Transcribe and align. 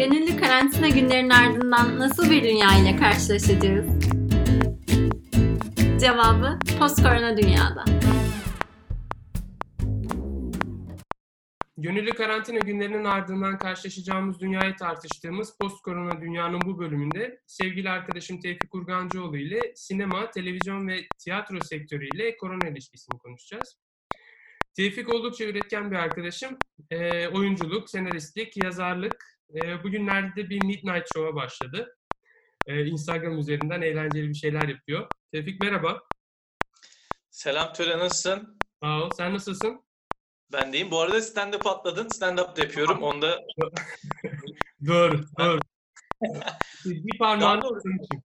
Gönüllü 0.00 0.36
karantina 0.36 0.88
günlerinin 0.88 1.30
ardından 1.30 1.98
nasıl 1.98 2.30
bir 2.30 2.44
dünya 2.44 2.78
ile 2.78 2.96
karşılaşacağız? 2.96 3.86
Cevabı 6.00 6.58
post-korona 6.78 7.36
dünyada. 7.36 7.84
Gönüllü 11.76 12.10
karantina 12.10 12.58
günlerinin 12.58 13.04
ardından 13.04 13.58
karşılaşacağımız 13.58 14.40
dünyayı 14.40 14.76
tartıştığımız 14.76 15.58
post-korona 15.60 16.20
dünyanın 16.20 16.60
bu 16.66 16.78
bölümünde 16.78 17.40
sevgili 17.46 17.90
arkadaşım 17.90 18.40
Tevfik 18.40 18.74
Urgancıoğlu 18.74 19.36
ile 19.36 19.60
sinema, 19.74 20.30
televizyon 20.30 20.88
ve 20.88 20.96
tiyatro 21.18 21.60
sektörüyle 21.60 22.36
korona 22.36 22.68
ilişkisini 22.68 23.18
konuşacağız. 23.18 23.78
Tevfik 24.76 25.14
oldukça 25.14 25.44
üretken 25.44 25.90
bir 25.90 25.96
arkadaşım. 25.96 26.58
E, 26.90 27.28
oyunculuk, 27.28 27.90
senaristlik, 27.90 28.64
yazarlık. 28.64 29.39
E, 29.54 29.84
bugünlerde 29.84 30.50
bir 30.50 30.64
Midnight 30.64 31.06
Show'a 31.14 31.34
başladı. 31.34 31.96
E, 32.66 32.86
Instagram 32.86 33.38
üzerinden 33.38 33.82
eğlenceli 33.82 34.28
bir 34.28 34.34
şeyler 34.34 34.68
yapıyor. 34.68 35.06
Tevfik 35.32 35.60
merhaba. 35.62 36.02
Selam 37.30 37.72
Töre 37.72 37.98
nasılsın? 37.98 38.58
Sağ 38.82 39.02
ol. 39.02 39.10
Sen 39.16 39.34
nasılsın? 39.34 39.84
Ben 40.52 40.72
deyim. 40.72 40.90
Bu 40.90 41.00
arada 41.00 41.18
stand-up 41.18 41.68
atladın. 41.68 42.08
Stand-up 42.08 42.56
da 42.56 42.60
yapıyorum. 42.60 43.02
Onda 43.02 43.38
Doğru, 44.86 45.20
doğru. 45.38 45.60
bir 46.84 47.18
parmağını 47.18 47.60
için. 47.60 48.22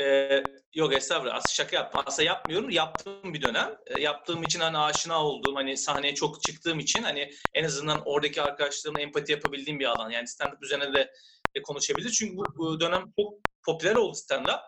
E, 0.00 0.42
yok 0.74 0.92
estağfurullah. 0.94 1.34
Aslında 1.34 1.54
şaka 1.54 1.76
yapma. 1.76 2.02
Aslında 2.06 2.26
yapmıyorum. 2.26 2.70
Yaptığım 2.70 3.34
bir 3.34 3.42
dönem. 3.42 3.76
E, 3.86 4.00
yaptığım 4.00 4.42
için 4.42 4.60
hani 4.60 4.78
aşina 4.78 5.24
olduğum, 5.24 5.56
hani 5.56 5.76
sahneye 5.76 6.14
çok 6.14 6.42
çıktığım 6.42 6.78
için 6.78 7.02
hani 7.02 7.30
en 7.54 7.64
azından 7.64 8.02
oradaki 8.04 8.42
arkadaşlarımla 8.42 9.00
empati 9.00 9.32
yapabildiğim 9.32 9.80
bir 9.80 9.84
alan. 9.84 10.10
Yani 10.10 10.24
stand-up 10.24 10.64
üzerine 10.64 10.94
de 10.94 11.12
e, 11.54 11.62
konuşabilir. 11.62 12.10
Çünkü 12.10 12.36
bu, 12.36 12.44
bu 12.56 12.80
dönem 12.80 13.04
çok 13.20 13.34
popüler 13.66 13.96
oldu 13.96 14.16
stand-up. 14.16 14.60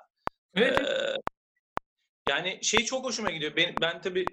Evet, 0.56 0.80
Ee, 0.80 1.16
yani 2.28 2.58
şey 2.62 2.84
çok 2.84 3.04
hoşuma 3.04 3.30
gidiyor. 3.30 3.56
Ben, 3.56 3.74
ben 3.80 4.00
tabii 4.00 4.24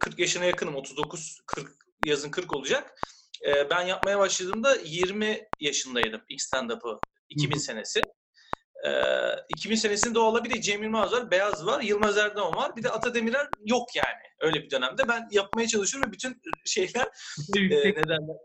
40 0.00 0.18
yaşına 0.18 0.44
yakınım. 0.44 0.76
39, 0.76 1.38
40, 1.46 1.72
yazın 2.06 2.30
40 2.30 2.52
olacak. 2.54 2.94
Ee, 3.46 3.70
ben 3.70 3.86
yapmaya 3.86 4.18
başladığımda 4.18 4.76
20 4.84 5.48
yaşındaydım 5.60 6.22
ilk 6.28 6.42
stand-up'ı. 6.42 7.00
2000 7.28 7.54
Hı 7.54 7.58
hı. 7.58 7.62
senesi. 7.62 8.00
Ee, 8.86 8.90
2000 9.48 9.74
senesinde 9.74 10.18
o 10.18 10.22
olabilir. 10.22 10.60
Cem 10.60 10.82
Yılmaz 10.82 11.12
var, 11.12 11.30
Beyaz 11.30 11.66
var, 11.66 11.80
Yılmaz 11.80 12.18
Erdoğan 12.18 12.56
var. 12.56 12.76
Bir 12.76 12.82
de 12.82 12.90
Ata 12.90 13.14
Demirer 13.14 13.48
yok 13.66 13.96
yani 13.96 14.22
öyle 14.40 14.62
bir 14.62 14.70
dönemde. 14.70 15.08
Ben 15.08 15.28
yapmaya 15.30 15.68
çalışıyorum 15.68 16.08
ve 16.08 16.12
bütün 16.12 16.42
şeyler 16.64 17.08
e, 17.56 17.58
yüksek. 17.58 17.96
ne 17.96 18.08
derler? 18.08 18.36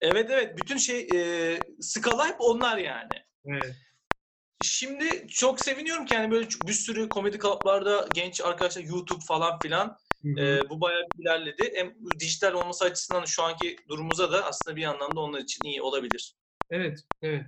Evet 0.00 0.30
evet 0.30 0.58
bütün 0.58 0.76
şey 0.76 1.00
e, 1.00 1.58
skala 1.80 2.28
hep 2.28 2.36
onlar 2.38 2.78
yani. 2.78 3.24
Evet. 3.46 3.74
Şimdi 4.62 5.28
çok 5.28 5.60
seviniyorum 5.60 6.06
ki 6.06 6.14
yani 6.14 6.30
böyle 6.30 6.48
bir 6.66 6.72
sürü 6.72 7.08
komedi 7.08 7.38
klaplarda 7.38 8.08
genç 8.12 8.40
arkadaşlar 8.40 8.82
YouTube 8.82 9.24
falan 9.28 9.58
filan 9.58 9.96
Hı 10.22 10.28
hı. 10.28 10.40
e, 10.40 10.70
bu 10.70 10.80
bayağı 10.80 11.02
ilerledi. 11.18 11.72
Hem 11.74 11.94
dijital 12.20 12.52
olması 12.52 12.84
açısından 12.84 13.24
şu 13.24 13.42
anki 13.42 13.76
durumumuza 13.88 14.32
da 14.32 14.44
aslında 14.44 14.76
bir 14.76 14.82
yandan 14.82 15.16
da 15.16 15.20
onlar 15.20 15.38
için 15.40 15.64
iyi 15.64 15.82
olabilir. 15.82 16.34
Evet, 16.70 16.98
evet. 17.22 17.46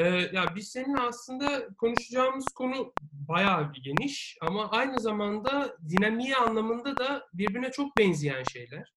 Ee, 0.00 0.30
ya 0.32 0.54
biz 0.56 0.68
seninle 0.68 1.00
aslında 1.00 1.68
konuşacağımız 1.78 2.44
konu 2.54 2.92
bayağı 3.02 3.72
bir 3.72 3.82
geniş 3.82 4.38
ama 4.40 4.70
aynı 4.70 5.00
zamanda 5.00 5.76
dinamiği 5.88 6.36
anlamında 6.36 6.96
da 6.96 7.28
birbirine 7.34 7.70
çok 7.70 7.96
benzeyen 7.96 8.42
şeyler. 8.42 8.92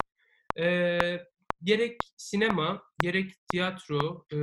Ee, 0.60 1.20
gerek 1.64 1.98
sinema, 2.18 2.84
gerek 3.02 3.32
tiyatro, 3.52 4.26
e, 4.34 4.38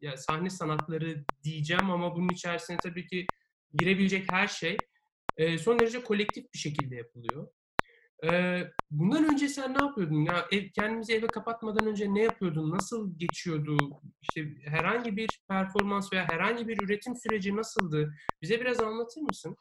ya 0.00 0.16
sahne 0.16 0.50
sanatları 0.50 1.24
diyeceğim 1.44 1.90
ama 1.90 2.16
bunun 2.16 2.28
içerisine 2.28 2.76
tabii 2.76 3.06
ki 3.06 3.26
girebilecek 3.74 4.32
her 4.32 4.48
şey 4.48 4.76
e, 5.36 5.58
son 5.58 5.78
derece 5.78 6.02
kolektif 6.02 6.54
bir 6.54 6.58
şekilde 6.58 6.96
yapılıyor. 6.96 7.48
Ee, 8.24 8.62
bundan 8.90 9.32
önce 9.32 9.48
sen 9.48 9.74
ne 9.74 9.84
yapıyordun? 9.84 10.24
Ya 10.24 10.46
ev, 10.52 10.68
kendimizi 10.74 11.14
eve 11.14 11.26
kapatmadan 11.26 11.86
önce 11.86 12.14
ne 12.14 12.22
yapıyordun? 12.22 12.70
Nasıl 12.70 13.18
geçiyordu? 13.18 13.76
İşte 14.22 14.44
herhangi 14.64 15.16
bir 15.16 15.40
performans 15.48 16.12
veya 16.12 16.28
herhangi 16.28 16.68
bir 16.68 16.82
üretim 16.82 17.16
süreci 17.16 17.56
nasıldı? 17.56 18.14
Bize 18.42 18.60
biraz 18.60 18.80
anlatır 18.80 19.20
mısın? 19.20 19.56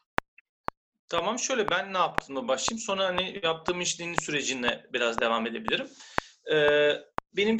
Tamam 1.09 1.39
şöyle 1.39 1.69
ben 1.69 1.93
ne 1.93 1.97
yaptığımı 1.97 2.47
başlayayım. 2.47 2.81
Sonra 2.85 3.05
hani 3.05 3.39
yaptığım 3.43 3.81
işlerin 3.81 4.13
sürecine 4.13 4.83
biraz 4.93 5.19
devam 5.21 5.47
edebilirim. 5.47 5.87
Ee, 6.53 6.91
benim 7.35 7.57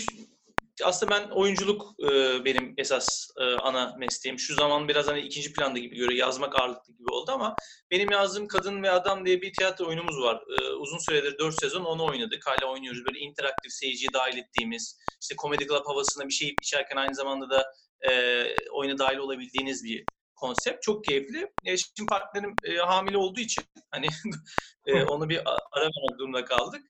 aslında 0.83 1.11
ben 1.11 1.29
oyunculuk 1.29 1.95
e, 2.03 2.45
benim 2.45 2.73
esas 2.77 3.27
e, 3.41 3.43
ana 3.43 3.95
mesleğim. 3.97 4.39
Şu 4.39 4.55
zaman 4.55 4.87
biraz 4.87 5.07
hani 5.07 5.19
ikinci 5.19 5.53
planda 5.53 5.79
gibi 5.79 5.95
görüyor. 5.95 6.19
Yazmak 6.19 6.55
ağırlıklı 6.55 6.93
gibi 6.93 7.09
oldu 7.09 7.31
ama 7.31 7.55
benim 7.91 8.11
yazdığım 8.11 8.47
Kadın 8.47 8.83
ve 8.83 8.91
Adam 8.91 9.25
diye 9.25 9.41
bir 9.41 9.53
tiyatro 9.53 9.87
oyunumuz 9.87 10.21
var. 10.21 10.43
Ee, 10.49 10.69
uzun 10.69 10.97
süredir 10.97 11.37
4 11.39 11.59
sezon 11.59 11.85
onu 11.85 12.05
oynadık. 12.05 12.47
Hala 12.47 12.71
oynuyoruz. 12.71 13.05
Böyle 13.05 13.19
interaktif 13.19 13.71
seyirciyi 13.71 14.13
dahil 14.13 14.37
ettiğimiz, 14.37 14.99
işte 15.21 15.35
Comedy 15.41 15.67
Club 15.67 15.85
havasında 15.85 16.27
bir 16.27 16.33
şey 16.33 16.55
içerken 16.61 16.97
aynı 16.97 17.15
zamanda 17.15 17.49
da 17.49 17.65
e, 18.09 18.43
oyuna 18.71 18.97
dahil 18.97 19.17
olabildiğiniz 19.17 19.83
bir 19.83 20.05
konsept. 20.35 20.83
Çok 20.83 21.03
keyifli. 21.03 21.51
E, 21.65 21.77
şimdi 21.77 22.09
partnerim 22.09 22.55
e, 22.63 22.75
hamile 22.75 23.17
olduğu 23.17 23.39
için 23.39 23.63
hani 23.91 24.07
e, 24.85 25.03
onu 25.03 25.29
bir 25.29 25.37
ara 25.71 25.81
vermek 25.81 26.19
durumunda 26.19 26.45
kaldık. 26.45 26.81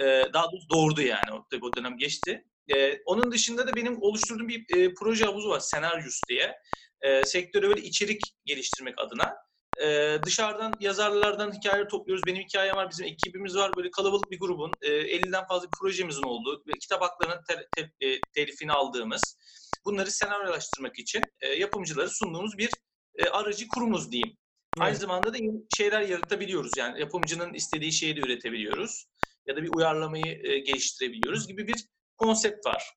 E, 0.00 0.04
daha 0.32 0.44
doğrusu 0.52 0.70
doğurdu 0.70 1.02
yani. 1.02 1.32
O, 1.32 1.46
tabii 1.50 1.64
o 1.64 1.76
dönem 1.76 1.98
geçti. 1.98 2.44
E, 2.70 2.98
onun 3.06 3.32
dışında 3.32 3.66
da 3.66 3.76
benim 3.76 4.02
oluşturduğum 4.02 4.48
bir 4.48 4.76
e, 4.76 4.94
proje 4.94 5.24
havuzu 5.24 5.48
var. 5.48 5.60
Senaryus 5.60 6.28
diye. 6.28 6.56
E, 7.00 7.24
sektöre 7.24 7.68
böyle 7.68 7.80
içerik 7.82 8.34
geliştirmek 8.44 8.94
adına. 8.98 9.34
E, 9.82 10.16
dışarıdan 10.24 10.76
yazarlardan 10.80 11.52
hikayeler 11.52 11.88
topluyoruz. 11.88 12.26
Benim 12.26 12.42
hikayem 12.42 12.76
var, 12.76 12.90
bizim 12.90 13.06
ekibimiz 13.06 13.56
var. 13.56 13.76
Böyle 13.76 13.90
kalabalık 13.90 14.30
bir 14.30 14.38
grubun 14.38 14.78
e, 14.82 14.88
50'den 14.88 15.46
fazla 15.46 15.66
bir 15.66 15.72
projemizin 15.80 16.22
olduğu 16.22 16.62
kitap 16.80 17.02
haklarının 17.02 17.42
te- 17.48 17.68
te- 17.74 18.06
e, 18.06 18.24
telifini 18.34 18.72
aldığımız 18.72 19.36
bunları 19.84 20.10
senaryolaştırmak 20.10 20.98
için 20.98 21.22
e, 21.40 21.48
yapımcılara 21.48 22.08
sunduğumuz 22.08 22.58
bir 22.58 22.70
e, 23.14 23.28
aracı 23.28 23.68
kurumuz 23.68 24.12
diyeyim. 24.12 24.36
Aynı 24.78 24.90
Evet. 24.90 25.00
zamanda 25.00 25.34
da 25.34 25.38
şeyler 25.70 26.00
yaratabiliyoruz. 26.00 26.76
Yani 26.76 27.00
yapımcının 27.00 27.54
istediği 27.54 27.92
şeyi 27.92 28.16
de 28.16 28.20
üretebiliyoruz. 28.20 29.06
Ya 29.46 29.56
da 29.56 29.62
bir 29.62 29.68
uyarlamayı 29.68 30.40
e, 30.44 30.58
geliştirebiliyoruz 30.58 31.48
gibi 31.48 31.66
bir 31.68 31.86
konsept 32.16 32.66
var. 32.66 32.94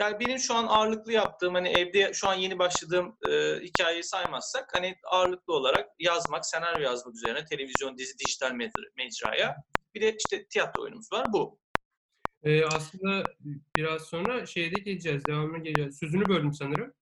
Yani 0.00 0.20
benim 0.20 0.38
şu 0.38 0.54
an 0.54 0.66
ağırlıklı 0.66 1.12
yaptığım 1.12 1.54
hani 1.54 1.68
evde 1.68 2.12
şu 2.12 2.28
an 2.28 2.34
yeni 2.34 2.58
başladığım 2.58 3.16
e, 3.28 3.60
hikayeyi 3.60 4.04
saymazsak 4.04 4.74
hani 4.74 4.96
ağırlıklı 5.10 5.54
olarak 5.54 5.88
yazmak, 5.98 6.46
senaryo 6.46 6.82
yazmak 6.82 7.14
üzerine 7.14 7.44
televizyon, 7.44 7.98
dizi, 7.98 8.18
dijital 8.18 8.50
mecra- 8.50 8.92
mecraya. 8.96 9.56
Bir 9.94 10.00
de 10.00 10.16
işte 10.16 10.46
tiyatro 10.46 10.82
oyunumuz 10.82 11.12
var 11.12 11.32
bu. 11.32 11.60
Ee, 12.42 12.64
aslında 12.64 13.24
biraz 13.76 14.02
sonra 14.02 14.46
şeye 14.46 14.70
de 14.76 14.80
geleceğiz, 14.80 15.24
devamına 15.26 15.58
geleceğiz. 15.58 15.98
Sözünü 15.98 16.28
böldüm 16.28 16.52
sanırım. 16.54 16.94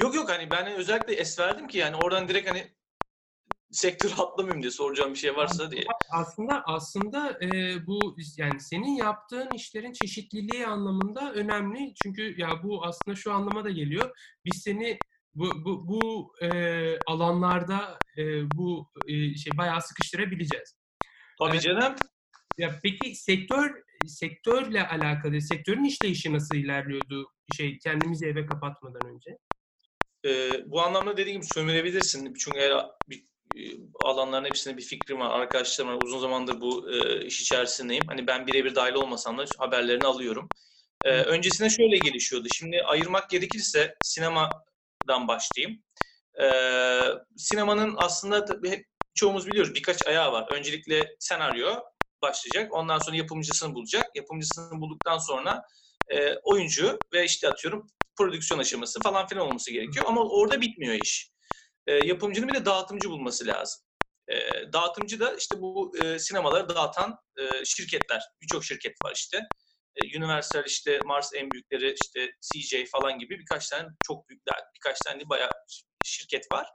Yok 0.00 0.14
yok 0.14 0.28
hani 0.28 0.50
ben 0.50 0.72
özellikle 0.72 1.14
es 1.14 1.38
verdim 1.38 1.68
ki 1.68 1.78
yani 1.78 1.96
oradan 1.96 2.28
direkt 2.28 2.50
hani 2.50 2.72
sektör 3.70 4.10
atlamayayım 4.18 4.62
diye 4.62 4.70
soracağım 4.70 5.14
bir 5.14 5.18
şey 5.18 5.36
varsa 5.36 5.70
diye. 5.70 5.84
Aslında 6.12 6.62
aslında 6.66 7.38
e, 7.42 7.76
bu 7.86 8.16
yani 8.36 8.60
senin 8.60 8.96
yaptığın 8.96 9.48
işlerin 9.54 9.92
çeşitliliği 9.92 10.66
anlamında 10.66 11.32
önemli. 11.32 11.94
Çünkü 12.02 12.40
ya 12.40 12.62
bu 12.62 12.84
aslında 12.86 13.16
şu 13.16 13.32
anlama 13.32 13.64
da 13.64 13.70
geliyor. 13.70 14.18
Biz 14.44 14.62
seni 14.62 14.98
bu 15.34 15.64
bu, 15.64 15.88
bu 15.88 16.32
e, 16.42 16.48
alanlarda 17.06 17.98
e, 18.18 18.50
bu 18.50 18.90
e, 19.06 19.34
şey 19.34 19.52
bayağı 19.58 19.82
sıkıştırabileceğiz. 19.82 20.74
Tabii 21.38 21.50
Evet. 21.50 21.62
canım. 21.62 21.94
Ya 22.58 22.80
peki 22.82 23.14
sektör 23.14 23.82
sektörle 24.06 24.88
alakalı 24.88 25.40
sektörün 25.40 25.84
işleyişi 25.84 26.32
nasıl 26.32 26.56
ilerliyordu? 26.56 27.26
Şey 27.56 27.78
kendimizi 27.78 28.26
eve 28.26 28.46
kapatmadan 28.46 29.08
önce. 29.14 29.38
Ee, 30.26 30.50
bu 30.66 30.82
anlamda 30.82 31.16
dediğim 31.16 31.40
gibi 31.40 31.52
sömürebilirsin. 31.54 32.34
Çünkü 32.34 32.58
eğer 32.58 32.86
bir, 33.08 33.18
e, 33.18 33.39
alanların 34.00 34.44
hepsinde 34.44 34.76
bir 34.76 34.82
fikrim 34.82 35.20
var. 35.20 35.40
Arkadaşlarım 35.40 35.90
var. 35.90 36.02
Uzun 36.04 36.18
zamandır 36.18 36.60
bu 36.60 36.92
e, 36.92 37.24
iş 37.26 37.42
içerisindeyim. 37.42 38.04
Hani 38.06 38.26
ben 38.26 38.46
birebir 38.46 38.74
dahil 38.74 38.94
olmasam 38.94 39.38
da 39.38 39.44
haberlerini 39.58 40.04
alıyorum. 40.04 40.48
Hı. 41.04 41.10
öncesinde 41.10 41.70
şöyle 41.70 41.98
gelişiyordu. 41.98 42.48
Şimdi 42.48 42.82
ayırmak 42.82 43.30
gerekirse 43.30 43.94
sinemadan 44.04 45.28
başlayayım. 45.28 45.82
Ee, 46.42 47.00
sinemanın 47.36 47.94
aslında 47.96 48.46
hep 48.64 48.86
çoğumuz 49.14 49.46
biliyoruz 49.46 49.74
birkaç 49.74 50.06
ayağı 50.06 50.32
var. 50.32 50.48
Öncelikle 50.52 51.16
senaryo 51.18 51.76
başlayacak. 52.22 52.74
Ondan 52.74 52.98
sonra 52.98 53.16
yapımcısını 53.16 53.74
bulacak. 53.74 54.04
Yapımcısını 54.14 54.80
bulduktan 54.80 55.18
sonra 55.18 55.62
e, 56.08 56.34
oyuncu 56.34 56.98
ve 57.12 57.24
işte 57.24 57.48
atıyorum 57.48 57.86
prodüksiyon 58.16 58.60
aşaması 58.60 59.00
falan 59.00 59.26
filan 59.26 59.46
olması 59.46 59.72
gerekiyor. 59.72 60.04
Ama 60.08 60.24
orada 60.24 60.60
bitmiyor 60.60 60.94
iş. 60.94 61.30
E, 61.86 61.92
yapımcının 61.92 62.48
bir 62.48 62.54
de 62.54 62.64
dağıtımcı 62.64 63.10
bulması 63.10 63.46
lazım. 63.46 63.82
E, 64.28 64.36
dağıtımcı 64.72 65.20
da 65.20 65.34
işte 65.34 65.60
bu 65.60 65.92
e, 66.04 66.18
sinemaları 66.18 66.68
dağıtan 66.68 67.16
e, 67.38 67.64
şirketler. 67.64 68.22
Birçok 68.42 68.64
şirket 68.64 68.94
var 69.04 69.12
işte. 69.16 69.40
E, 69.96 70.18
Universal 70.18 70.64
işte 70.66 71.00
Mars 71.04 71.30
en 71.34 71.50
büyükleri 71.50 71.94
işte 72.02 72.30
CJ 72.40 72.90
falan 72.92 73.18
gibi 73.18 73.38
birkaç 73.38 73.68
tane 73.68 73.88
çok 74.06 74.28
büyük 74.28 74.42
birkaç 74.74 75.00
tane 75.00 75.28
bayağı 75.28 75.50
şirket 76.04 76.52
var. 76.52 76.68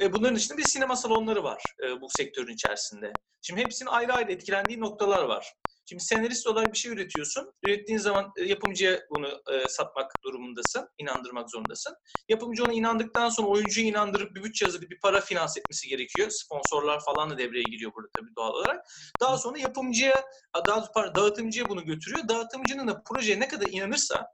E, 0.00 0.12
bunların 0.12 0.36
dışında 0.36 0.58
bir 0.58 0.64
sinema 0.64 0.96
salonları 0.96 1.44
var 1.44 1.62
e, 1.84 2.00
bu 2.00 2.08
sektörün 2.08 2.54
içerisinde. 2.54 3.12
Şimdi 3.42 3.60
hepsinin 3.60 3.90
ayrı 3.90 4.12
ayrı 4.12 4.32
etkilendiği 4.32 4.80
noktalar 4.80 5.22
var. 5.22 5.54
Şimdi 5.86 6.02
senarist 6.02 6.46
olarak 6.46 6.72
bir 6.72 6.78
şey 6.78 6.92
üretiyorsun. 6.92 7.52
Ürettiğin 7.62 7.98
zaman 7.98 8.32
e, 8.36 8.44
yapımcıya 8.44 9.00
bunu 9.10 9.42
e, 9.52 9.68
satmak 9.68 10.12
durumundasın, 10.24 10.88
inandırmak 10.98 11.50
zorundasın. 11.50 11.96
Yapımcı 12.28 12.64
ona 12.64 12.72
inandıktan 12.72 13.28
sonra 13.28 13.48
oyuncuyu 13.48 13.86
inandırıp 13.86 14.34
bir 14.34 14.42
bütçe 14.42 14.64
hazırlayıp 14.64 14.90
bir 14.90 15.00
para 15.00 15.20
finans 15.20 15.58
etmesi 15.58 15.88
gerekiyor. 15.88 16.30
Sponsorlar 16.30 17.04
falan 17.04 17.30
da 17.30 17.38
devreye 17.38 17.62
giriyor 17.62 17.92
burada 17.94 18.08
tabii 18.16 18.36
doğal 18.36 18.52
olarak. 18.52 18.86
Daha 19.20 19.38
sonra 19.38 19.58
yapımcıya, 19.58 20.24
daha 20.66 20.92
pardon, 20.92 21.14
dağıtımcıya 21.14 21.68
bunu 21.68 21.84
götürüyor. 21.84 22.28
Dağıtımcının 22.28 22.88
da 22.88 23.02
projeye 23.02 23.40
ne 23.40 23.48
kadar 23.48 23.66
inanırsa 23.66 24.26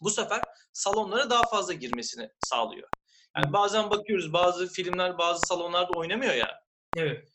bu 0.00 0.10
sefer 0.10 0.40
salonlara 0.72 1.30
daha 1.30 1.46
fazla 1.46 1.72
girmesini 1.72 2.28
sağlıyor. 2.38 2.88
Yani 3.36 3.52
bazen 3.52 3.90
bakıyoruz 3.90 4.32
bazı 4.32 4.68
filmler 4.68 5.18
bazı 5.18 5.46
salonlarda 5.46 5.92
oynamıyor 5.92 6.34
ya. 6.34 6.62
Evet 6.96 7.31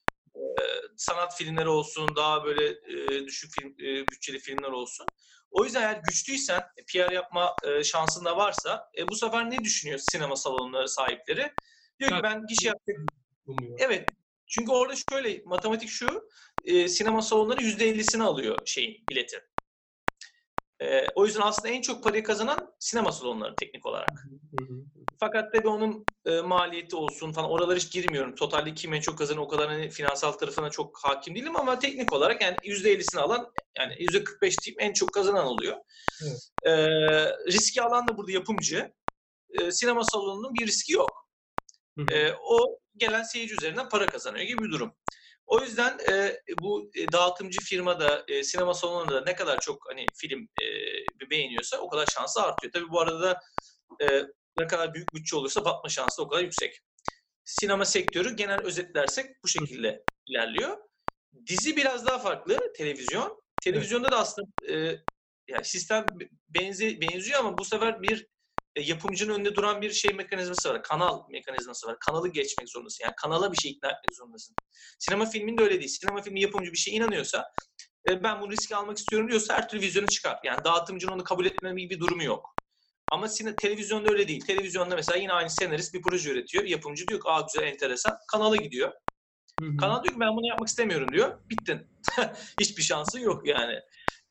sanat 0.97 1.37
filmleri 1.37 1.69
olsun, 1.69 2.15
daha 2.15 2.45
böyle 2.45 2.67
e, 2.69 3.25
düşük 3.25 3.51
film, 3.53 3.71
e, 3.71 4.07
bütçeli 4.07 4.39
filmler 4.39 4.69
olsun. 4.69 5.05
O 5.51 5.63
yüzden 5.63 5.81
eğer 5.81 6.01
güçlüysen, 6.07 6.61
e, 6.77 6.85
PR 6.85 7.11
yapma 7.11 7.55
e, 7.63 7.83
şansın 7.83 8.25
da 8.25 8.37
varsa 8.37 8.89
e, 8.97 9.07
bu 9.07 9.15
sefer 9.15 9.49
ne 9.49 9.63
düşünüyor 9.63 9.99
sinema 9.99 10.35
salonları 10.35 10.89
sahipleri? 10.89 11.51
Diyor 11.99 12.11
ki 12.11 12.23
ben 12.23 12.45
gişe 12.47 12.67
yapacak. 12.67 12.97
Evet. 13.77 14.09
Çünkü 14.47 14.71
orada 14.71 14.93
şöyle 15.11 15.41
matematik 15.45 15.89
şu, 15.89 16.29
e, 16.65 16.87
sinema 16.87 17.21
salonları 17.21 17.61
%50'sini 17.61 18.23
alıyor 18.23 18.59
şeyin, 18.65 19.07
biletin. 19.09 19.39
E, 20.81 21.07
o 21.15 21.25
yüzden 21.25 21.41
aslında 21.41 21.69
en 21.69 21.81
çok 21.81 22.03
parayı 22.03 22.23
kazanan 22.23 22.73
sinema 22.79 23.11
salonları 23.11 23.55
teknik 23.55 23.85
olarak. 23.85 24.09
Fakat 25.19 25.53
tabii 25.53 25.67
onun 25.67 26.05
e, 26.27 26.41
maliyeti 26.41 26.95
olsun 26.95 27.33
falan 27.33 27.49
oralara 27.49 27.77
hiç 27.77 27.91
girmiyorum. 27.91 28.35
Totalde 28.35 28.73
kim 28.73 28.93
en 28.93 29.01
çok 29.01 29.17
kazanır 29.17 29.39
o 29.39 29.47
kadar 29.47 29.67
hani 29.67 29.89
finansal 29.89 30.31
tarafına 30.31 30.69
çok 30.69 30.99
hakim 31.03 31.35
değilim 31.35 31.55
ama 31.55 31.79
teknik 31.79 32.13
olarak 32.13 32.41
yani 32.41 32.57
%50'sini 32.63 33.19
alan 33.19 33.51
yani 33.77 33.93
%45 33.93 34.65
diyeyim 34.65 34.79
en 34.79 34.93
çok 34.93 35.13
kazanan 35.13 35.45
oluyor. 35.45 35.77
Evet. 36.23 36.49
E, 36.63 36.71
riski 37.51 37.81
alan 37.81 38.07
da 38.07 38.17
burada 38.17 38.31
yapımcı. 38.31 38.93
E, 39.49 39.71
sinema 39.71 40.03
salonunun 40.03 40.53
bir 40.53 40.67
riski 40.67 40.93
yok. 40.93 41.27
E, 42.11 42.31
o 42.31 42.79
gelen 42.97 43.23
seyirci 43.23 43.55
üzerinden 43.55 43.89
para 43.89 44.09
kazanıyor 44.09 44.45
gibi 44.45 44.63
bir 44.63 44.71
durum. 44.71 44.93
O 45.45 45.61
yüzden 45.61 45.99
e, 46.09 46.39
bu 46.61 46.91
e, 46.95 47.11
dağıtımcı 47.11 47.59
firmada, 47.59 48.25
e, 48.27 48.43
sinema 48.43 48.73
salonunda 48.73 49.21
ne 49.21 49.35
kadar 49.35 49.59
çok 49.59 49.89
hani 49.89 50.05
film 50.15 50.41
e, 50.41 51.29
beğeniyorsa 51.29 51.77
o 51.77 51.89
kadar 51.89 52.05
şansı 52.05 52.41
artıyor. 52.41 52.73
Tabii 52.73 52.89
bu 52.89 53.01
arada 53.01 53.21
da 53.21 53.39
e, 54.01 54.23
ne 54.59 54.67
kadar 54.67 54.93
büyük 54.93 55.13
bütçe 55.13 55.35
olursa 55.35 55.65
batma 55.65 55.89
şansı 55.89 56.21
o 56.21 56.27
kadar 56.27 56.43
yüksek. 56.43 56.81
Sinema 57.45 57.85
sektörü 57.85 58.35
genel 58.35 58.61
özetlersek 58.61 59.43
bu 59.43 59.47
şekilde 59.47 60.03
ilerliyor. 60.27 60.77
Dizi 61.47 61.77
biraz 61.77 62.05
daha 62.05 62.19
farklı 62.19 62.73
televizyon. 62.77 63.41
Televizyonda 63.61 64.11
da 64.11 64.19
aslında 64.19 64.47
e, 64.69 64.75
yani 65.47 65.63
sistem 65.63 66.05
benzi, 66.49 67.01
benziyor 67.01 67.39
ama 67.39 67.57
bu 67.57 67.65
sefer 67.65 68.01
bir 68.01 68.27
e, 68.75 68.81
yapımcının 68.81 69.33
önünde 69.33 69.55
duran 69.55 69.81
bir 69.81 69.91
şey 69.91 70.13
mekanizması 70.13 70.69
var. 70.69 70.83
Kanal 70.83 71.29
mekanizması 71.29 71.87
var. 71.87 71.97
Kanalı 71.99 72.29
geçmek 72.29 72.69
zorundasın. 72.69 73.03
Yani 73.03 73.13
kanala 73.17 73.51
bir 73.51 73.57
şey 73.57 73.71
ikna 73.71 73.89
etmek 73.89 74.15
zorundasın. 74.15 74.55
Sinema 74.99 75.25
filminde 75.25 75.63
öyle 75.63 75.79
değil. 75.79 75.89
Sinema 75.89 76.21
filmi 76.21 76.41
yapımcı 76.41 76.71
bir 76.71 76.77
şey 76.77 76.95
inanıyorsa 76.95 77.45
e, 78.09 78.23
ben 78.23 78.41
bu 78.41 78.51
riski 78.51 78.75
almak 78.75 78.97
istiyorum 78.97 79.29
diyorsa 79.29 79.53
her 79.53 79.69
türlü 79.69 79.81
vizyonu 79.81 80.07
çıkar. 80.07 80.39
Yani 80.43 80.63
dağıtımcının 80.63 81.11
onu 81.11 81.23
kabul 81.23 81.45
etmeme 81.45 81.81
gibi 81.81 81.95
bir 81.95 81.99
durumu 81.99 82.23
yok. 82.23 82.56
Ama 83.11 83.27
sine, 83.27 83.55
televizyonda 83.55 84.11
öyle 84.11 84.27
değil. 84.27 84.45
Televizyonda 84.45 84.95
mesela 84.95 85.17
yine 85.17 85.33
aynı 85.33 85.49
senarist 85.49 85.93
bir 85.93 86.01
proje 86.01 86.31
üretiyor. 86.31 86.63
Yapımcı 86.63 87.07
diyor 87.07 87.19
ki 87.21 87.29
aa 87.29 87.41
güzel 87.41 87.67
enteresan. 87.67 88.17
Kanala 88.31 88.55
gidiyor. 88.55 88.91
Hı 89.59 89.65
hı. 89.65 89.77
Kanal 89.77 90.03
diyor 90.03 90.13
ki 90.13 90.19
ben 90.19 90.35
bunu 90.35 90.47
yapmak 90.47 90.67
istemiyorum 90.67 91.11
diyor. 91.11 91.39
Bittin. 91.49 91.87
Hiçbir 92.59 92.83
şansın 92.83 93.19
yok 93.19 93.47
yani. 93.47 93.79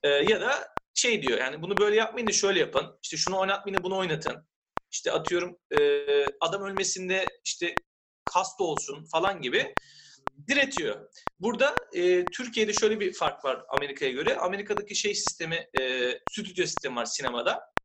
Ee, 0.02 0.08
ya 0.08 0.40
da 0.40 0.68
şey 0.94 1.22
diyor 1.22 1.38
yani 1.38 1.62
bunu 1.62 1.76
böyle 1.76 1.96
yapmayın 1.96 2.28
da 2.28 2.32
şöyle 2.32 2.60
yapın. 2.60 2.98
İşte 3.02 3.16
şunu 3.16 3.38
oynatmayın 3.38 3.78
da 3.78 3.82
bunu 3.82 3.96
oynatın. 3.96 4.46
İşte 4.90 5.12
atıyorum 5.12 5.58
e, 5.78 5.80
adam 6.40 6.62
ölmesinde 6.62 7.26
işte 7.44 7.74
kast 8.24 8.60
olsun 8.60 9.04
falan 9.12 9.42
gibi 9.42 9.74
diretiyor. 10.48 11.08
Burada 11.40 11.74
e, 11.92 12.24
Türkiye'de 12.24 12.72
şöyle 12.72 13.00
bir 13.00 13.12
fark 13.12 13.44
var 13.44 13.64
Amerika'ya 13.68 14.10
göre. 14.10 14.36
Amerika'daki 14.36 14.94
şey 14.94 15.14
sistemi, 15.14 15.68
e, 15.80 16.12
stüdyo 16.30 16.66
sistemi 16.66 16.96
var 16.96 17.04
sinemada. 17.04 17.75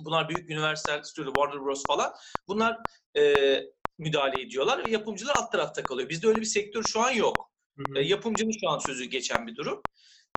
Bunlar 0.00 0.28
büyük 0.28 0.50
Universal 0.50 1.02
Studio, 1.02 1.32
Warner 1.32 1.64
Bros 1.64 1.86
falan. 1.86 2.14
Bunlar 2.48 2.78
e, 3.16 3.62
müdahale 3.98 4.40
ediyorlar 4.40 4.84
ve 4.84 4.90
yapımcılar 4.90 5.36
alt 5.36 5.52
tarafta 5.52 5.84
kalıyor. 5.84 6.08
Bizde 6.08 6.28
öyle 6.28 6.40
bir 6.40 6.46
sektör 6.46 6.82
şu 6.82 7.00
an 7.00 7.10
yok. 7.10 7.50
Hı 7.76 7.82
hı. 7.92 7.98
E, 7.98 8.02
yapımcının 8.02 8.52
şu 8.60 8.68
an 8.68 8.78
sözü 8.78 9.04
geçen 9.04 9.46
bir 9.46 9.56
durum. 9.56 9.82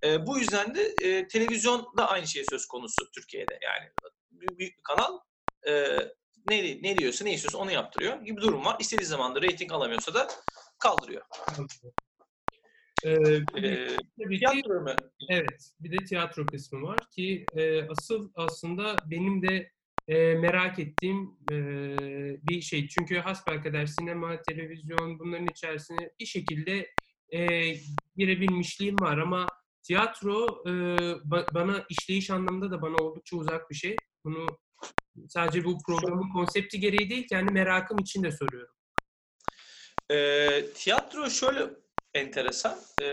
E, 0.04 0.26
bu 0.28 0.40
yüzden 0.40 0.76
de 0.76 0.82
e, 0.82 1.28
televizyonda 1.28 2.10
aynı 2.10 2.28
şey 2.28 2.46
söz 2.46 2.66
konusu 2.66 3.12
Türkiye'de. 3.12 3.60
Yani 3.62 3.92
büyük, 4.32 4.60
büyük 4.60 4.78
bir 4.78 4.84
kanal 4.84 5.20
e, 5.68 5.98
ne, 6.46 6.82
ne 6.82 6.98
diyorsa 6.98 7.24
ne 7.26 7.34
istiyorsa 7.34 7.58
onu 7.58 7.72
yaptırıyor 7.72 8.22
gibi 8.22 8.38
bir 8.38 8.42
durum 8.42 8.66
var. 8.66 8.76
İstediği 8.80 9.06
zaman 9.06 9.36
da 9.36 9.42
reyting 9.42 9.72
alamıyorsa 9.72 10.14
da 10.14 10.28
kaldırıyor. 10.80 11.26
Ee, 13.04 13.12
ee, 13.64 13.88
bir 14.18 14.40
tiyatro 14.40 14.82
mu? 14.82 14.96
Evet, 15.30 15.72
bir 15.80 15.92
de 15.92 16.06
tiyatro 16.06 16.46
kısmı 16.46 16.82
var 16.82 17.00
ki 17.16 17.46
e, 17.56 17.90
asıl 17.90 18.32
aslında 18.36 18.96
benim 19.12 19.42
de 19.42 19.72
e, 20.08 20.36
merak 20.36 20.80
ettiğim 20.80 21.38
e, 21.52 21.58
bir 22.50 22.62
şey. 22.62 22.88
Çünkü 22.88 23.18
hasbelkader 23.18 23.86
sinema, 23.86 24.42
televizyon 24.42 25.20
bunların 25.20 25.48
içerisine 25.48 26.12
bir 26.20 26.26
şekilde 26.26 26.92
e, 27.34 27.74
girebilmişliğim 28.16 28.96
var 29.00 29.18
ama 29.18 29.48
tiyatro 29.84 30.64
e, 30.66 30.70
ba- 31.12 31.54
bana 31.54 31.86
işleyiş 31.90 32.30
anlamında 32.30 32.72
da 32.72 32.82
bana 32.82 32.96
oldukça 32.96 33.38
uzak 33.38 33.70
bir 33.70 33.76
şey. 33.76 33.96
Bunu 34.24 34.48
sadece 35.30 35.64
bu 35.64 35.78
programın 35.88 36.30
konsepti 36.30 36.80
gereği 36.80 37.10
değil, 37.10 37.28
kendi 37.28 37.52
merakım 37.52 38.00
için 38.00 38.24
de 38.24 38.32
soruyorum. 38.32 38.74
E, 40.12 40.18
tiyatro 40.76 41.30
şöyle 41.30 41.70
enteresan. 42.18 42.80
E, 43.02 43.08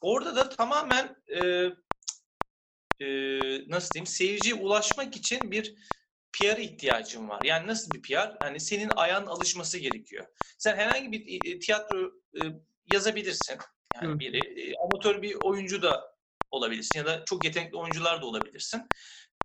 orada 0.00 0.36
da 0.36 0.48
tamamen 0.48 1.16
e, 1.28 1.40
e, 3.00 3.08
nasıl 3.68 3.94
diyeyim 3.94 4.06
seyirciye 4.06 4.54
ulaşmak 4.54 5.16
için 5.16 5.50
bir 5.50 5.74
PR 6.32 6.58
ihtiyacın 6.58 7.28
var. 7.28 7.40
Yani 7.44 7.66
nasıl 7.66 7.92
bir 7.94 8.02
PR? 8.02 8.36
Hani 8.40 8.60
senin 8.60 8.90
ayağın 8.96 9.26
alışması 9.26 9.78
gerekiyor. 9.78 10.26
Sen 10.58 10.76
herhangi 10.76 11.12
bir 11.12 11.54
e, 11.54 11.58
tiyatro 11.58 12.12
e, 12.34 12.40
yazabilirsin. 12.86 13.58
Yani 14.02 14.20
bir 14.20 14.34
e, 14.34 14.74
amatör 14.84 15.22
bir 15.22 15.34
oyuncu 15.34 15.82
da 15.82 16.14
olabilirsin 16.50 16.98
ya 16.98 17.06
da 17.06 17.24
çok 17.24 17.44
yetenekli 17.44 17.76
oyuncular 17.76 18.22
da 18.22 18.26
olabilirsin. 18.26 18.88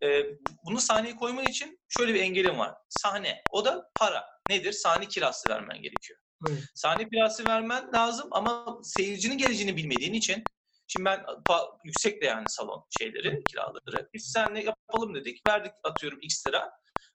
E, 0.04 0.26
bunu 0.66 0.80
sahneye 0.80 1.16
koyman 1.16 1.46
için 1.46 1.80
şöyle 1.90 2.14
bir 2.14 2.22
engelin 2.22 2.60
var. 2.60 2.74
Sahne. 2.90 3.44
O 3.52 3.66
da 3.66 3.92
para. 3.96 4.26
Nedir? 4.50 4.72
Sahne 4.72 5.08
kirası 5.08 5.50
vermen 5.50 5.82
gerekiyor. 5.82 6.20
Evet. 6.50 6.64
Sahne 6.76 7.10
kirası 7.10 7.46
vermen 7.46 7.94
lazım 7.94 8.28
ama 8.32 8.80
seyircinin 8.84 9.38
geleceğini 9.38 9.78
bilmediğin 9.78 10.14
için 10.14 10.44
Şimdi 10.88 11.06
ben 11.06 11.26
yüksek 11.84 12.22
de 12.22 12.26
yani 12.26 12.46
salon 12.48 12.86
şeyleri, 12.90 13.44
kiraları. 13.44 14.10
Biz 14.14 14.32
seninle 14.34 14.64
yapalım 14.64 15.16
dedik. 15.16 15.48
Verdik 15.48 15.72
atıyorum 15.84 16.20
x 16.22 16.48
lira. 16.48 16.72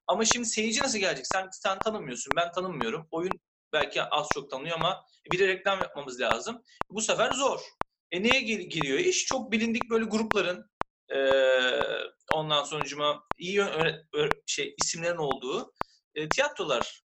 Ama 0.06 0.24
şimdi 0.24 0.46
seyirci 0.46 0.82
nasıl 0.82 0.98
gelecek? 0.98 1.26
Sen 1.26 1.48
sen 1.52 1.78
tanımıyorsun, 1.78 2.32
ben 2.36 2.52
tanımıyorum. 2.52 3.08
Oyun 3.10 3.32
belki 3.72 4.02
az 4.02 4.28
çok 4.34 4.50
tanıyor 4.50 4.76
ama 4.76 5.04
bir 5.32 5.38
de 5.38 5.48
reklam 5.48 5.80
yapmamız 5.80 6.20
lazım. 6.20 6.62
Bu 6.90 7.00
sefer 7.00 7.32
zor. 7.32 7.60
E 8.10 8.22
neye 8.22 8.40
giriyor 8.40 8.98
iş? 8.98 9.24
Çok 9.26 9.52
bilindik 9.52 9.90
böyle 9.90 10.04
grupların 10.04 10.70
e, 11.14 11.18
ondan 12.32 12.64
sonucuma 12.64 13.24
iyi 13.38 13.64
şey 14.46 14.74
isimlerin 14.82 15.16
olduğu 15.16 15.72
e, 16.14 16.28
tiyatrolar 16.28 17.02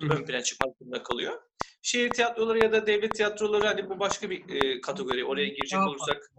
ön 0.00 0.24
plana 0.24 0.42
çıkmak 0.42 0.76
zorunda 0.78 1.02
kalıyor. 1.02 1.42
Şehir 1.82 2.12
tiyatroları 2.12 2.58
ya 2.58 2.72
da 2.72 2.86
devlet 2.86 3.14
tiyatroları 3.14 3.66
hani 3.66 3.90
bu 3.90 3.98
başka 3.98 4.30
bir 4.30 4.48
e, 4.48 4.80
kategori. 4.80 5.24
Oraya 5.24 5.48
girecek 5.48 5.78
Daha 5.78 5.88
olursak 5.88 6.30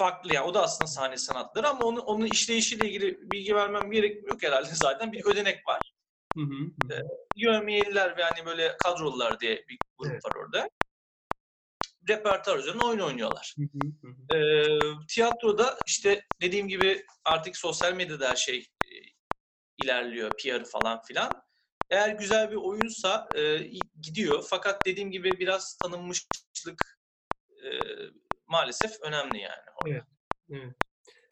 farklı 0.00 0.32
yani 0.32 0.46
o 0.46 0.54
da 0.54 0.62
aslında 0.62 0.86
sahne 0.86 1.16
sanatları 1.16 1.68
ama 1.68 1.84
onun, 1.84 2.00
onun 2.00 2.26
işleyişiyle 2.26 2.88
ilgili 2.88 3.30
bilgi 3.30 3.54
vermem 3.54 3.90
gerek 3.90 4.28
yok 4.28 4.42
herhalde 4.42 4.68
zaten 4.74 5.12
bir 5.12 5.24
ödenek 5.24 5.66
var. 5.68 5.92
Hı 6.36 6.40
hı. 6.40 6.94
E, 6.94 6.96
Yövmiyeliler 7.36 8.16
ve 8.16 8.22
hani 8.22 8.46
böyle 8.46 8.76
kadrolular 8.76 9.40
diye 9.40 9.64
bir 9.68 9.78
grup 9.98 10.12
evet. 10.12 10.24
var 10.24 10.32
orada. 10.34 10.70
Repertuar 12.08 12.58
üzerine 12.58 12.82
oyun 12.82 12.98
oynuyorlar. 12.98 13.54
Hı 13.58 13.62
hı 13.62 14.08
hı. 14.08 14.36
E, 14.36 14.68
tiyatroda 15.08 15.78
işte 15.86 16.24
dediğim 16.40 16.68
gibi 16.68 17.04
artık 17.24 17.56
sosyal 17.56 17.94
medyada 17.94 18.30
her 18.30 18.36
şey 18.36 18.58
e, 18.58 18.90
ilerliyor. 19.78 20.30
PR 20.30 20.64
falan 20.64 21.02
filan. 21.02 21.30
Eğer 21.90 22.10
güzel 22.10 22.50
bir 22.50 22.56
oyunsa 22.56 23.28
e, 23.36 23.58
gidiyor. 24.00 24.44
Fakat 24.50 24.86
dediğim 24.86 25.10
gibi 25.10 25.30
biraz 25.38 25.78
tanınmışlık 25.78 27.00
e, 27.48 27.68
maalesef 28.46 28.90
önemli 29.02 29.38
yani. 29.38 29.62
Evet. 29.86 30.04
Evet. 30.50 30.74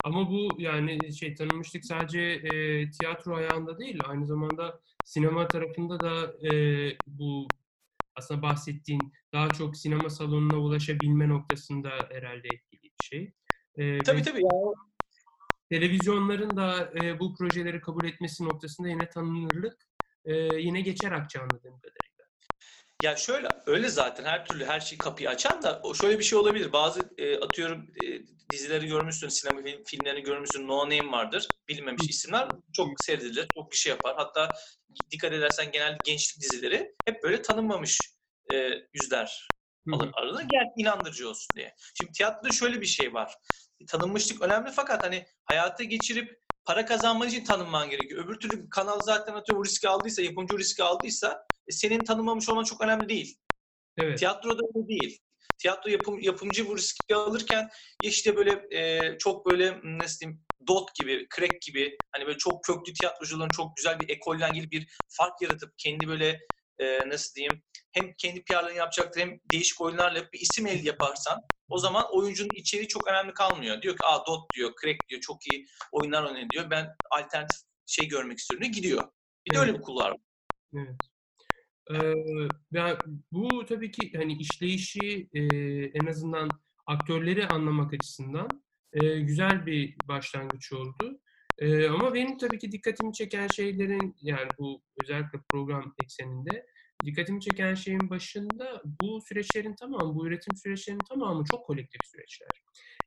Ama 0.03 0.29
bu 0.29 0.49
yani 0.57 1.13
şey 1.13 1.35
tanınmışlık 1.35 1.85
sadece 1.85 2.21
e, 2.21 2.91
tiyatro 2.91 3.35
ayağında 3.35 3.79
değil, 3.79 3.99
aynı 4.05 4.25
zamanda 4.25 4.79
sinema 5.05 5.47
tarafında 5.47 5.99
da 5.99 6.47
e, 6.47 6.51
bu 7.07 7.47
aslında 8.15 8.41
bahsettiğin 8.41 9.13
daha 9.33 9.49
çok 9.49 9.77
sinema 9.77 10.09
salonuna 10.09 10.57
ulaşabilme 10.57 11.29
noktasında 11.29 11.89
herhalde 12.09 12.47
etkili 12.53 12.83
bir 12.83 13.03
şey. 13.03 13.33
E, 13.77 13.99
Tabii 13.99 14.23
tabii. 14.23 14.41
Yani 14.41 14.75
televizyonların 15.69 16.57
da 16.57 16.93
e, 17.03 17.19
bu 17.19 17.35
projeleri 17.35 17.81
kabul 17.81 18.05
etmesi 18.05 18.45
noktasında 18.45 18.89
yine 18.89 19.09
tanınırlık 19.09 19.88
e, 20.25 20.33
yine 20.35 20.81
geçer 20.81 21.11
akçe 21.11 21.39
anladığım 21.39 21.79
kadarıyla. 21.79 22.09
Ya 22.99 23.15
şöyle 23.15 23.49
öyle 23.65 23.89
zaten 23.89 24.23
her 24.25 24.45
türlü 24.45 24.65
her 24.65 24.79
şey 24.79 24.99
kapıyı 24.99 25.29
açan 25.29 25.61
da 25.63 25.81
şöyle 25.95 26.19
bir 26.19 26.23
şey 26.23 26.39
olabilir. 26.39 26.73
Bazı 26.73 27.09
e, 27.17 27.39
atıyorum 27.39 27.87
e, 27.95 28.21
dizileri 28.51 28.87
görmüşsün, 28.87 29.27
sinema 29.27 29.61
film, 29.63 29.83
filmlerini 29.83 30.23
görmüşsün. 30.23 30.67
No 30.67 30.85
Name 30.85 31.11
vardır. 31.11 31.47
Bilinmemiş 31.67 32.09
isimler 32.09 32.49
çok 32.73 33.01
seyredilir, 33.01 33.47
çok 33.57 33.71
kişi 33.71 33.89
yapar. 33.89 34.15
Hatta 34.17 34.53
dikkat 35.11 35.33
edersen 35.33 35.71
genelde 35.71 35.99
gençlik 36.03 36.41
dizileri 36.41 36.95
hep 37.05 37.23
böyle 37.23 37.41
tanınmamış 37.41 38.13
e, 38.51 38.71
yüzler 38.93 39.47
Alır 39.93 40.11
aralarına 40.13 40.41
gel 40.41 40.65
inandırıcı 40.77 41.29
olsun 41.29 41.47
diye. 41.55 41.75
Şimdi 41.93 42.11
tiyatroda 42.11 42.51
şöyle 42.51 42.81
bir 42.81 42.85
şey 42.85 43.13
var. 43.13 43.35
Tanınmışlık 43.87 44.41
önemli 44.41 44.71
fakat 44.71 45.03
hani 45.03 45.25
hayata 45.45 45.83
geçirip 45.83 46.39
para 46.65 46.85
kazanman 46.85 47.27
için 47.27 47.43
tanınman 47.43 47.89
gerekiyor. 47.89 48.25
Öbür 48.25 48.39
türlü 48.39 48.69
kanal 48.69 48.99
zaten 48.99 49.33
atıyorum 49.33 49.65
riski 49.65 49.89
aldıysa, 49.89 50.21
yapımcı 50.21 50.57
riski 50.57 50.83
aldıysa 50.83 51.45
e, 51.67 51.71
senin 51.71 52.03
tanınmamış 52.03 52.49
olman 52.49 52.63
çok 52.63 52.81
önemli 52.81 53.09
değil. 53.09 53.37
Evet. 53.97 54.19
Tiyatroda 54.19 54.61
öyle 54.75 54.87
değil. 54.87 55.19
Tiyatro 55.57 55.89
yapım, 55.89 56.19
yapımcı 56.19 56.67
bu 56.67 56.77
riski 56.77 57.15
alırken 57.15 57.69
işte 58.01 58.35
böyle 58.35 58.67
e, 58.71 59.17
çok 59.17 59.45
böyle 59.45 59.71
m, 59.71 59.99
nasıl 59.99 60.19
diyeyim 60.19 60.45
dot 60.67 60.95
gibi, 60.95 61.27
crack 61.35 61.61
gibi 61.61 61.97
hani 62.11 62.25
böyle 62.25 62.37
çok 62.37 62.63
köklü 62.63 62.93
tiyatrocuların 62.93 63.51
çok 63.51 63.77
güzel 63.77 63.99
bir 63.99 64.09
ekolden 64.09 64.53
gelip 64.53 64.71
bir 64.71 64.87
fark 65.07 65.41
yaratıp 65.41 65.73
kendi 65.77 66.07
böyle 66.07 66.39
e, 66.79 67.09
nasıl 67.09 67.35
diyeyim 67.35 67.63
hem 68.01 68.13
kendi 68.17 68.43
PR'larını 68.43 68.77
yapacaktır 68.77 69.21
hem 69.21 69.39
değişik 69.51 69.81
oyunlarla 69.81 70.31
bir 70.33 70.39
isim 70.39 70.67
elde 70.67 70.87
yaparsan 70.87 71.41
o 71.69 71.77
zaman 71.77 72.05
oyuncunun 72.11 72.49
içeriği 72.55 72.87
çok 72.87 73.07
önemli 73.07 73.33
kalmıyor. 73.33 73.81
Diyor 73.81 73.97
ki 73.97 74.05
aa 74.05 74.27
dot 74.27 74.53
diyor, 74.55 74.71
crack 74.81 75.09
diyor, 75.09 75.21
çok 75.21 75.47
iyi 75.51 75.65
oyunlar 75.91 76.23
oynuyor 76.23 76.49
diyor. 76.49 76.69
Ben 76.69 76.95
alternatif 77.11 77.59
şey 77.85 78.07
görmek 78.07 78.37
istiyorum 78.39 78.63
diyor, 78.63 78.73
gidiyor. 78.73 79.03
Bir 79.47 79.53
de 79.53 79.57
Evet. 79.57 79.67
öyle 79.67 79.77
bir 79.77 79.83
kullar 79.83 80.11
var. 80.11 80.17
Evet. 80.75 80.95
Ee, 81.91 82.13
ya 82.71 82.97
bu 83.31 83.65
tabii 83.65 83.91
ki 83.91 84.11
hani 84.17 84.37
işleyişi 84.37 85.29
e, 85.33 85.41
en 85.93 86.05
azından 86.05 86.49
aktörleri 86.87 87.47
anlamak 87.47 87.93
açısından 87.93 88.47
e, 88.93 89.19
güzel 89.19 89.65
bir 89.65 89.95
başlangıç 90.07 90.73
oldu. 90.73 91.19
E, 91.57 91.87
ama 91.87 92.13
benim 92.13 92.37
tabii 92.37 92.59
ki 92.59 92.71
dikkatimi 92.71 93.13
çeken 93.13 93.47
şeylerin 93.47 94.15
yani 94.21 94.49
bu 94.59 94.81
özellikle 95.03 95.39
program 95.49 95.93
ekseninde 96.03 96.65
dikkatimi 97.05 97.41
çeken 97.41 97.75
şeyin 97.75 98.09
başında 98.09 98.81
bu 99.01 99.21
süreçlerin 99.21 99.75
tamamı, 99.75 100.15
bu 100.15 100.27
üretim 100.27 100.55
süreçlerinin 100.55 101.03
tamamı 101.09 101.43
çok 101.51 101.65
kolektif 101.65 102.01
süreçler. 102.05 102.49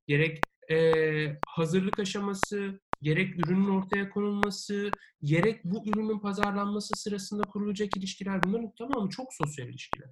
Gerek 0.07 0.41
e, 0.71 1.37
hazırlık 1.47 1.99
aşaması, 1.99 2.81
gerek 3.03 3.39
ürünün 3.39 3.69
ortaya 3.69 4.11
konulması, 4.11 4.91
gerek 5.23 5.65
bu 5.65 5.89
ürünün 5.89 6.19
pazarlanması 6.19 6.95
sırasında 6.97 7.43
kurulacak 7.43 7.97
ilişkiler 7.97 8.43
bunların 8.43 8.75
tamamı 8.79 9.11
çok 9.11 9.35
sosyal 9.35 9.69
ilişkiler. 9.69 10.11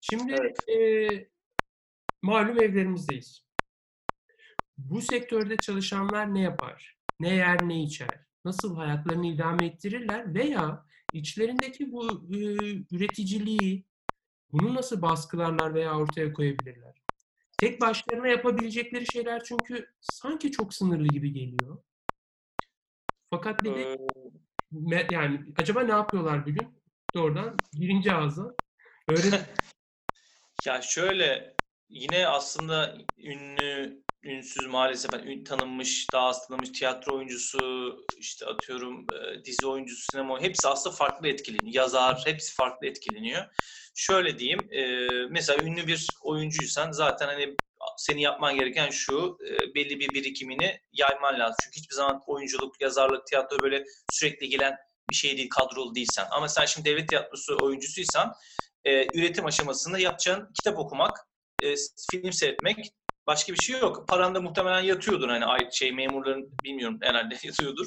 Şimdi 0.00 0.32
Evet. 0.40 0.68
e, 0.68 1.28
malum 2.22 2.62
evlerimizdeyiz. 2.62 3.48
Bu 4.78 5.00
sektörde 5.02 5.56
çalışanlar 5.56 6.34
ne 6.34 6.40
yapar? 6.40 6.98
Ne 7.20 7.34
yer, 7.34 7.68
ne 7.68 7.82
içer? 7.82 8.20
Nasıl 8.44 8.76
hayatlarını 8.76 9.26
idame 9.26 9.66
ettirirler? 9.66 10.34
Veya 10.34 10.86
içlerindeki 11.12 11.92
bu 11.92 12.06
e, 12.10 12.38
üreticiliği 12.96 13.84
bunu 14.52 14.74
nasıl 14.74 15.02
baskılarlar 15.02 15.74
veya 15.74 15.98
ortaya 15.98 16.32
koyabilirler? 16.32 17.02
Tek 17.58 17.80
başlarına 17.80 18.28
yapabilecekleri 18.28 19.06
şeyler 19.12 19.44
çünkü 19.44 19.86
sanki 20.00 20.50
çok 20.50 20.74
sınırlı 20.74 21.08
gibi 21.08 21.32
geliyor. 21.32 21.78
Fakat 23.30 23.64
bir 23.64 23.74
de 23.74 23.96
Ee, 24.92 25.06
yani 25.10 25.40
acaba 25.56 25.80
ne 25.80 25.92
yapıyorlar 25.92 26.46
bugün? 26.46 26.68
Doğrudan 27.14 27.56
birinci 27.74 28.12
ağızdan 28.12 28.54
öğrenin. 29.08 29.40
Ya 30.66 30.82
şöyle 30.82 31.54
yine 31.88 32.26
aslında 32.26 32.98
ünlü, 33.18 34.02
ünsüz 34.22 34.66
maalesef 34.66 35.12
yani 35.12 35.44
tanınmış, 35.44 36.06
daha 36.12 36.26
az 36.26 36.48
tanınmış 36.48 36.72
tiyatro 36.72 37.16
oyuncusu, 37.16 37.96
işte 38.16 38.46
atıyorum 38.46 39.06
e, 39.12 39.44
dizi 39.44 39.66
oyuncusu, 39.66 40.02
sinema 40.12 40.40
hepsi 40.40 40.68
aslında 40.68 40.96
farklı 40.96 41.28
etkileniyor. 41.28 41.74
Yazar, 41.74 42.22
hepsi 42.24 42.54
farklı 42.54 42.86
etkileniyor. 42.86 43.44
Şöyle 43.94 44.38
diyeyim, 44.38 44.72
e, 44.72 44.82
mesela 45.30 45.64
ünlü 45.64 45.86
bir 45.86 46.06
oyuncuysan 46.22 46.92
zaten 46.92 47.26
hani 47.26 47.56
senin 47.96 48.20
yapman 48.20 48.56
gereken 48.56 48.90
şu, 48.90 49.38
e, 49.46 49.74
belli 49.74 50.00
bir 50.00 50.08
birikimini 50.14 50.80
yayman 50.92 51.38
lazım. 51.38 51.56
Çünkü 51.64 51.80
hiçbir 51.80 51.94
zaman 51.94 52.22
oyunculuk, 52.26 52.80
yazarlık, 52.80 53.26
tiyatro 53.26 53.56
böyle 53.62 53.84
sürekli 54.10 54.48
gelen 54.48 54.76
bir 55.10 55.16
şey 55.16 55.36
değil, 55.36 55.48
kadrolu 55.48 55.94
değilsen. 55.94 56.26
Ama 56.30 56.48
sen 56.48 56.64
şimdi 56.64 56.90
devlet 56.90 57.08
tiyatrosu 57.08 57.56
oyuncusuysan 57.62 58.32
e, 58.84 59.18
üretim 59.18 59.46
aşamasında 59.46 59.98
yapacağın 59.98 60.50
kitap 60.54 60.78
okumak, 60.78 61.28
e, 61.62 61.74
film 62.10 62.32
seyretmek 62.32 62.92
başka 63.28 63.52
bir 63.52 63.58
şey 63.58 63.80
yok. 63.80 64.08
Paran 64.08 64.34
da 64.34 64.40
muhtemelen 64.40 64.80
yatıyordur 64.80 65.28
hani 65.28 65.44
ay 65.44 65.68
şey 65.72 65.92
memurların 65.92 66.50
bilmiyorum 66.64 66.98
herhalde 67.02 67.34
yatıyordur 67.42 67.86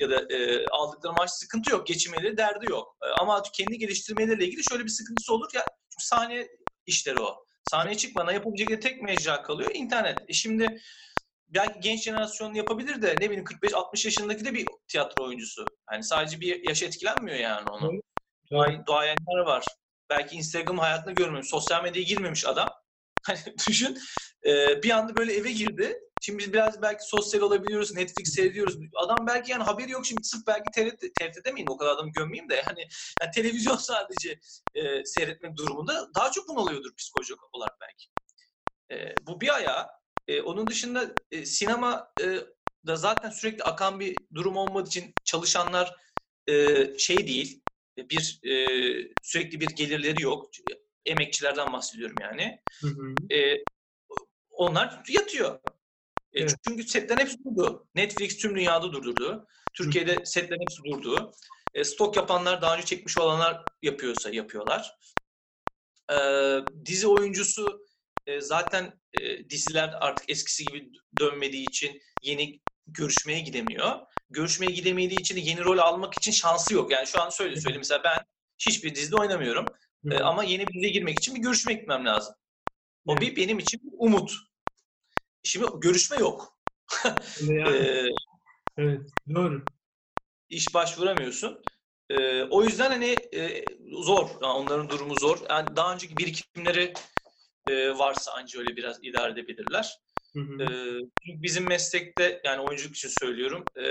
ya 0.00 0.10
da 0.10 0.34
e, 0.34 0.66
aldıkları 0.66 1.12
maaş 1.12 1.30
sıkıntı 1.30 1.70
yok. 1.70 1.86
Geçinmeleri 1.86 2.36
derdi 2.36 2.70
yok. 2.70 2.96
E, 3.02 3.06
ama 3.06 3.42
kendi 3.54 3.78
geliştirmeleriyle 3.78 4.46
ilgili 4.46 4.62
şöyle 4.70 4.84
bir 4.84 4.88
sıkıntısı 4.88 5.34
olur 5.34 5.50
ya 5.54 5.64
çünkü 5.90 6.06
sahne 6.06 6.48
işleri 6.86 7.20
o. 7.20 7.44
Sahneye 7.70 7.96
çıkmana 7.96 8.32
yapabilecekleri 8.32 8.80
tek 8.80 9.02
mecra 9.02 9.42
kalıyor 9.42 9.70
internet. 9.74 10.18
E 10.28 10.32
şimdi 10.32 10.80
belki 11.48 11.80
genç 11.80 12.02
jenerasyon 12.02 12.54
yapabilir 12.54 13.02
de 13.02 13.14
ne 13.20 13.30
bileyim 13.30 13.44
45-60 13.44 14.06
yaşındaki 14.06 14.44
de 14.44 14.54
bir 14.54 14.66
tiyatro 14.88 15.24
oyuncusu. 15.24 15.64
Yani 15.92 16.04
sadece 16.04 16.40
bir 16.40 16.68
yaş 16.68 16.82
etkilenmiyor 16.82 17.38
yani 17.38 17.70
onu. 17.70 17.92
Evet. 18.52 18.86
Duayenler 18.86 19.38
var. 19.46 19.64
Belki 20.10 20.36
Instagram 20.36 20.78
hayatını 20.78 21.14
görmemiş, 21.14 21.48
sosyal 21.48 21.82
medyaya 21.82 22.04
girmemiş 22.04 22.46
adam. 22.46 22.68
Hani 23.26 23.38
düşün 23.68 23.98
e, 24.46 24.82
bir 24.82 24.90
anda 24.90 25.16
böyle 25.16 25.34
eve 25.34 25.52
girdi. 25.52 26.00
Şimdi 26.20 26.38
biz 26.38 26.52
biraz 26.52 26.82
belki 26.82 27.04
sosyal 27.04 27.40
olabiliyoruz, 27.40 27.94
Netflix 27.94 28.34
seyrediyoruz. 28.34 28.76
Adam 28.94 29.26
belki 29.26 29.52
yani 29.52 29.62
haberi 29.62 29.90
yok 29.90 30.06
şimdi 30.06 30.24
sırf 30.24 30.46
belki 30.46 30.70
TRT, 30.70 31.44
demeyin 31.44 31.66
o 31.66 31.76
kadar 31.76 31.90
adamı 31.90 32.12
gömmeyeyim 32.12 32.50
de 32.50 32.54
yani, 32.54 32.88
yani 33.22 33.30
televizyon 33.34 33.76
sadece 33.76 34.40
e, 34.74 35.04
seyretmek 35.04 35.56
durumunda 35.56 36.08
daha 36.14 36.30
çok 36.30 36.48
bunalıyordur 36.48 36.94
psikolojik 36.96 37.54
olarak 37.54 37.76
belki. 37.80 38.06
E, 38.92 39.14
bu 39.26 39.40
bir 39.40 39.54
ayağı. 39.54 39.86
E, 40.28 40.40
onun 40.42 40.68
dışında 40.68 41.14
e, 41.30 41.46
sinema 41.46 42.12
e, 42.22 42.40
da 42.86 42.96
zaten 42.96 43.30
sürekli 43.30 43.64
akan 43.64 44.00
bir 44.00 44.16
durum 44.34 44.56
olmadığı 44.56 44.88
için 44.88 45.14
çalışanlar 45.24 45.94
e, 46.48 46.84
şey 46.98 47.26
değil, 47.26 47.62
bir 47.98 48.40
e, 48.44 48.54
sürekli 49.22 49.60
bir 49.60 49.70
gelirleri 49.70 50.20
yok. 50.20 50.50
Emekçilerden 51.06 51.72
bahsediyorum 51.72 52.16
yani. 52.20 52.60
Hı 52.80 52.86
hı. 52.88 53.34
E, 53.34 53.56
onlar 54.50 55.02
yatıyor. 55.08 55.54
E, 55.54 56.40
Evet. 56.40 56.54
Çünkü 56.64 56.82
setlerin 56.82 57.20
hepsi 57.20 57.38
durdu. 57.44 57.88
Netflix 57.94 58.38
tüm 58.38 58.56
dünyada 58.56 58.92
durdurdu. 58.92 59.46
Türkiye'de 59.74 60.24
setlerin 60.26 60.60
hepsi 60.62 60.84
durdu. 60.84 61.30
E, 61.74 61.84
stok 61.84 62.16
yapanlar 62.16 62.62
daha 62.62 62.76
önce 62.76 62.86
çekmiş 62.86 63.18
olanlar 63.18 63.62
yapıyorsa 63.82 64.30
yapıyorlar. 64.30 64.92
E, 66.12 66.16
dizi 66.84 67.06
oyuncusu 67.08 67.86
e, 68.26 68.40
zaten 68.40 69.00
e, 69.12 69.50
diziler 69.50 69.94
artık 70.00 70.30
eskisi 70.30 70.64
gibi 70.64 70.90
dönmediği 71.18 71.68
için 71.68 72.00
yeni 72.22 72.60
görüşmeye 72.86 73.40
gidemiyor. 73.40 73.98
Görüşmeye 74.30 74.72
gidemediği 74.72 75.20
için 75.20 75.36
de 75.36 75.40
yeni 75.40 75.64
rol 75.64 75.78
almak 75.78 76.14
için 76.14 76.32
şansı 76.32 76.74
yok. 76.74 76.90
Yani 76.92 77.06
şu 77.06 77.20
an 77.20 77.30
şöyle 77.30 77.56
söyleyeyim. 77.56 77.80
Mesela 77.80 78.04
ben 78.04 78.18
hiçbir 78.58 78.94
dizide 78.94 79.16
oynamıyorum. 79.16 79.72
E, 80.10 80.18
ama 80.20 80.44
yeni 80.44 80.68
bir 80.68 80.74
diziye 80.74 80.90
girmek 80.92 81.18
için 81.18 81.34
bir 81.34 81.40
görüşmeye 81.40 81.74
gitmem 81.74 82.06
lazım. 82.06 82.34
O 83.06 83.12
Evet. 83.12 83.22
bir 83.22 83.36
benim 83.36 83.58
için 83.58 83.80
bir 83.84 83.92
umut. 83.98 84.32
Şimdi 85.42 85.66
görüşme 85.80 86.16
yok. 86.16 86.58
Yani, 87.40 87.76
E, 87.76 88.04
evet, 88.78 89.00
doğru. 89.34 89.64
iş 90.48 90.74
başvuramıyorsun. 90.74 91.62
E, 92.10 92.42
o 92.42 92.64
yüzden 92.64 92.90
hani 92.90 93.06
e, 93.34 93.64
zor. 93.92 94.28
Yani 94.42 94.52
onların 94.52 94.88
durumu 94.90 95.16
zor. 95.16 95.38
Yani 95.50 95.76
daha 95.76 95.94
önceki 95.94 96.18
birikimleri 96.18 96.92
e, 97.66 97.90
varsa 97.98 98.32
anca 98.32 98.58
öyle 98.60 98.76
biraz 98.76 98.98
idare 99.04 99.32
edebilirler. 99.32 99.98
Hı 100.34 100.40
hı. 100.40 100.62
E, 100.62 100.66
çünkü 101.26 101.42
bizim 101.42 101.66
meslekte 101.66 102.40
yani 102.44 102.60
oyunculuk 102.62 102.96
için 102.96 103.08
söylüyorum. 103.08 103.70
e, 103.76 103.84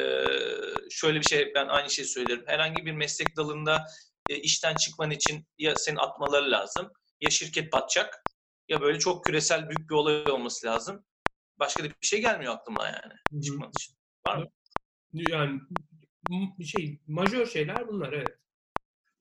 şöyle 0.91 1.19
bir 1.19 1.25
şey 1.25 1.51
ben 1.55 1.67
aynı 1.67 1.89
şeyi 1.89 2.07
söylerim. 2.07 2.43
Herhangi 2.47 2.85
bir 2.85 2.91
meslek 2.91 3.37
dalında 3.37 3.85
e, 4.29 4.35
işten 4.35 4.75
çıkman 4.75 5.11
için 5.11 5.47
ya 5.57 5.75
seni 5.75 5.99
atmaları 5.99 6.51
lazım 6.51 6.91
ya 7.21 7.29
şirket 7.29 7.73
batacak 7.73 8.23
ya 8.69 8.81
böyle 8.81 8.99
çok 8.99 9.25
küresel 9.25 9.69
büyük 9.69 9.89
bir 9.89 9.95
olay 9.95 10.31
olması 10.31 10.67
lazım. 10.67 11.05
Başka 11.59 11.83
da 11.83 11.87
bir 11.89 12.07
şey 12.07 12.21
gelmiyor 12.21 12.53
aklıma 12.53 12.85
yani 12.87 13.43
çıkmak 13.43 13.73
için. 13.79 13.95
Var 14.27 14.37
mı? 14.37 14.45
Yani 15.13 15.59
şey 16.65 16.99
majör 17.07 17.45
şeyler 17.45 17.87
bunlar 17.87 18.13
evet. 18.13 18.29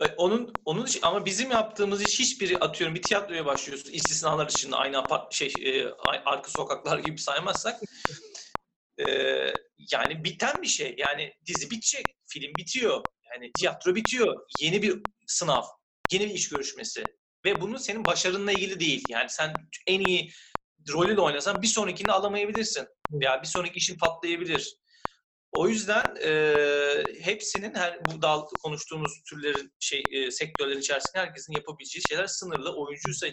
E, 0.01 0.07
Onun 0.17 0.53
onun 0.65 0.87
için 0.87 1.01
ama 1.03 1.27
bizim 1.27 1.51
yaptığımız 1.51 2.03
iş 2.03 2.21
hiçbiri 2.21 2.59
atıyorum 2.59 2.95
bir 2.95 3.03
tiyatroya 3.03 3.47
başlıyorsun 3.47 3.93
istisnalar 3.93 4.49
dışında 4.49 4.77
aynı 4.77 4.99
apart 4.99 5.35
şey 5.35 5.53
e, 5.63 5.89
arka 6.25 6.51
sokaklar 6.51 6.99
gibi 6.99 7.19
saymazsak 7.19 7.81
e, 8.99 9.05
yani 9.93 10.25
biten 10.25 10.63
bir 10.63 10.67
şey 10.67 10.95
yani 10.99 11.33
dizi 11.47 11.71
bitecek 11.71 12.05
film 12.27 12.53
bitiyor 12.59 13.05
yani 13.35 13.53
tiyatro 13.53 13.95
bitiyor 13.95 14.47
yeni 14.61 14.83
bir 14.83 15.03
sınav 15.27 15.63
yeni 16.13 16.25
bir 16.25 16.35
iş 16.35 16.49
görüşmesi 16.49 17.05
ve 17.45 17.61
bunu 17.61 17.79
senin 17.79 18.07
başarınla 18.07 18.53
ilgili 18.53 18.81
değil 18.81 19.07
yani 19.09 19.31
sen 19.31 19.57
en 19.87 20.01
iyi 20.01 20.31
rolü 20.93 21.17
de 21.17 21.21
oynasan 21.21 21.63
bir 21.63 21.67
sonrakini 21.67 22.13
alamayabilirsin 22.13 22.87
veya 23.13 23.43
bir 23.43 23.47
sonraki 23.47 23.77
işin 23.77 23.99
patlayabilir. 23.99 24.77
O 25.53 25.69
yüzden 25.69 26.17
e, 26.23 27.05
hepsinin 27.23 27.75
her 27.75 28.05
bu 28.05 28.23
dal 28.23 28.47
konuştuğumuz 28.63 29.23
türlerin 29.31 29.73
şey 29.81 30.03
e, 30.13 30.31
sektörlerin 30.31 30.81
içerisinde 30.81 31.19
herkesin 31.19 31.53
yapabileceği 31.53 32.03
şeyler 32.09 32.27
sınırlı. 32.27 32.77
Oyuncuysa 32.77 33.27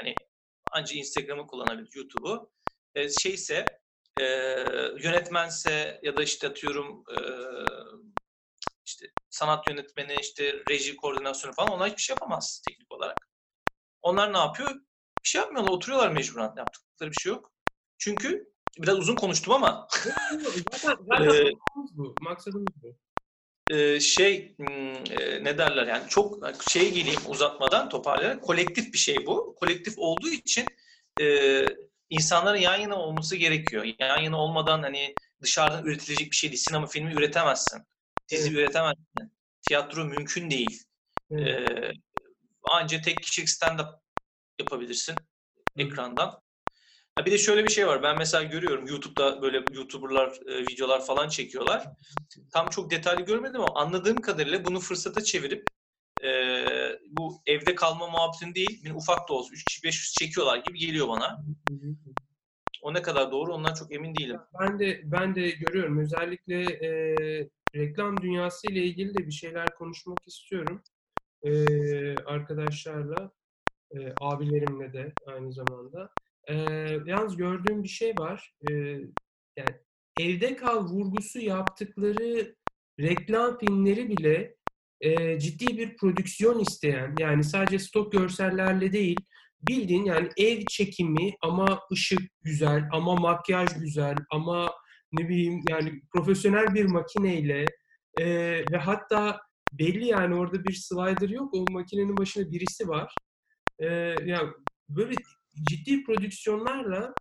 hani 0.00 0.14
anca 0.72 0.94
Instagram'ı 0.94 1.46
kullanabilir, 1.46 1.90
YouTube'u. 1.94 2.50
E, 2.94 3.08
şeyse 3.08 3.64
e, 4.20 4.24
yönetmense 5.02 6.00
ya 6.02 6.16
da 6.16 6.22
işte 6.22 6.48
atıyorum 6.48 7.04
e, 7.10 7.18
işte 8.96 9.12
sanat 9.30 9.68
yönetmeni, 9.68 10.14
işte 10.20 10.52
reji 10.68 10.96
koordinasyonu 10.96 11.54
falan 11.54 11.72
onlar 11.72 11.88
hiçbir 11.90 12.02
şey 12.02 12.14
yapamaz 12.14 12.62
teknik 12.66 12.92
olarak. 12.92 13.28
Onlar 14.02 14.32
ne 14.32 14.38
yapıyor? 14.38 14.70
Bir 15.24 15.28
şey 15.28 15.40
yapmıyorlar, 15.40 15.72
oturuyorlar 15.72 16.10
mecburen. 16.10 16.54
Yaptıkları 16.56 17.10
bir 17.10 17.16
şey 17.16 17.32
yok. 17.32 17.52
Çünkü 17.98 18.52
biraz 18.78 18.98
uzun 18.98 19.16
konuştum 19.16 19.52
ama 19.54 19.88
Zaten, 19.90 20.96
zaten 21.10 21.46
Ee, 21.46 21.50
bu. 21.92 22.14
Maksadımız 22.20 22.66
bu. 22.82 22.98
e, 23.74 24.00
şey 24.00 24.56
hmm, 24.56 24.94
e, 25.10 25.44
ne 25.44 25.58
derler 25.58 25.86
yani 25.86 26.08
çok 26.08 26.38
şey 26.62 26.92
geleyim 26.94 27.20
uzatmadan 27.26 27.88
toparlayarak 27.88 28.42
kolektif 28.42 28.92
bir 28.92 28.98
şey 28.98 29.26
bu. 29.26 29.54
Kolektif 29.60 29.94
olduğu 29.98 30.28
için 30.28 30.66
e, 31.20 31.24
insanların 32.10 32.58
yan 32.58 32.76
yana 32.76 32.96
olması 32.96 33.36
gerekiyor. 33.36 33.84
Yan 33.98 34.18
yana 34.18 34.36
olmadan 34.40 34.82
hani 34.82 35.14
dışarıdan 35.42 35.84
üretilecek 35.86 36.30
bir 36.30 36.36
şey 36.36 36.50
değil. 36.50 36.62
Sinema 36.62 36.86
filmi 36.86 37.14
üretemezsin. 37.14 37.82
Dizi 38.30 38.54
üretemezsin. 38.54 39.32
Tiyatro 39.62 40.04
mümkün 40.04 40.50
değil. 40.50 40.82
Evet. 41.30 41.48
E, 41.48 41.92
anca 42.62 43.00
tek 43.00 43.22
kişilik 43.22 43.48
stand-up 43.48 44.00
yapabilirsin 44.60 45.14
ekrandan. 45.76 46.40
Ha 47.16 47.26
bir 47.26 47.30
de 47.32 47.38
şöyle 47.38 47.64
bir 47.64 47.68
şey 47.68 47.86
var. 47.86 48.02
Ben 48.02 48.18
mesela 48.18 48.42
görüyorum 48.42 48.86
YouTube'da 48.86 49.42
böyle 49.42 49.64
YouTuber'lar 49.72 50.40
e, 50.46 50.58
videolar 50.58 51.06
falan 51.06 51.28
çekiyorlar. 51.28 51.86
Tam 52.52 52.70
çok 52.70 52.90
detaylı 52.90 53.24
görmedim 53.24 53.60
ama 53.60 53.74
anladığım 53.74 54.20
kadarıyla 54.20 54.64
bunu 54.64 54.80
fırsata 54.80 55.24
çevirip 55.24 55.66
e, 56.24 56.30
bu 57.10 57.42
evde 57.46 57.74
kalma 57.74 58.06
muhabbetini 58.06 58.54
değil, 58.54 58.84
bir 58.84 58.90
ufak 58.90 59.28
da 59.28 59.32
olsa 59.34 59.54
3 59.54 59.64
kişi 59.64 59.82
500 59.82 60.12
çekiyorlar 60.12 60.58
gibi 60.58 60.78
geliyor 60.78 61.08
bana. 61.08 61.44
O 62.82 62.94
ne 62.94 63.02
kadar 63.02 63.32
doğru 63.32 63.54
ondan 63.54 63.74
çok 63.74 63.94
emin 63.94 64.14
değilim. 64.14 64.40
Ben 64.60 64.78
de 64.78 65.00
ben 65.04 65.34
de 65.34 65.50
görüyorum. 65.50 65.98
Özellikle 65.98 66.62
e, 66.62 67.48
reklam 67.76 68.20
dünyası 68.22 68.66
ile 68.66 68.84
ilgili 68.84 69.14
de 69.14 69.26
bir 69.26 69.32
şeyler 69.32 69.74
konuşmak 69.74 70.18
istiyorum. 70.26 70.82
E, 71.42 71.52
arkadaşlarla, 72.16 73.30
e, 73.90 74.12
abilerimle 74.20 74.92
de 74.92 75.12
aynı 75.26 75.52
zamanda. 75.52 76.10
E, 76.48 76.54
yalnız 77.06 77.36
gördüğüm 77.36 77.82
bir 77.82 77.88
şey 77.88 78.12
var. 78.18 78.54
E, 78.70 78.72
yani 79.56 79.74
evde 80.20 80.56
kal 80.56 80.84
vurgusu 80.84 81.40
yaptıkları 81.40 82.54
reklam 83.00 83.58
filmleri 83.58 84.08
bile 84.08 84.56
e, 85.00 85.38
ciddi 85.40 85.78
bir 85.78 85.96
prodüksiyon 85.96 86.58
isteyen, 86.58 87.14
yani 87.18 87.44
sadece 87.44 87.78
stok 87.78 88.12
görsellerle 88.12 88.92
değil, 88.92 89.16
bildiğin 89.68 90.04
yani 90.04 90.28
ev 90.36 90.62
çekimi 90.68 91.34
ama 91.42 91.80
ışık 91.92 92.20
güzel, 92.42 92.88
ama 92.92 93.14
makyaj 93.14 93.68
güzel, 93.80 94.16
ama 94.30 94.72
ne 95.18 95.28
bileyim 95.28 95.62
yani 95.68 96.00
profesyonel 96.12 96.74
bir 96.74 96.84
makineyle 96.84 97.64
e, 98.18 98.26
ve 98.72 98.76
hatta 98.76 99.40
belli 99.72 100.06
yani 100.06 100.34
orada 100.34 100.64
bir 100.64 100.72
slider 100.72 101.28
yok, 101.28 101.54
o 101.54 101.64
makinenin 101.70 102.16
başında 102.16 102.52
birisi 102.52 102.88
var. 102.88 103.14
E, 103.78 103.86
yani 104.24 104.50
böyle 104.88 105.14
ciddi 105.68 106.04
prodüksiyonlarla 106.04 107.14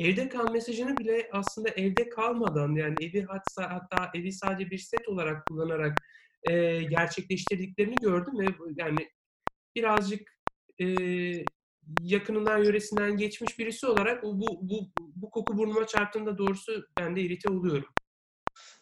evde 0.00 0.28
kal 0.28 0.52
mesajını 0.52 0.96
bile 0.96 1.28
aslında 1.32 1.68
evde 1.68 2.08
kalmadan 2.08 2.74
yani 2.74 2.94
evi 3.00 3.22
hatta, 3.22 3.74
hatta 3.74 4.10
evi 4.14 4.32
sadece 4.32 4.70
bir 4.70 4.78
set 4.78 5.08
olarak 5.08 5.46
kullanarak 5.46 5.98
e, 6.42 6.82
gerçekleştirdiklerini 6.82 7.94
gördüm 7.94 8.38
ve 8.38 8.46
yani 8.76 9.10
birazcık 9.76 10.36
e, 10.80 10.86
yakınından 12.02 12.64
yöresinden 12.64 13.16
geçmiş 13.16 13.58
birisi 13.58 13.86
olarak 13.86 14.22
bu, 14.22 14.40
bu, 14.40 14.58
bu, 14.62 14.90
bu 15.16 15.30
koku 15.30 15.58
burnuma 15.58 15.86
çarptığında 15.86 16.38
doğrusu 16.38 16.86
ben 16.96 17.16
de 17.16 17.20
irite 17.20 17.48
oluyorum. 17.48 17.88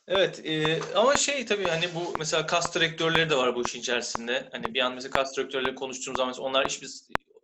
Evet 0.08 0.46
e, 0.46 0.80
ama 0.94 1.16
şey 1.16 1.46
tabii 1.46 1.66
hani 1.66 1.84
bu 1.94 2.18
mesela 2.18 2.46
kas 2.46 2.74
direktörleri 2.74 3.30
de 3.30 3.36
var 3.36 3.54
bu 3.54 3.62
işin 3.62 3.80
içerisinde. 3.80 4.48
Hani 4.52 4.74
bir 4.74 4.80
an 4.80 4.94
mesela 4.94 5.10
kas 5.10 5.36
direktörleri 5.36 5.74
konuştuğumuz 5.74 6.18
zaman 6.18 6.34
onlar 6.38 6.66
hiçbir 6.66 6.88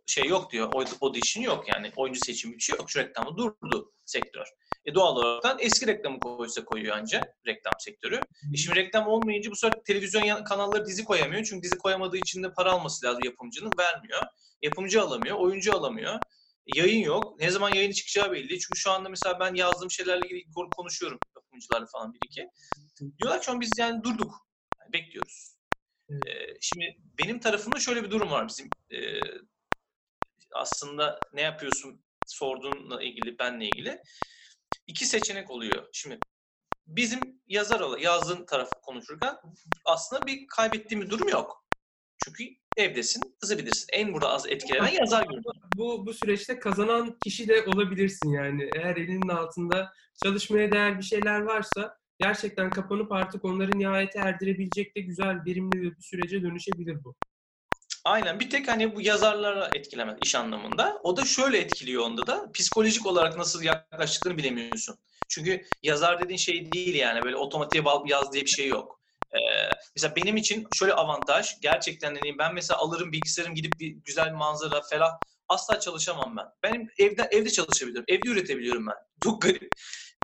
şey 0.05 0.25
yok 0.25 0.51
diyor. 0.51 0.69
O, 1.01 1.13
işin 1.15 1.41
yok 1.41 1.67
yani. 1.67 1.91
Oyuncu 1.95 2.19
seçimi 2.19 2.55
bir 2.55 2.61
şey 2.61 2.75
yok. 2.77 2.89
Şu 2.89 2.99
reklamı 2.99 3.37
durdu 3.37 3.93
sektör. 4.05 4.45
E 4.85 4.95
doğal 4.95 5.15
olarak 5.15 5.63
eski 5.63 5.87
reklamı 5.87 6.19
koysa 6.19 6.65
koyuyor 6.65 6.97
anca 6.97 7.21
reklam 7.47 7.73
sektörü. 7.79 8.19
E 8.53 8.57
şimdi 8.57 8.75
reklam 8.75 9.07
olmayınca 9.07 9.51
bu 9.51 9.55
sefer 9.55 9.83
televizyon 9.83 10.43
kanalları 10.43 10.85
dizi 10.85 11.03
koyamıyor. 11.03 11.43
Çünkü 11.43 11.63
dizi 11.63 11.77
koyamadığı 11.77 12.17
için 12.17 12.43
de 12.43 12.53
para 12.53 12.71
alması 12.71 13.05
lazım 13.05 13.23
yapımcının. 13.23 13.71
Vermiyor. 13.79 14.21
Yapımcı 14.61 15.01
alamıyor. 15.01 15.37
Oyuncu 15.37 15.73
alamıyor. 15.75 16.19
Yayın 16.75 17.03
yok. 17.03 17.39
Ne 17.39 17.51
zaman 17.51 17.73
yayını 17.73 17.93
çıkacağı 17.93 18.31
belli. 18.31 18.59
Çünkü 18.59 18.79
şu 18.79 18.91
anda 18.91 19.09
mesela 19.09 19.39
ben 19.39 19.53
yazdığım 19.55 19.91
şeylerle 19.91 20.27
ilgili 20.27 20.41
ko- 20.41 20.75
konuşuyorum 20.75 21.19
yapımcılarla 21.35 21.85
falan 21.85 22.13
bir 22.13 22.19
iki. 22.25 22.47
Diyorlar 23.19 23.41
ki 23.41 23.51
"Ama 23.51 23.61
biz 23.61 23.71
yani 23.77 24.03
durduk. 24.03 24.33
Yani 24.81 24.93
bekliyoruz. 24.93 25.55
Ee, 26.09 26.15
şimdi 26.61 26.97
benim 27.19 27.39
tarafımda 27.39 27.79
şöyle 27.79 28.03
bir 28.03 28.11
durum 28.11 28.31
var 28.31 28.47
bizim. 28.47 28.69
Ee, 28.91 28.97
aslında 30.55 31.19
ne 31.33 31.41
yapıyorsun 31.41 32.03
sorduğunla 32.27 33.03
ilgili, 33.03 33.39
benle 33.39 33.65
ilgili. 33.65 34.01
iki 34.87 35.05
seçenek 35.05 35.51
oluyor. 35.51 35.87
Şimdi 35.93 36.19
bizim 36.87 37.19
yazar 37.47 37.79
olan, 37.79 37.97
yazdığın 37.97 38.45
tarafı 38.45 38.71
konuşurken 38.81 39.35
aslında 39.85 40.27
bir 40.27 40.47
kaybettiğim 40.47 41.03
bir 41.03 41.09
durum 41.09 41.29
yok. 41.29 41.65
Çünkü 42.25 42.43
evdesin, 42.77 43.21
yazabilirsin. 43.43 43.85
En 43.93 44.13
burada 44.13 44.29
az 44.29 44.47
etkilenen 44.47 44.93
yazar 44.99 45.23
görünüyor. 45.23 45.55
Bu, 45.75 46.05
bu 46.05 46.13
süreçte 46.13 46.59
kazanan 46.59 47.17
kişi 47.23 47.47
de 47.47 47.65
olabilirsin 47.65 48.29
yani. 48.29 48.69
Eğer 48.75 48.95
elinin 48.95 49.29
altında 49.29 49.93
çalışmaya 50.23 50.71
değer 50.71 50.97
bir 50.97 51.03
şeyler 51.03 51.41
varsa 51.41 51.97
gerçekten 52.19 52.69
kapanıp 52.69 53.11
artık 53.11 53.45
onları 53.45 53.79
nihayete 53.79 54.19
erdirebilecek 54.19 54.95
de 54.95 55.01
güzel, 55.01 55.45
verimli 55.45 55.81
bir 55.81 56.01
sürece 56.01 56.41
dönüşebilir 56.41 57.03
bu. 57.03 57.15
Aynen. 58.03 58.39
Bir 58.39 58.49
tek 58.49 58.67
hani 58.67 58.95
bu 58.95 59.01
yazarlara 59.01 59.69
etkilemez 59.73 60.17
iş 60.21 60.35
anlamında. 60.35 60.99
O 61.03 61.17
da 61.17 61.25
şöyle 61.25 61.57
etkiliyor 61.57 62.03
onda 62.03 62.27
da. 62.27 62.51
Psikolojik 62.51 63.05
olarak 63.05 63.37
nasıl 63.37 63.63
yaklaştıklarını 63.63 64.37
bilemiyorsun. 64.37 64.97
Çünkü 65.29 65.65
yazar 65.83 66.19
dediğin 66.19 66.37
şey 66.37 66.71
değil 66.71 66.95
yani. 66.95 67.23
Böyle 67.23 67.35
otomatiğe 67.35 67.85
bal 67.85 68.09
yaz 68.09 68.33
diye 68.33 68.43
bir 68.43 68.49
şey 68.49 68.67
yok. 68.67 69.01
Ee, 69.33 69.37
mesela 69.95 70.15
benim 70.15 70.37
için 70.37 70.67
şöyle 70.71 70.93
avantaj. 70.93 71.59
Gerçekten 71.61 72.15
hani 72.15 72.37
ben 72.37 72.53
mesela 72.53 72.79
alırım 72.79 73.11
bilgisayarım 73.11 73.55
gidip 73.55 73.79
bir 73.79 73.87
güzel 73.87 74.31
manzara 74.33 74.81
ferah 74.81 75.11
asla 75.49 75.79
çalışamam 75.79 76.37
ben. 76.37 76.45
Benim 76.63 76.87
evde 76.97 77.27
evde 77.31 77.49
çalışabiliyorum. 77.49 78.05
Evde 78.07 78.27
üretebiliyorum 78.29 78.87
ben. 78.87 78.95
Çok 79.21 79.41
garip. 79.41 79.71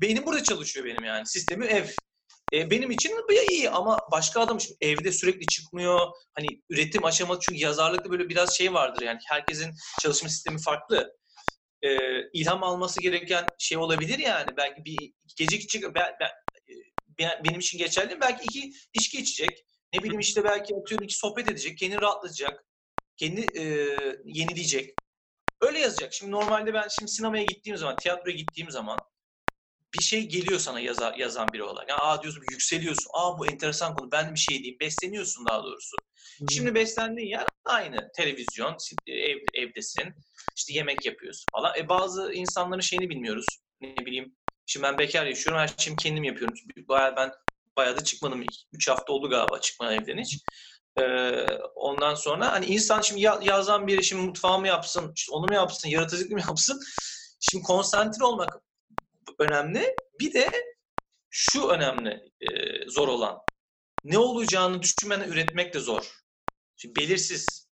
Beynim 0.02 0.26
burada 0.26 0.44
çalışıyor 0.44 0.86
benim 0.86 1.04
yani. 1.04 1.28
Sistemi 1.28 1.66
ev. 1.66 1.86
E, 2.54 2.72
benim 2.72 2.92
için 2.92 3.14
iyi 3.50 3.70
ama 3.70 4.00
başka 4.12 4.42
adam 4.42 4.62
şimdi 4.62 4.78
evde 4.82 5.12
sürekli 5.12 5.48
çıkmıyor. 5.48 6.08
Hani 6.34 6.62
üretim 6.70 7.06
aşaması 7.06 7.40
çünkü 7.42 7.60
yazarlıkta 7.60 8.12
böyle 8.12 8.30
biraz 8.30 8.58
şey 8.58 8.74
vardır 8.74 9.02
yani 9.02 9.20
herkesin 9.28 9.74
çalışma 10.02 10.30
sistemi 10.30 10.62
farklı. 10.62 11.18
E, 11.82 11.90
ilham 12.34 12.64
alması 12.64 13.02
gereken 13.02 13.46
şey 13.60 13.78
olabilir 13.78 14.20
yani. 14.20 14.58
Belki 14.58 14.86
bir 14.86 15.14
gece 15.38 15.60
çık 15.60 15.96
ben, 15.96 16.14
ben, 16.20 16.30
ben- 17.20 17.44
benim 17.44 17.60
için 17.60 17.78
geçerli. 17.78 18.22
Belki 18.22 18.46
iki 18.46 18.74
içki 18.94 19.18
içecek. 19.22 19.66
Ne 19.94 20.04
bileyim 20.04 20.20
işte 20.20 20.44
belki 20.44 20.76
atıyorum 20.76 21.04
iki 21.06 21.18
sohbet 21.18 21.50
edecek. 21.50 21.78
Kendini 21.78 22.02
rahatlatacak. 22.02 22.66
Kendi 23.18 23.42
e, 23.42 23.64
yenileyecek. 24.26 24.98
Öyle 25.62 25.80
yazacak. 25.80 26.14
Şimdi 26.14 26.32
normalde 26.32 26.74
ben 26.74 26.88
şimdi 26.88 27.12
sinemaya 27.12 27.44
gittiğim 27.44 27.78
zaman, 27.78 27.98
tiyatroya 27.98 28.36
gittiğim 28.36 28.72
zaman 28.72 29.02
bir 29.98 30.04
şey 30.04 30.28
geliyor 30.28 30.60
sana 30.60 30.80
yazar, 30.80 31.14
yazan 31.14 31.48
biri 31.54 31.64
olarak. 31.64 31.90
Yani, 31.90 32.02
aa 32.02 32.24
diyorsun 32.24 32.44
yükseliyorsun. 32.52 33.10
Aa 33.14 33.40
bu 33.40 33.48
enteresan 33.48 33.96
konu. 33.96 34.12
Ben 34.12 34.34
bir 34.34 34.40
şey 34.40 34.58
diyeyim. 34.58 34.78
Besleniyorsun 34.80 35.46
daha 35.46 35.64
doğrusu. 35.64 35.96
Şimdi 36.50 36.76
beslendiğin 36.76 37.30
yer 37.30 37.46
aynı. 37.66 38.12
Televizyon, 38.16 38.78
ev, 39.08 39.38
evdesin. 39.54 40.14
İşte 40.56 40.74
yemek 40.74 41.06
yapıyorsun 41.06 41.46
falan. 41.52 41.78
E 41.78 41.90
bazı 41.90 42.34
insanların 42.34 42.82
şeyini 42.82 43.10
bilmiyoruz. 43.10 43.46
Ne 43.82 44.06
bileyim. 44.06 44.36
Şimdi 44.66 44.84
ben 44.84 44.98
bekar 44.98 45.26
yaşıyorum. 45.26 45.62
Her 45.62 45.68
şeyimi 45.78 45.98
kendim 45.98 46.24
yapıyorum. 46.24 46.58
Bayağı 46.88 47.16
ben 47.16 47.32
bayağı 47.78 47.98
da 47.98 48.04
çıkmadım. 48.04 48.44
3 48.74 48.88
hafta 48.88 49.14
oldu 49.14 49.30
galiba 49.30 49.62
çıkmadan 49.62 49.94
evden 49.94 50.18
hiç. 50.18 50.38
Ee, 51.00 51.46
ondan 51.76 52.16
sonra 52.16 52.52
hani 52.52 52.66
insan 52.66 53.02
şimdi 53.02 53.22
yazan 53.22 53.88
biri 53.88 54.04
şimdi 54.04 54.22
mutfağımı 54.22 54.68
yapsın, 54.68 55.12
işte 55.16 55.32
onu 55.32 55.48
mu 55.48 55.54
yapsın, 55.54 55.90
yaratıcılık 55.90 56.32
mı 56.32 56.40
yapsın? 56.40 56.82
Şimdi 57.40 57.64
konsantre 57.64 58.26
olmak 58.26 58.62
önemli. 59.40 59.96
Bir 60.20 60.34
de 60.34 60.52
şu 61.30 61.68
önemli, 61.68 62.32
e, 62.42 62.48
zor 62.90 63.08
olan. 63.08 63.40
Ne 64.04 64.18
olacağını 64.18 64.82
düşünmeden 64.82 65.30
üretmek 65.30 65.74
de 65.74 65.80
zor. 65.80 66.12
Şimdi 66.76 66.96
belirsiz. 66.96 67.68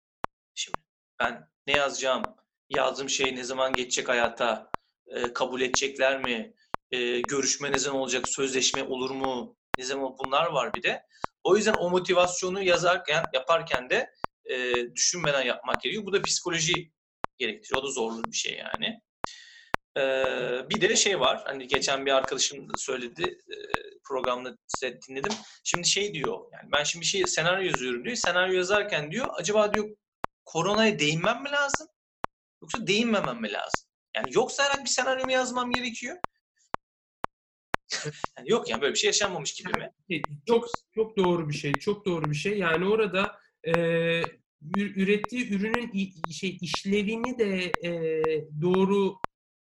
Şimdi 0.56 0.78
ben 1.20 1.50
ne 1.68 1.74
yazacağım, 1.74 2.24
yazdığım 2.70 3.10
şey 3.10 3.36
ne 3.36 3.44
zaman 3.44 3.74
geçecek 3.74 4.10
hayata, 4.10 4.72
e, 5.08 5.34
kabul 5.34 5.62
edecekler 5.62 6.24
mi, 6.24 6.54
e, 6.92 7.22
görüşme 7.22 7.72
ne 7.72 7.80
zaman 7.80 8.02
olacak, 8.02 8.30
sözleşme 8.30 8.84
olur 8.84 9.10
mu, 9.10 9.58
ne 9.78 9.84
zaman 9.84 10.16
bunlar 10.26 10.46
var 10.46 10.74
bir 10.74 10.84
de. 10.84 11.04
O 11.44 11.58
yüzden 11.58 11.74
o 11.74 11.90
motivasyonu 11.90 12.64
yazarken, 12.64 13.26
yaparken 13.34 13.90
de 13.90 14.10
e, 14.46 14.74
düşünmeden 14.96 15.42
yapmak 15.42 15.82
gerekiyor. 15.82 16.06
Bu 16.06 16.14
da 16.14 16.22
psikoloji 16.22 16.92
gerektiriyor. 17.38 17.82
O 17.82 17.88
da 17.88 17.92
zorlu 17.92 18.24
bir 18.24 18.38
şey 18.38 18.58
yani. 18.58 19.02
Ee, 19.98 20.70
bir 20.70 20.82
de 20.82 20.96
şey 20.96 21.20
var. 21.20 21.42
Hani 21.46 21.68
geçen 21.68 22.06
bir 22.06 22.12
arkadaşım 22.12 22.68
söyledi 22.78 23.24
e, 23.24 23.56
programda 24.08 24.58
dinledim. 25.10 25.32
Şimdi 25.64 25.88
şey 25.88 26.14
diyor. 26.14 26.40
Yani 26.54 26.72
ben 26.72 26.84
şimdi 26.84 27.06
şey 27.06 27.28
senaryo 27.28 27.66
yazıyorum 27.66 28.06
diyor. 28.06 28.16
Senaryo 28.16 28.54
yazarken 28.54 29.12
diyor 29.12 29.28
acaba 29.36 29.74
diyor 29.74 29.90
koronaya 30.46 31.00
değinmem 31.00 31.44
mi 31.44 31.52
lazım? 31.52 31.88
Yoksa 32.62 32.88
değinmemem 32.88 33.42
mi 33.42 33.52
lazım? 33.52 33.90
Yani 34.16 34.28
yoksa 34.32 34.64
herhangi 34.64 34.84
bir 34.84 34.90
senaryo 34.90 35.26
mu 35.26 35.32
yazmam 35.32 35.72
gerekiyor? 35.72 36.18
yani 38.38 38.52
yok 38.52 38.70
yani 38.70 38.82
böyle 38.82 38.94
bir 38.94 39.00
şey 39.00 39.08
yaşanmamış 39.08 39.54
gibi 39.54 39.72
mi? 39.80 40.22
Çok 40.48 40.68
çok 40.96 41.18
doğru 41.18 41.50
bir 41.50 41.54
şey. 41.54 41.74
Çok 41.74 42.06
doğru 42.06 42.32
bir 42.32 42.36
şey. 42.36 42.58
Yani 42.58 42.88
orada 42.88 43.40
e, 43.68 43.74
ürettiği 44.76 45.54
ürünün 45.54 45.92
şey 46.32 46.58
işlevini 46.62 47.40
de 47.40 47.72
e, 47.84 47.92
doğru 48.62 49.16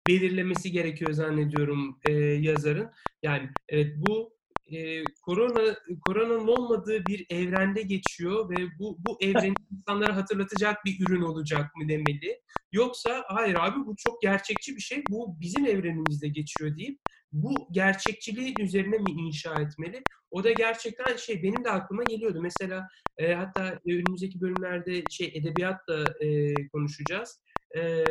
belirlemesi 0.08 0.72
gerekiyor 0.72 1.12
zannediyorum 1.14 2.00
e, 2.06 2.12
yazarın. 2.22 2.90
Yani 3.24 3.50
evet 3.70 3.94
bu 3.98 4.36
e, 4.72 5.04
korona 5.22 5.76
koronanın 6.02 6.48
olmadığı 6.48 7.06
bir 7.06 7.26
evrende 7.30 7.82
geçiyor 7.82 8.50
ve 8.50 8.56
bu 8.80 8.98
bu 9.00 9.18
evreni 9.22 9.54
insanlara 9.72 10.16
hatırlatacak 10.16 10.86
bir 10.86 11.08
ürün 11.08 11.22
olacak 11.22 11.76
mı 11.76 11.90
demeli. 11.90 12.42
Yoksa 12.72 13.24
hayır 13.28 13.56
abi 13.56 13.86
bu 13.86 13.96
çok 13.98 14.22
gerçekçi 14.22 14.76
bir 14.76 14.82
şey. 14.82 15.04
Bu 15.10 15.38
bizim 15.42 15.66
evrenimizde 15.66 16.28
geçiyor 16.28 16.78
deyip 16.78 17.00
bu 17.32 17.68
gerçekçiliğin 17.72 18.56
üzerine 18.60 18.98
mi 18.98 19.12
inşa 19.12 19.62
etmeli? 19.62 20.02
O 20.32 20.44
da 20.44 20.52
gerçekten 20.52 21.16
şey 21.16 21.44
benim 21.44 21.64
de 21.64 21.72
aklıma 21.72 22.04
geliyordu. 22.04 22.40
Mesela 22.42 22.88
e, 23.18 23.34
hatta 23.34 23.80
önümüzdeki 23.88 24.42
bölümlerde 24.42 25.04
şey 25.10 25.32
edebiyatla 25.36 26.04
e, 26.22 26.54
konuşacağız. 26.68 27.40
E, 27.76 28.06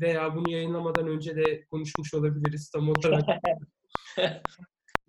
veya 0.00 0.34
bunu 0.36 0.50
yayınlamadan 0.50 1.08
önce 1.08 1.36
de 1.36 1.64
konuşmuş 1.64 2.14
olabiliriz 2.14 2.70
tam 2.70 2.88
olarak. 2.88 3.22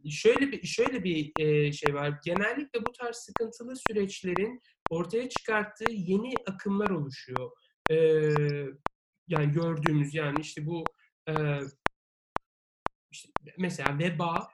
şöyle 0.09 0.51
bir 0.51 0.67
şöyle 0.67 1.03
bir 1.03 1.31
e, 1.39 1.71
şey 1.71 1.93
var. 1.93 2.19
Genellikle 2.25 2.85
bu 2.85 2.91
tarz 2.91 3.15
sıkıntılı 3.15 3.73
süreçlerin 3.75 4.61
ortaya 4.89 5.29
çıkarttığı 5.29 5.91
yeni 5.91 6.33
akımlar 6.47 6.89
oluşuyor. 6.89 7.51
E, 7.91 7.95
yani 9.27 9.51
gördüğümüz 9.51 10.13
yani 10.13 10.41
işte 10.41 10.65
bu 10.65 10.83
e, 11.29 11.33
işte 13.11 13.29
mesela 13.57 13.99
veba 13.99 14.47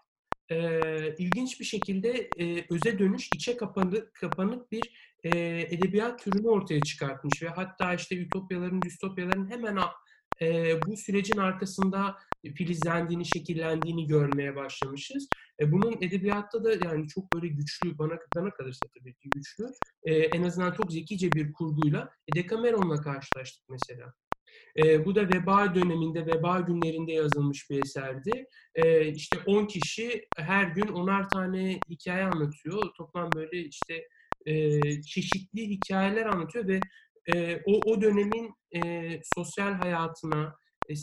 e, 0.52 1.16
ilginç 1.18 1.60
bir 1.60 1.66
şekilde 1.66 2.30
e, 2.40 2.66
öze 2.70 3.00
dönüş, 3.00 3.30
içe 3.36 3.58
kapanık, 3.58 4.14
kapanık 4.14 4.72
bir 4.72 5.11
e, 5.24 5.30
edebiyat 5.62 6.24
türünü 6.24 6.48
ortaya 6.48 6.82
çıkartmış 6.82 7.44
ve 7.44 7.48
hatta 7.48 7.94
işte 7.94 8.18
ütopyaların, 8.18 8.82
distopyaların 8.82 9.52
hemen 9.52 9.78
e, 10.42 10.82
bu 10.82 10.98
sürecin 10.98 11.38
arkasında 11.38 12.16
filizlendiğini, 12.56 13.26
şekillendiğini 13.26 14.08
görmeye 14.08 14.56
başlamışız. 14.56 15.28
E, 15.60 15.72
bunun 15.72 15.98
edebiyatta 16.02 16.64
da 16.64 16.72
yani 16.86 17.08
çok 17.08 17.34
böyle 17.34 17.48
güçlü, 17.48 17.98
bana, 17.98 18.14
bana 18.36 18.54
kalırsa 18.54 18.86
tabii 19.00 19.14
ki 19.14 19.30
güçlü, 19.36 19.66
e, 20.04 20.16
en 20.16 20.44
azından 20.44 20.72
çok 20.72 20.92
zekice 20.92 21.32
bir 21.32 21.54
kurguyla 21.54 22.10
e, 22.28 22.36
Decameron'la 22.36 23.02
karşılaştık 23.02 23.64
mesela. 23.70 24.14
E, 24.78 25.06
bu 25.06 25.16
da 25.16 25.30
veba 25.30 25.76
döneminde, 25.76 26.26
veba 26.26 26.60
günlerinde 26.60 27.12
yazılmış 27.12 27.70
bir 27.70 27.84
eserdi. 27.84 28.46
E, 28.76 29.08
işte 29.12 29.40
10 29.46 29.66
kişi 29.66 30.28
her 30.38 30.64
gün 30.64 30.88
onar 30.88 31.30
tane 31.30 31.80
hikaye 31.90 32.24
anlatıyor. 32.24 32.82
Toplam 32.98 33.30
böyle 33.36 33.60
işte 33.60 34.08
e, 34.46 34.82
çeşitli 35.02 35.70
hikayeler 35.70 36.26
anlatıyor 36.26 36.68
ve 36.68 36.80
e, 37.34 37.62
o, 37.66 37.80
o 37.86 38.02
dönemin 38.02 38.54
e, 38.76 39.12
sosyal 39.36 39.74
hayatına, 39.74 40.56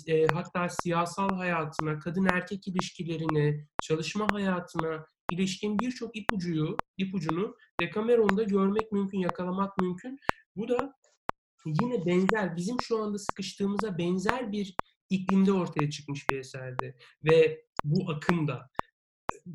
e, 0.07 0.27
hatta 0.27 0.69
siyasal 0.69 1.29
hayatına, 1.29 1.99
kadın 1.99 2.27
erkek 2.33 2.69
ilişkilerine, 2.69 3.67
çalışma 3.83 4.27
hayatına 4.33 5.05
ilişkin 5.33 5.79
birçok 5.79 6.17
ipucuyu, 6.17 6.77
ipucunu 6.99 7.57
Decameron'da 7.81 8.43
görmek 8.43 8.93
mümkün, 8.93 9.19
yakalamak 9.19 9.79
mümkün. 9.79 10.19
Bu 10.57 10.69
da 10.69 10.93
yine 11.65 12.07
benzer, 12.07 12.57
bizim 12.57 12.77
şu 12.83 13.03
anda 13.03 13.19
sıkıştığımıza 13.19 13.99
benzer 13.99 14.53
bir 14.53 14.75
iklimde 15.11 15.53
ortaya 15.53 15.91
çıkmış 15.91 16.31
bir 16.31 16.39
eserdi. 16.39 16.97
Ve 17.25 17.65
bu 17.85 18.11
akımda 18.11 18.71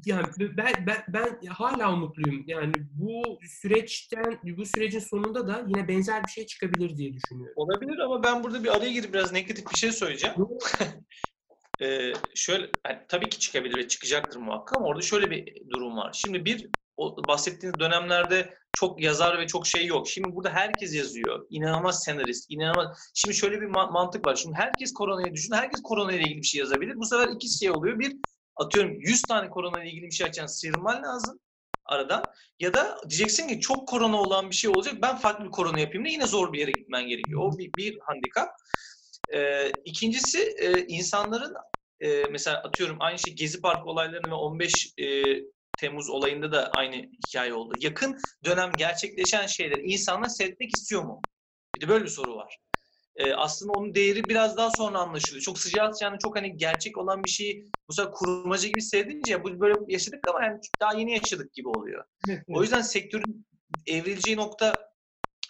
yani 0.05 0.25
ben, 0.39 0.73
ben, 0.87 1.05
ben 1.07 1.47
hala 1.47 1.93
umutluyum. 1.93 2.43
Yani 2.47 2.73
bu 2.91 3.39
süreçten, 3.61 4.39
bu 4.57 4.65
sürecin 4.65 4.99
sonunda 4.99 5.47
da 5.47 5.65
yine 5.67 5.87
benzer 5.87 6.23
bir 6.23 6.31
şey 6.31 6.45
çıkabilir 6.45 6.97
diye 6.97 7.13
düşünüyorum. 7.13 7.53
Olabilir 7.55 7.97
ama 7.97 8.23
ben 8.23 8.43
burada 8.43 8.63
bir 8.63 8.75
araya 8.75 8.91
girip 8.91 9.13
biraz 9.13 9.31
negatif 9.31 9.71
bir 9.71 9.77
şey 9.77 9.91
söyleyeceğim. 9.91 10.35
ee, 11.81 12.13
şöyle, 12.35 12.69
yani 12.87 12.99
tabii 13.07 13.29
ki 13.29 13.39
çıkabilir 13.39 13.77
ve 13.77 13.87
çıkacaktır 13.87 14.39
muhakkak 14.39 14.77
ama 14.77 14.87
orada 14.87 15.01
şöyle 15.01 15.31
bir 15.31 15.69
durum 15.69 15.97
var. 15.97 16.13
Şimdi 16.13 16.45
bir, 16.45 16.69
o 16.97 17.27
bahsettiğiniz 17.27 17.79
dönemlerde 17.79 18.53
çok 18.73 19.01
yazar 19.01 19.39
ve 19.39 19.47
çok 19.47 19.67
şey 19.67 19.85
yok. 19.85 20.07
Şimdi 20.07 20.35
burada 20.35 20.49
herkes 20.49 20.95
yazıyor. 20.95 21.45
İnanılmaz 21.49 22.03
senarist, 22.03 22.45
inanılmaz. 22.49 23.11
Şimdi 23.13 23.35
şöyle 23.35 23.61
bir 23.61 23.67
mantık 23.67 24.27
var. 24.27 24.35
Şimdi 24.35 24.55
herkes 24.55 24.93
koronayı 24.93 25.33
düşün, 25.33 25.53
herkes 25.53 25.81
koronayla 25.81 26.21
ilgili 26.21 26.41
bir 26.41 26.47
şey 26.47 26.59
yazabilir. 26.59 26.95
Bu 26.95 27.05
sefer 27.05 27.27
iki 27.27 27.57
şey 27.57 27.71
oluyor. 27.71 27.99
Bir, 27.99 28.15
atıyorum 28.55 29.01
100 29.01 29.21
tane 29.21 29.49
korona 29.49 29.83
ile 29.83 29.89
ilgili 29.89 30.05
bir 30.05 30.11
şey 30.11 30.27
açan 30.27 30.45
sıyrılman 30.45 31.03
lazım 31.03 31.39
aradan. 31.85 32.23
Ya 32.59 32.73
da 32.73 32.97
diyeceksin 33.09 33.47
ki 33.47 33.59
çok 33.59 33.87
korona 33.87 34.17
olan 34.17 34.49
bir 34.49 34.55
şey 34.55 34.69
olacak. 34.69 34.95
Ben 35.01 35.17
farklı 35.17 35.45
bir 35.45 35.51
korona 35.51 35.79
yapayım 35.79 36.05
da 36.05 36.09
yine 36.09 36.27
zor 36.27 36.53
bir 36.53 36.59
yere 36.59 36.71
gitmen 36.71 37.07
gerekiyor. 37.07 37.41
O 37.41 37.57
bir, 37.57 37.71
bir 37.77 37.99
handikap. 37.99 38.49
Ee, 39.33 39.71
ikincisi 39.85 40.55
e, 40.57 40.85
insanların 40.85 41.53
e, 41.99 42.23
mesela 42.31 42.57
atıyorum 42.57 42.97
aynı 42.99 43.19
şey 43.19 43.33
Gezi 43.33 43.61
Park 43.61 43.87
olaylarını 43.87 44.27
ve 44.29 44.35
15 44.35 44.93
e, 44.97 45.05
Temmuz 45.77 46.09
olayında 46.09 46.51
da 46.51 46.71
aynı 46.71 46.95
hikaye 46.95 47.53
oldu. 47.53 47.73
Yakın 47.79 48.17
dönem 48.45 48.71
gerçekleşen 48.77 49.47
şeyler 49.47 49.77
insanlar 49.77 50.29
seyretmek 50.29 50.75
istiyor 50.75 51.03
mu? 51.03 51.21
Bir 51.75 51.81
de 51.81 51.87
böyle 51.87 52.03
bir 52.05 52.09
soru 52.09 52.35
var 52.35 52.57
e, 53.15 53.33
aslında 53.33 53.73
onun 53.73 53.95
değeri 53.95 54.29
biraz 54.29 54.57
daha 54.57 54.71
sonra 54.71 54.99
anlaşılıyor. 54.99 55.43
Çok 55.43 55.59
sıcağı 55.59 55.91
yani 56.01 56.19
çok 56.19 56.37
hani 56.37 56.57
gerçek 56.57 56.97
olan 56.97 57.23
bir 57.23 57.29
şeyi 57.29 57.65
bu 57.89 57.93
sefer 57.93 58.11
kurmaca 58.11 58.69
gibi 58.69 58.81
sevdiğince 58.81 59.43
bu 59.43 59.59
böyle 59.59 59.75
yaşadık 59.87 60.27
ama 60.27 60.43
yani 60.43 60.59
daha 60.79 60.93
yeni 60.93 61.11
yaşadık 61.13 61.53
gibi 61.53 61.67
oluyor. 61.67 62.05
o 62.47 62.61
yüzden 62.61 62.81
sektörün 62.81 63.47
evrileceği 63.87 64.37
nokta 64.37 64.93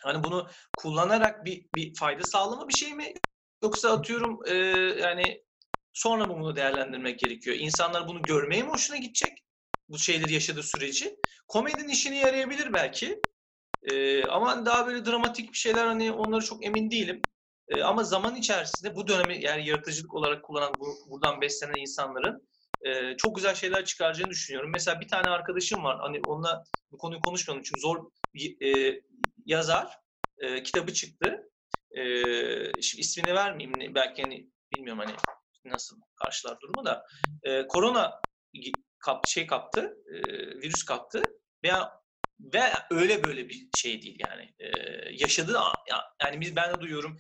hani 0.02 0.24
bunu 0.24 0.48
kullanarak 0.76 1.46
bir, 1.46 1.66
bir 1.74 1.96
fayda 1.96 2.24
sağlama 2.24 2.68
bir 2.68 2.74
şey 2.74 2.94
mi? 2.94 3.14
Yoksa 3.64 3.92
atıyorum 3.92 4.40
e, 4.48 4.54
yani 5.02 5.44
sonra 5.94 6.26
mı 6.26 6.40
bunu 6.40 6.56
değerlendirmek 6.56 7.20
gerekiyor? 7.20 7.56
İnsanlar 7.60 8.08
bunu 8.08 8.26
görmeye 8.26 8.64
mi 8.64 8.70
hoşuna 8.70 8.98
gidecek? 8.98 9.38
Bu 9.90 10.00
şeyleri 10.00 10.34
yaşadığı 10.34 10.64
süreci. 10.64 11.16
Komedinin 11.48 11.90
işini 11.90 12.18
yarayabilir 12.18 12.74
belki. 12.74 13.20
Ee, 13.84 14.26
ama 14.26 14.66
daha 14.66 14.88
böyle 14.88 15.06
dramatik 15.06 15.52
bir 15.52 15.58
şeyler 15.58 15.86
hani 15.86 16.12
onları 16.12 16.46
çok 16.46 16.66
emin 16.66 16.92
değilim. 16.92 17.22
E, 17.74 17.84
ama 17.84 18.04
zaman 18.04 18.36
içerisinde 18.36 18.96
bu 18.96 19.08
dönemi 19.08 19.44
yani 19.44 19.68
yaratıcılık 19.68 20.14
olarak 20.14 20.44
kullanan 20.44 20.74
bu, 20.80 20.96
buradan 21.10 21.42
beslenen 21.42 21.82
insanların 21.82 22.48
e, 22.82 23.18
çok 23.18 23.36
güzel 23.36 23.56
şeyler 23.56 23.86
çıkaracağını 23.86 24.32
düşünüyorum. 24.32 24.72
Mesela 24.72 25.02
bir 25.02 25.08
tane 25.08 25.30
arkadaşım 25.30 25.84
var. 25.84 25.98
Hani 26.02 26.22
onunla 26.28 26.64
bu 26.92 26.98
konuyu 26.98 27.20
konuşmayalım 27.20 27.64
çünkü 27.64 27.82
zor 27.82 28.12
e, 28.66 29.02
yazar 29.46 30.00
e, 30.38 30.64
kitabı 30.64 30.94
çıktı. 30.94 31.50
E, 31.92 32.02
şimdi 32.82 33.02
ismini 33.02 33.34
vermeyeyim. 33.34 33.96
Belki 33.96 34.22
hani 34.22 34.50
bilmiyorum 34.76 35.04
hani 35.06 35.16
nasıl 35.66 36.00
karşılar 36.24 36.60
durumu 36.60 36.86
da. 36.86 37.06
E, 37.44 37.68
korona 37.68 38.22
kap, 39.00 39.28
şey 39.28 39.48
kaptı, 39.48 39.98
e, 40.14 40.20
virüs 40.62 40.84
kaptı 40.84 41.24
veya 41.64 42.04
ve 42.40 42.62
öyle 42.92 43.24
böyle 43.24 43.50
bir 43.50 43.68
şey 43.74 44.02
değil 44.02 44.18
yani. 44.30 44.54
E, 44.60 44.70
yaşadığı 45.12 45.58
yani 46.22 46.42
biz 46.42 46.56
ben 46.56 46.74
de 46.74 46.82
duyuyorum 46.82 47.20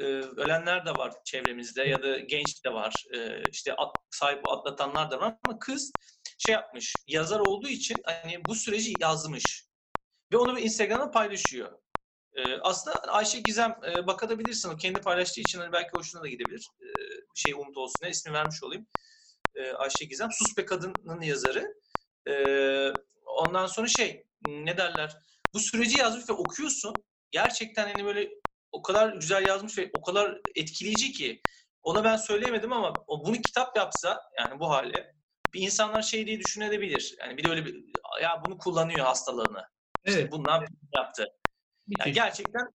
e, 0.00 0.04
ölenler 0.04 0.86
de 0.86 0.90
var 0.90 1.12
çevremizde 1.24 1.82
ya 1.82 2.02
da 2.02 2.18
genç 2.18 2.64
de 2.64 2.72
var. 2.72 2.94
E, 3.14 3.42
işte 3.52 3.74
at, 3.74 3.96
sahip 4.10 4.48
atlatanlar 4.48 5.10
da 5.10 5.20
var 5.20 5.36
ama 5.46 5.58
kız 5.58 5.92
şey 6.38 6.52
yapmış. 6.52 6.94
Yazar 7.06 7.40
olduğu 7.40 7.68
için 7.68 7.96
hani 8.04 8.44
bu 8.44 8.54
süreci 8.54 8.92
yazmış. 9.00 9.66
Ve 10.32 10.36
onu 10.36 10.56
bir 10.56 10.62
Instagram'a 10.62 11.10
paylaşıyor. 11.10 11.78
E, 12.34 12.54
aslında 12.56 12.96
Ayşe 12.96 13.40
Gizem 13.40 13.76
e, 13.86 14.06
bakabilirsin. 14.06 14.68
O 14.68 14.76
kendi 14.76 15.00
paylaştığı 15.00 15.40
için 15.40 15.58
hani 15.58 15.72
belki 15.72 15.90
hoşuna 15.94 16.22
da 16.22 16.28
gidebilir. 16.28 16.68
E, 16.80 16.86
şey 17.34 17.52
umut 17.52 17.76
olsun 17.76 17.96
diye 18.02 18.10
ismi 18.10 18.32
vermiş 18.32 18.62
olayım. 18.62 18.86
E, 19.54 19.72
Ayşe 19.72 20.04
Gizem. 20.04 20.32
Sus 20.32 20.56
be 20.56 20.64
kadının 20.64 21.20
yazarı. 21.20 21.74
E, 22.28 22.34
ondan 23.26 23.66
sonra 23.66 23.88
şey 23.88 24.26
ne 24.46 24.76
derler? 24.76 25.16
Bu 25.54 25.60
süreci 25.60 25.98
yazmış 25.98 26.28
ve 26.28 26.32
okuyorsun. 26.32 26.94
Gerçekten 27.30 27.92
hani 27.92 28.04
böyle 28.04 28.30
o 28.74 28.82
kadar 28.82 29.08
güzel 29.08 29.46
yazmış 29.46 29.78
ve 29.78 29.90
o 29.98 30.02
kadar 30.02 30.40
etkileyici 30.54 31.12
ki 31.12 31.40
ona 31.82 32.04
ben 32.04 32.16
söyleyemedim 32.16 32.72
ama 32.72 32.92
o 33.06 33.24
bunu 33.24 33.36
kitap 33.36 33.76
yapsa 33.76 34.22
yani 34.38 34.60
bu 34.60 34.70
hale 34.70 35.14
bir 35.54 35.60
insanlar 35.60 36.02
şey 36.02 36.26
diye 36.26 36.40
düşünebilir. 36.40 37.16
Yani 37.20 37.36
bir 37.36 37.44
de 37.44 37.50
öyle 37.50 37.64
bir 37.64 37.84
ya 38.22 38.42
bunu 38.46 38.58
kullanıyor 38.58 39.06
hastalığını. 39.06 39.68
Evet. 40.04 40.18
İşte 40.18 40.30
bundan 40.32 40.64
yaptı. 40.96 41.26
Müthiş. 41.86 42.06
Yani 42.06 42.14
gerçekten 42.14 42.68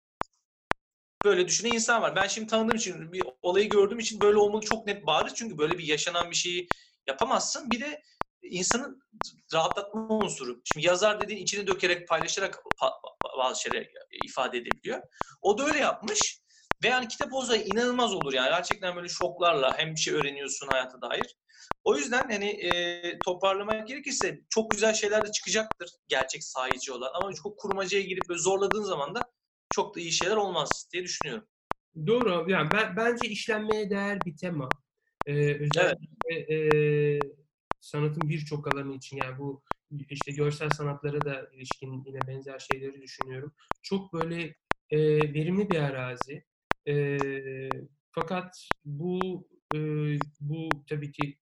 böyle 1.24 1.48
düşünen 1.48 1.72
insan 1.72 2.02
var. 2.02 2.16
Ben 2.16 2.26
şimdi 2.26 2.46
tanıdığım 2.46 2.76
için, 2.76 3.12
bir 3.12 3.22
olayı 3.42 3.68
gördüğüm 3.68 3.98
için 3.98 4.20
böyle 4.20 4.38
olmalı 4.38 4.60
çok 4.62 4.86
net 4.86 5.06
bariz. 5.06 5.34
Çünkü 5.34 5.58
böyle 5.58 5.78
bir 5.78 5.84
yaşanan 5.84 6.30
bir 6.30 6.36
şeyi 6.36 6.68
yapamazsın. 7.06 7.70
Bir 7.70 7.80
de 7.80 8.02
insanın 8.42 9.00
rahatlatma 9.54 10.08
unsuru. 10.08 10.60
Şimdi 10.64 10.86
yazar 10.86 11.20
dediğin 11.20 11.42
içine 11.42 11.66
dökerek, 11.66 12.08
paylaşarak 12.08 12.54
pa- 12.54 13.38
bazı 13.38 13.62
şeyler 13.62 13.88
ifade 14.22 14.58
edebiliyor. 14.58 15.02
O 15.42 15.58
da 15.58 15.64
öyle 15.66 15.78
yapmış. 15.78 16.40
Ve 16.84 16.88
yani 16.88 17.08
kitap 17.08 17.32
olsa 17.32 17.56
inanılmaz 17.56 18.14
olur 18.14 18.32
yani. 18.32 18.48
Gerçekten 18.50 18.96
böyle 18.96 19.08
şoklarla 19.08 19.78
hem 19.78 19.90
bir 19.94 20.00
şey 20.00 20.14
öğreniyorsun 20.14 20.68
hayata 20.68 21.00
dair. 21.02 21.36
O 21.84 21.96
yüzden 21.96 22.30
hani 22.30 22.50
e, 22.50 23.20
toparlamak 23.20 23.88
gerekirse 23.88 24.40
çok 24.50 24.70
güzel 24.72 24.94
şeyler 24.94 25.26
de 25.26 25.32
çıkacaktır 25.32 25.90
gerçek 26.08 26.44
sahici 26.44 26.92
olan. 26.92 27.10
Ama 27.14 27.32
çok 27.32 27.58
kurmacaya 27.58 28.02
girip 28.02 28.28
böyle 28.28 28.40
zorladığın 28.40 28.82
zaman 28.82 29.14
da 29.14 29.32
çok 29.70 29.96
da 29.96 30.00
iyi 30.00 30.12
şeyler 30.12 30.36
olmaz 30.36 30.88
diye 30.92 31.02
düşünüyorum. 31.02 31.48
Doğru. 32.06 32.50
Yani 32.50 32.72
ben, 32.72 32.96
bence 32.96 33.28
işlenmeye 33.28 33.90
değer 33.90 34.24
bir 34.24 34.36
tema. 34.36 34.82
Ee, 35.26 35.54
özellikle 35.54 36.54
e, 36.54 36.56
sanatın 37.80 38.28
birçok 38.28 38.74
alanı 38.74 38.94
için 38.94 39.16
yani 39.16 39.38
bu 39.38 39.62
işte 40.08 40.32
görsel 40.32 40.70
sanatlara 40.70 41.20
da 41.24 41.50
ilişkin 41.52 42.04
yine 42.06 42.18
benzer 42.26 42.58
şeyleri 42.58 43.02
düşünüyorum. 43.02 43.52
Çok 43.82 44.12
böyle 44.12 44.56
e, 44.90 44.98
verimli 45.34 45.70
bir 45.70 45.80
arazi. 45.80 46.44
E, 46.88 47.18
fakat 48.12 48.68
bu 48.84 49.48
e, 49.74 49.78
bu 50.40 50.68
tabii 50.88 51.12
ki 51.12 51.38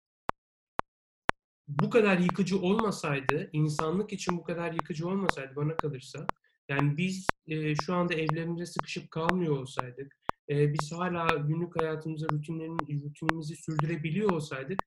bu 1.68 1.90
kadar 1.90 2.18
yıkıcı 2.18 2.60
olmasaydı, 2.60 3.50
insanlık 3.52 4.12
için 4.12 4.38
bu 4.38 4.42
kadar 4.42 4.72
yıkıcı 4.72 5.08
olmasaydı 5.08 5.56
bana 5.56 5.76
kalırsa, 5.76 6.26
yani 6.68 6.96
biz 6.96 7.26
e, 7.46 7.74
şu 7.74 7.94
anda 7.94 8.14
evlerimize 8.14 8.66
sıkışıp 8.66 9.10
kalmıyor 9.10 9.58
olsaydık, 9.58 10.16
e, 10.50 10.72
biz 10.72 10.92
hala 10.92 11.26
günlük 11.36 11.80
hayatımıza 11.80 12.26
rutinlerin, 12.32 12.78
rutinimizi 12.78 13.56
sürdürebiliyor 13.56 14.30
olsaydık, 14.30 14.82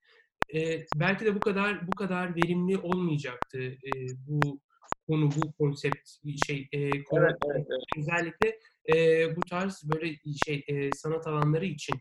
e, 0.56 0.86
belki 0.96 1.26
de 1.26 1.36
bu 1.36 1.40
kadar 1.40 1.88
bu 1.88 1.92
kadar 1.92 2.36
verimli 2.36 2.78
olmayacaktı 2.78 3.62
e, 3.62 3.92
bu 4.28 4.62
konu, 5.08 5.30
bu 5.36 5.54
konsept 5.54 6.10
şey 6.48 6.70
e, 6.72 7.04
konu, 7.04 7.20
Evet, 7.20 7.38
evet, 7.46 7.68
evet. 7.70 7.82
özellikle 7.98 8.60
e, 8.94 9.36
bu 9.36 9.42
tarz 9.42 9.84
böyle 9.94 10.16
şey 10.46 10.64
e, 10.68 10.92
sanat 10.92 11.28
alanları 11.28 11.66
için. 11.66 11.96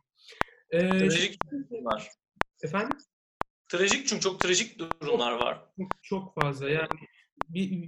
E, 0.70 0.78
Trajik 0.78 1.38
durumlar. 1.70 2.08
efendim? 2.62 2.96
Trajik 3.68 4.06
çünkü 4.06 4.22
çok 4.22 4.40
trajik 4.40 4.78
durumlar 4.78 5.32
var. 5.32 5.64
Çok, 5.76 6.02
çok 6.02 6.34
fazla. 6.34 6.70
Yani 6.70 6.88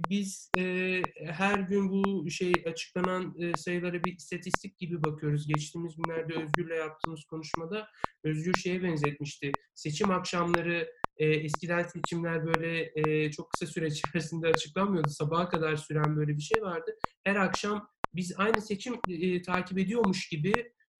biz 0.09 0.51
e, 0.57 1.01
her 1.25 1.59
gün 1.59 1.89
bu 1.89 2.29
şey 2.29 2.53
açıklanan 2.65 3.35
e, 3.39 3.57
sayılara 3.57 4.03
bir 4.03 4.15
istatistik 4.15 4.77
gibi 4.77 5.03
bakıyoruz. 5.03 5.47
Geçtiğimiz 5.47 5.95
günlerde 5.95 6.33
Özgür'le 6.33 6.77
yaptığımız 6.77 7.23
konuşmada 7.23 7.87
Özgür 8.23 8.53
şeye 8.53 8.83
benzetmişti. 8.83 9.51
Seçim 9.73 10.11
akşamları 10.11 10.89
e, 11.17 11.25
eskiden 11.27 11.83
seçimler 11.83 12.45
böyle 12.45 12.91
e, 12.95 13.31
çok 13.31 13.51
kısa 13.51 13.67
süre 13.67 13.87
içerisinde 13.87 14.47
açıklanmıyordu. 14.47 15.09
Sabaha 15.09 15.49
kadar 15.49 15.75
süren 15.75 16.15
böyle 16.17 16.37
bir 16.37 16.41
şey 16.41 16.61
vardı. 16.61 16.95
Her 17.23 17.35
akşam 17.35 17.87
biz 18.13 18.33
aynı 18.37 18.61
seçim 18.61 18.95
e, 19.09 19.41
takip 19.41 19.77
ediyormuş 19.77 20.29
gibi 20.29 20.53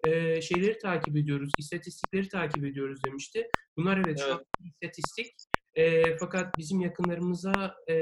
e, 0.08 0.42
şeyleri 0.42 0.78
takip 0.78 1.18
ediyoruz, 1.18 1.52
istatistikleri 1.60 2.30
takip 2.30 2.66
ediyoruz 2.66 3.00
demişti. 3.06 3.48
Bunlar 3.78 3.98
evet, 3.98 4.20
şu 4.20 4.26
Evet. 4.26 4.36
an 4.36 4.66
istatistik. 4.66 5.36
E, 5.76 6.18
fakat 6.18 6.58
bizim 6.58 6.80
yakınlarımıza 6.80 7.76
e, 7.88 7.96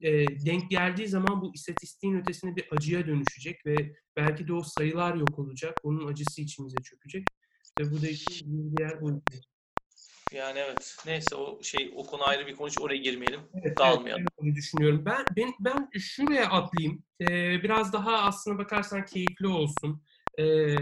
e, 0.00 0.26
denk 0.46 0.70
geldiği 0.70 1.08
zaman 1.08 1.40
bu 1.40 1.54
istatistiğin 1.54 2.20
ötesine 2.20 2.56
bir 2.56 2.68
acıya 2.70 3.06
dönüşecek 3.06 3.66
ve 3.66 3.76
belki 4.16 4.48
de 4.48 4.52
o 4.52 4.62
sayılar 4.62 5.14
yok 5.14 5.38
olacak. 5.38 5.78
Onun 5.82 6.08
acısı 6.08 6.40
içimize 6.40 6.76
çökecek. 6.82 7.26
Ve 7.80 7.90
bu 7.90 7.96
da 7.96 8.06
diğer 8.76 9.00
boyutu. 9.00 9.22
Yani 10.32 10.58
evet. 10.58 10.96
Neyse 11.06 11.34
o 11.34 11.62
şey 11.62 11.92
o 11.96 12.06
konu 12.06 12.28
ayrı 12.28 12.46
bir 12.46 12.56
konu. 12.56 12.68
Hiç 12.68 12.80
oraya 12.80 12.96
girmeyelim. 12.96 13.40
Evet, 13.62 13.78
Dağılmayalım. 13.78 14.24
evet, 14.42 14.56
düşünüyorum. 14.56 15.04
Ben 15.04 15.24
ben 15.36 15.52
ben 15.60 15.88
şuraya 15.98 16.50
atlayayım. 16.50 17.04
Ee, 17.20 17.62
biraz 17.62 17.92
daha 17.92 18.18
aslına 18.18 18.58
bakarsan 18.58 19.04
keyifli 19.04 19.46
olsun. 19.46 20.02
Ee, 20.38 20.76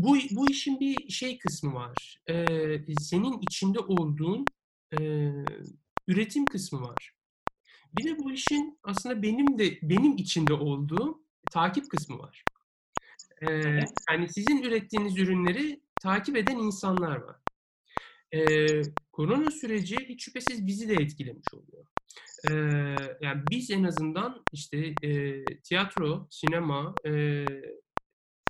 bu 0.00 0.16
bu 0.30 0.50
işin 0.50 0.80
bir 0.80 1.08
şey 1.08 1.38
kısmı 1.38 1.74
var. 1.74 2.20
Ee, 2.28 2.94
senin 3.00 3.38
içinde 3.40 3.78
olduğun 3.78 4.44
e, 5.00 5.30
üretim 6.08 6.46
kısmı 6.46 6.80
var. 6.80 7.12
Bir 7.98 8.04
de 8.04 8.18
bu 8.18 8.32
işin 8.32 8.78
aslında 8.82 9.22
benim 9.22 9.58
de 9.58 9.78
benim 9.82 10.16
içinde 10.16 10.52
olduğum 10.52 11.22
takip 11.50 11.90
kısmı 11.90 12.18
var. 12.18 12.44
Ee, 13.42 13.80
yani 14.10 14.28
sizin 14.28 14.62
ürettiğiniz 14.62 15.18
ürünleri 15.18 15.80
takip 16.00 16.36
eden 16.36 16.56
insanlar 16.56 17.16
var. 17.16 17.36
Ee, 18.32 18.82
korona 19.12 19.50
süreci 19.50 19.96
hiç 20.08 20.24
şüphesiz 20.24 20.66
bizi 20.66 20.88
de 20.88 20.94
etkilemiş 20.94 21.54
oluyor. 21.54 21.86
Ee, 22.50 22.54
yani 23.20 23.42
biz 23.50 23.70
en 23.70 23.84
azından 23.84 24.42
işte 24.52 24.94
e, 25.02 25.44
tiyatro, 25.44 26.26
sinema 26.30 26.94
e, 27.06 27.44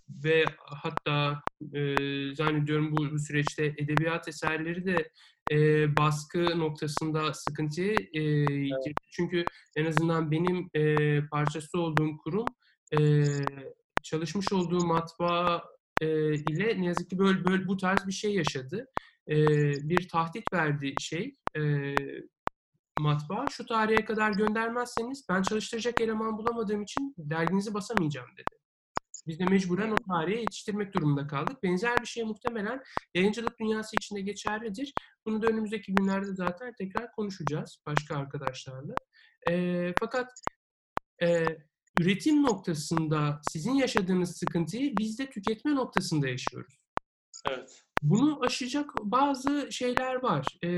ve 0.09 0.45
hatta 0.59 1.43
e, 1.75 1.97
zannediyorum 2.35 2.97
bu, 2.97 3.11
bu 3.13 3.19
süreçte 3.19 3.65
edebiyat 3.65 4.29
eserleri 4.29 4.87
de 4.87 5.11
e, 5.53 5.57
baskı 5.97 6.59
noktasında 6.59 7.35
sıkıntı 7.35 7.83
e, 7.83 8.21
girdi. 8.55 8.95
Çünkü 9.11 9.45
en 9.77 9.85
azından 9.85 10.31
benim 10.31 10.71
e, 10.75 11.21
parçası 11.27 11.79
olduğum 11.79 12.17
kurum 12.17 12.47
e, 12.99 13.25
çalışmış 14.03 14.53
olduğu 14.53 14.87
matbaa 14.87 15.65
e, 16.01 16.35
ile 16.35 16.81
ne 16.81 16.87
yazık 16.87 17.11
ki 17.11 17.19
böyle, 17.19 17.45
böyle 17.45 17.69
bu 17.69 17.77
tarz 17.77 18.07
bir 18.07 18.13
şey 18.13 18.35
yaşadı. 18.35 18.87
E, 19.29 19.37
bir 19.89 20.09
tahdit 20.09 20.53
verdi 20.53 20.95
şey 21.01 21.37
e, 21.57 21.95
matbaa. 23.01 23.47
Şu 23.51 23.67
tarihe 23.67 24.05
kadar 24.05 24.33
göndermezseniz 24.33 25.25
ben 25.29 25.43
çalıştıracak 25.43 26.01
eleman 26.01 26.39
bulamadığım 26.39 26.83
için 26.83 27.15
derginizi 27.19 27.75
basamayacağım 27.75 28.29
dedi. 28.33 28.66
Biz 29.27 29.39
de 29.39 29.45
mecburen 29.45 29.91
o 29.91 29.97
tarihe 29.97 30.41
yetiştirmek 30.41 30.95
durumunda 30.95 31.27
kaldık. 31.27 31.63
Benzer 31.63 32.01
bir 32.01 32.07
şey 32.07 32.25
muhtemelen 32.25 32.83
yayıncılık 33.15 33.59
dünyası 33.61 33.97
içinde 33.97 34.21
geçerlidir. 34.21 34.95
Bunu 35.27 35.43
da 35.43 35.47
önümüzdeki 35.47 35.95
günlerde 35.95 36.35
zaten 36.35 36.73
tekrar 36.79 37.13
konuşacağız 37.13 37.79
başka 37.87 38.17
arkadaşlarla. 38.17 38.95
E, 39.51 39.93
fakat 40.01 40.33
e, 41.23 41.47
üretim 42.01 42.43
noktasında 42.43 43.41
sizin 43.51 43.75
yaşadığınız 43.75 44.37
sıkıntıyı 44.37 44.97
biz 44.97 45.19
de 45.19 45.31
tüketme 45.31 45.75
noktasında 45.75 46.29
yaşıyoruz. 46.29 46.79
Evet. 47.51 47.83
Bunu 48.03 48.45
aşacak 48.45 48.91
bazı 49.03 49.69
şeyler 49.71 50.23
var, 50.23 50.47
e, 50.65 50.69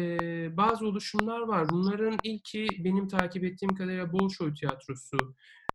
bazı 0.57 0.87
oluşumlar 0.87 1.41
var. 1.41 1.69
Bunların 1.71 2.19
ilki 2.23 2.67
benim 2.79 3.09
takip 3.09 3.45
ettiğim 3.45 3.75
kadarıyla 3.75 4.13
Bolşoy 4.13 4.55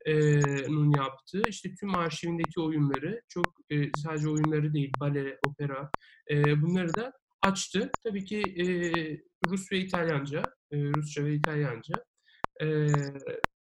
Tiyatrosu'nun 0.05 0.91
yaptığı 0.97 1.41
işte 1.49 1.69
tüm 1.79 1.95
arşivindeki 1.95 2.61
oyunları, 2.61 3.21
çok 3.29 3.45
sadece 3.95 4.29
oyunları 4.29 4.73
değil, 4.73 4.91
bale, 4.99 5.37
opera, 5.47 5.89
bunları 6.31 6.95
da 6.95 7.13
açtı. 7.41 7.91
Tabii 8.03 8.25
ki 8.25 8.43
Rus 9.47 9.71
ve 9.71 9.77
İtalyanca, 9.77 10.43
Rusça 10.73 11.25
ve 11.25 11.33
İtalyanca. 11.35 11.95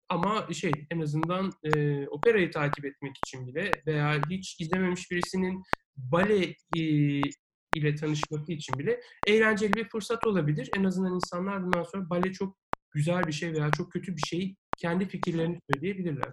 Ama 0.08 0.48
şey 0.52 0.72
en 0.90 1.00
azından 1.00 1.52
e, 1.64 2.06
operayı 2.06 2.50
takip 2.50 2.84
etmek 2.84 3.16
için 3.26 3.46
bile 3.46 3.70
veya 3.86 4.20
hiç 4.30 4.60
izlememiş 4.60 5.10
birisinin 5.10 5.62
bale 5.96 6.44
e, 6.76 6.82
ile 7.76 7.94
tanışması 7.94 8.52
için 8.52 8.78
bile 8.78 9.00
eğlenceli 9.26 9.72
bir 9.72 9.88
fırsat 9.88 10.26
olabilir. 10.26 10.70
En 10.78 10.84
azından 10.84 11.14
insanlar 11.14 11.64
bundan 11.64 11.82
sonra 11.82 12.10
bale 12.10 12.32
çok 12.32 12.56
güzel 12.90 13.26
bir 13.26 13.32
şey 13.32 13.52
veya 13.52 13.70
çok 13.70 13.92
kötü 13.92 14.16
bir 14.16 14.22
şey 14.26 14.56
kendi 14.78 15.08
fikirlerini 15.08 15.60
söyleyebilirler. 15.72 16.32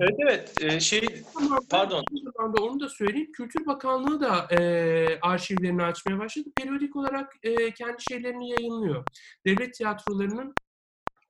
Evet 0.00 0.14
evet. 0.18 0.54
Ee, 0.60 0.80
şey 0.80 1.24
Pardon. 1.70 2.04
zamanda 2.36 2.62
onu 2.62 2.80
da 2.80 2.88
söyleyeyim. 2.88 3.32
Kültür 3.32 3.66
Bakanlığı 3.66 4.20
da 4.20 4.48
e, 4.50 5.20
arşivlerini 5.20 5.82
açmaya 5.82 6.18
başladı. 6.18 6.48
Periyodik 6.56 6.96
olarak 6.96 7.36
e, 7.42 7.74
kendi 7.74 8.02
şeylerini 8.02 8.50
yayınlıyor. 8.50 9.04
Devlet 9.46 9.74
tiyatrolarının 9.74 10.54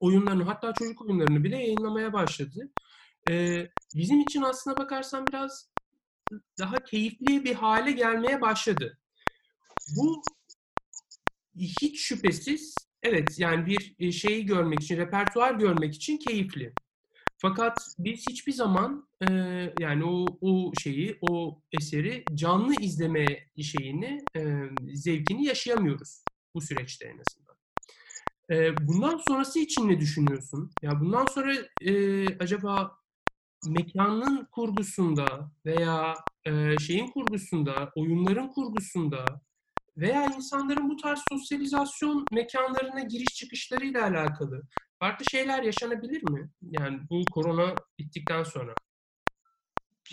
oyunlarını 0.00 0.44
hatta 0.44 0.74
çocuk 0.74 1.02
oyunlarını 1.02 1.44
bile 1.44 1.56
yayınlamaya 1.56 2.12
başladı. 2.12 2.70
E, 3.30 3.66
bizim 3.94 4.20
için 4.20 4.42
aslına 4.42 4.76
bakarsan 4.76 5.26
biraz 5.26 5.70
daha 6.58 6.84
keyifli 6.84 7.44
bir 7.44 7.54
hale 7.54 7.92
gelmeye 7.92 8.40
başladı. 8.40 8.98
Bu 9.96 10.22
hiç 11.56 12.00
şüphesiz 12.00 12.74
evet 13.08 13.38
yani 13.38 13.66
bir 13.66 13.94
e, 13.98 14.12
şeyi 14.12 14.46
görmek 14.46 14.82
için, 14.82 14.96
repertuar 14.96 15.54
görmek 15.54 15.94
için 15.94 16.16
keyifli. 16.16 16.72
Fakat 17.38 17.78
biz 17.98 18.26
hiçbir 18.28 18.52
zaman 18.52 19.08
e, 19.28 19.32
yani 19.80 20.04
o 20.04 20.26
o 20.40 20.72
şeyi, 20.82 21.18
o 21.20 21.60
eseri 21.72 22.24
canlı 22.34 22.74
izleme 22.80 23.26
şeyini, 23.62 24.24
e, 24.36 24.42
zevkini 24.94 25.44
yaşayamıyoruz 25.44 26.24
bu 26.54 26.60
süreçte 26.60 27.06
en 27.06 27.18
azından. 27.18 27.56
E, 28.50 28.86
bundan 28.86 29.16
sonrası 29.28 29.58
için 29.58 29.88
ne 29.88 30.00
düşünüyorsun? 30.00 30.70
Ya 30.82 31.00
bundan 31.00 31.26
sonra 31.26 31.54
e, 31.80 32.26
acaba 32.38 32.98
mekanın 33.68 34.48
kurgusunda 34.52 35.50
veya 35.66 36.14
e, 36.44 36.78
şeyin 36.78 37.06
kurgusunda, 37.06 37.92
oyunların 37.96 38.48
kurgusunda 38.48 39.24
veya 39.96 40.26
insanların 40.26 40.88
bu 40.90 40.96
tarz 40.96 41.20
sosyalizasyon 41.28 42.24
mekanlarına 42.32 43.00
giriş 43.00 43.34
çıkışlarıyla 43.34 44.02
alakalı 44.02 44.62
farklı 44.98 45.24
şeyler 45.24 45.62
yaşanabilir 45.62 46.22
mi? 46.22 46.50
Yani 46.62 47.00
bu 47.10 47.24
korona 47.30 47.74
bittikten 47.98 48.42
sonra. 48.42 48.74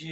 Ee, 0.02 0.10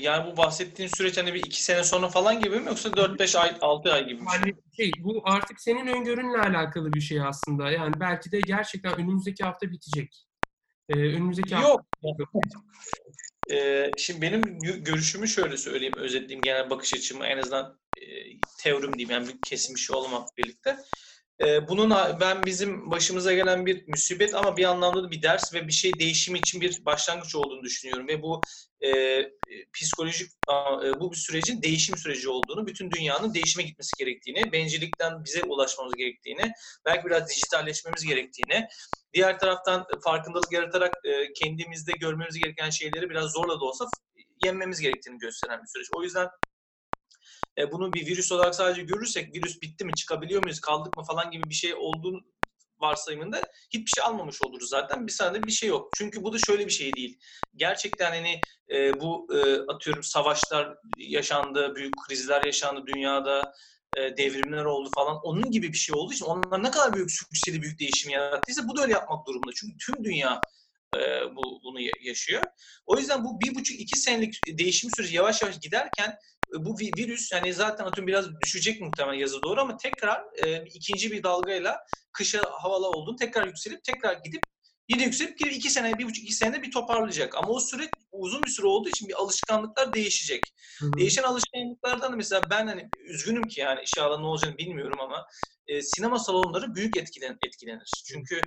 yani 0.00 0.32
bu 0.32 0.36
bahsettiğin 0.36 0.88
süreç 0.88 1.18
hani 1.18 1.34
bir 1.34 1.44
iki 1.44 1.64
sene 1.64 1.84
sonra 1.84 2.08
falan 2.08 2.40
gibi 2.40 2.60
mi 2.60 2.66
yoksa 2.66 2.88
4-5 2.88 3.38
ay, 3.38 3.56
6 3.60 3.92
ay 3.92 4.06
gibi 4.06 4.20
mi? 4.20 4.28
Yani 4.34 4.54
şey 4.76 4.92
bu 4.98 5.22
artık 5.24 5.60
senin 5.60 5.86
öngörünle 5.86 6.38
alakalı 6.38 6.92
bir 6.92 7.00
şey 7.00 7.20
aslında. 7.20 7.70
Yani 7.70 8.00
belki 8.00 8.32
de 8.32 8.40
gerçekten 8.40 8.96
önümüzdeki 8.96 9.44
hafta 9.44 9.70
bitecek. 9.70 10.26
Ee, 10.88 10.94
önümüzdeki 10.94 11.54
hafta 11.54 11.68
Yok. 11.68 11.84
Ee, 13.52 13.90
şimdi 13.98 14.22
benim 14.22 14.40
gö- 14.40 14.84
görüşümü 14.84 15.28
şöyle 15.28 15.56
söyleyeyim, 15.56 15.94
özetleyeyim 15.96 16.42
genel 16.42 16.70
bakış 16.70 16.94
açımı 16.94 17.26
en 17.26 17.38
azından 17.38 17.78
teorim 18.58 18.98
diyeyim 18.98 19.10
yani 19.10 19.78
şey 19.78 19.96
olmamak 19.96 20.28
birlikte. 20.36 20.76
Ee, 21.40 21.68
bunun 21.68 21.90
ben 22.20 22.46
bizim 22.46 22.90
başımıza 22.90 23.32
gelen 23.32 23.66
bir 23.66 23.88
musibet 23.88 24.34
ama 24.34 24.56
bir 24.56 24.64
anlamda 24.64 25.02
da 25.02 25.10
bir 25.10 25.22
ders 25.22 25.54
ve 25.54 25.66
bir 25.66 25.72
şey 25.72 25.98
değişimi 25.98 26.38
için 26.38 26.60
bir 26.60 26.84
başlangıç 26.84 27.34
olduğunu 27.34 27.62
düşünüyorum 27.62 28.08
ve 28.08 28.22
bu 28.22 28.40
e, 28.80 28.88
e, 28.88 29.30
psikolojik 29.74 30.30
e, 30.84 31.00
bu 31.00 31.12
bir 31.12 31.16
sürecin 31.16 31.62
değişim 31.62 31.96
süreci 31.96 32.28
olduğunu, 32.28 32.66
bütün 32.66 32.90
dünyanın 32.90 33.34
değişime 33.34 33.62
gitmesi 33.62 33.96
gerektiğini, 33.98 34.52
bencillikten 34.52 35.24
bize 35.24 35.42
ulaşmamız 35.42 35.94
gerektiğini, 35.94 36.52
belki 36.86 37.06
biraz 37.06 37.28
dijitalleşmemiz 37.28 38.04
gerektiğini, 38.04 38.66
diğer 39.14 39.38
taraftan 39.38 39.86
farkındalık 40.04 40.52
yaratarak 40.52 40.94
e, 41.04 41.32
kendimizde 41.32 41.92
görmemiz 41.92 42.38
gereken 42.38 42.70
şeyleri 42.70 43.10
biraz 43.10 43.32
zorla 43.32 43.60
da 43.60 43.64
olsa 43.64 43.86
yenmemiz 44.44 44.80
gerektiğini 44.80 45.18
gösteren 45.18 45.62
bir 45.62 45.68
süreç. 45.68 45.88
O 45.96 46.02
yüzden 46.02 46.28
e, 47.58 47.72
bunu 47.72 47.94
bir 47.94 48.06
virüs 48.06 48.32
olarak 48.32 48.54
sadece 48.54 48.82
görürsek 48.82 49.34
virüs 49.34 49.62
bitti 49.62 49.84
mi, 49.84 49.94
çıkabiliyor 49.94 50.42
muyuz, 50.42 50.60
kaldık 50.60 50.96
mı 50.96 51.02
falan 51.04 51.30
gibi 51.30 51.50
bir 51.50 51.54
şey 51.54 51.74
olduğunu 51.74 52.20
varsayımında 52.80 53.42
hiçbir 53.70 53.90
şey 53.90 54.04
almamış 54.04 54.42
oluruz 54.42 54.68
zaten. 54.68 55.06
Bir 55.06 55.12
saniye 55.12 55.46
bir 55.46 55.52
şey 55.52 55.68
yok. 55.68 55.90
Çünkü 55.94 56.22
bu 56.22 56.32
da 56.32 56.38
şöyle 56.38 56.66
bir 56.66 56.70
şey 56.72 56.96
değil. 56.96 57.18
Gerçekten 57.56 58.10
hani 58.10 58.40
e, 58.70 59.00
bu 59.00 59.28
e, 59.34 59.60
atıyorum 59.72 60.02
savaşlar 60.02 60.76
yaşandı, 60.96 61.74
büyük 61.76 61.94
krizler 62.08 62.42
yaşandı 62.44 62.82
dünyada, 62.86 63.52
e, 63.94 64.16
devrimler 64.16 64.64
oldu 64.64 64.90
falan. 64.94 65.16
Onun 65.22 65.50
gibi 65.50 65.72
bir 65.72 65.78
şey 65.78 65.94
olduğu 65.96 66.12
için 66.12 66.24
onlar 66.24 66.62
ne 66.62 66.70
kadar 66.70 66.94
büyük 66.94 67.10
sükseli 67.10 67.62
büyük 67.62 67.80
değişim 67.80 68.10
yarattıysa 68.10 68.68
bu 68.68 68.76
da 68.76 68.82
öyle 68.82 68.92
yapmak 68.92 69.26
durumunda. 69.26 69.52
Çünkü 69.54 69.76
tüm 69.86 70.04
dünya 70.04 70.40
e, 70.94 70.98
bu 71.36 71.60
bunu 71.64 71.80
ya- 71.80 71.92
yaşıyor. 72.02 72.42
O 72.86 72.98
yüzden 72.98 73.24
bu 73.24 73.40
bir 73.40 73.54
buçuk 73.54 73.80
iki 73.80 73.96
senelik 73.96 74.40
değişim 74.58 74.90
süreci 74.90 75.16
yavaş 75.16 75.42
yavaş 75.42 75.60
giderken 75.60 76.16
bu 76.58 76.78
vi- 76.80 76.96
virüs 76.96 77.32
yani 77.32 77.54
zaten 77.54 77.84
atıyorum 77.84 78.06
biraz 78.06 78.40
düşecek 78.40 78.80
muhtemelen 78.80 79.18
yazı 79.18 79.42
doğru 79.42 79.60
ama 79.60 79.76
tekrar 79.76 80.24
e, 80.38 80.64
ikinci 80.64 81.12
bir 81.12 81.22
dalgayla 81.22 81.78
kışa 82.12 82.50
havalı 82.62 82.86
olduğunu 82.86 83.16
tekrar 83.16 83.46
yükselip 83.46 83.84
tekrar 83.84 84.12
gidip 84.24 84.42
yine 84.88 85.04
yükselip 85.04 85.40
bir 85.40 85.50
iki 85.50 85.70
sene, 85.70 85.98
bir 85.98 86.04
buçuk 86.04 86.24
iki 86.24 86.32
senede 86.32 86.62
bir 86.62 86.70
toparlayacak. 86.70 87.36
Ama 87.36 87.48
o 87.48 87.60
süreç 87.60 87.90
uzun 88.12 88.44
bir 88.44 88.50
süre 88.50 88.66
olduğu 88.66 88.88
için 88.88 89.08
bir 89.08 89.14
alışkanlıklar 89.14 89.94
değişecek. 89.94 90.54
Hı 90.80 90.86
hı. 90.86 90.96
Değişen 90.98 91.22
alışkanlıklardan 91.22 92.12
da 92.12 92.16
mesela 92.16 92.50
ben 92.50 92.66
hani 92.66 92.90
üzgünüm 93.04 93.48
ki 93.48 93.60
yani 93.60 93.80
inşallah 93.80 94.18
ne 94.20 94.26
olacağını 94.26 94.58
bilmiyorum 94.58 95.00
ama 95.00 95.26
e, 95.66 95.82
sinema 95.82 96.18
salonları 96.18 96.74
büyük 96.74 96.96
etkilen, 96.96 97.38
etkilenir. 97.40 98.02
Çünkü 98.06 98.42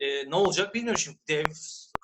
e, 0.00 0.30
ne 0.30 0.34
olacak 0.34 0.74
bilmiyorum 0.74 0.98
şimdi 0.98 1.18
dev 1.28 1.50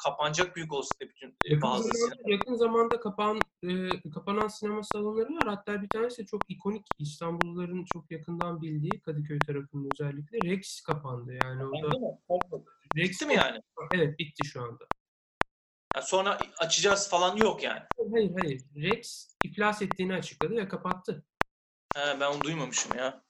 kapanacak 0.04 0.56
büyük 0.56 0.72
olasılıkla 0.72 1.08
bütün 1.08 1.28
e, 1.28 1.34
Yakın 1.44 1.62
bazı 1.62 1.82
sinema. 1.88 1.98
zamanda, 2.08 2.30
yakın 2.32 2.54
zamanda 2.54 3.00
kapan, 3.00 3.40
e, 3.62 4.10
kapanan 4.14 4.48
sinema 4.48 4.82
salonları 4.82 5.34
var. 5.34 5.46
Hatta 5.46 5.82
bir 5.82 5.88
tanesi 5.88 6.26
çok 6.26 6.42
ikonik 6.48 6.86
İstanbulluların 6.98 7.84
çok 7.92 8.10
yakından 8.10 8.62
bildiği 8.62 9.00
Kadıköy 9.00 9.38
tarafının 9.38 9.88
özellikle 9.94 10.50
Rex 10.50 10.80
kapandı. 10.80 11.32
Yani 11.44 11.64
o 11.64 11.72
da 11.82 11.90
Değil 11.92 12.02
mi? 12.02 12.64
Rex 12.96 13.10
Bitti 13.10 13.26
mi 13.26 13.34
yani? 13.34 13.62
Evet 13.94 14.18
bitti 14.18 14.48
şu 14.48 14.62
anda. 14.62 14.84
Yani 15.96 16.06
sonra 16.06 16.38
açacağız 16.58 17.10
falan 17.10 17.36
yok 17.36 17.62
yani. 17.62 17.82
Hayır 18.12 18.30
hayır. 18.42 18.62
Rex 18.76 19.28
iflas 19.44 19.82
ettiğini 19.82 20.14
açıkladı 20.14 20.56
ve 20.56 20.68
kapattı. 20.68 21.24
He, 21.96 22.20
ben 22.20 22.32
onu 22.32 22.40
duymamışım 22.40 22.98
ya. 22.98 23.22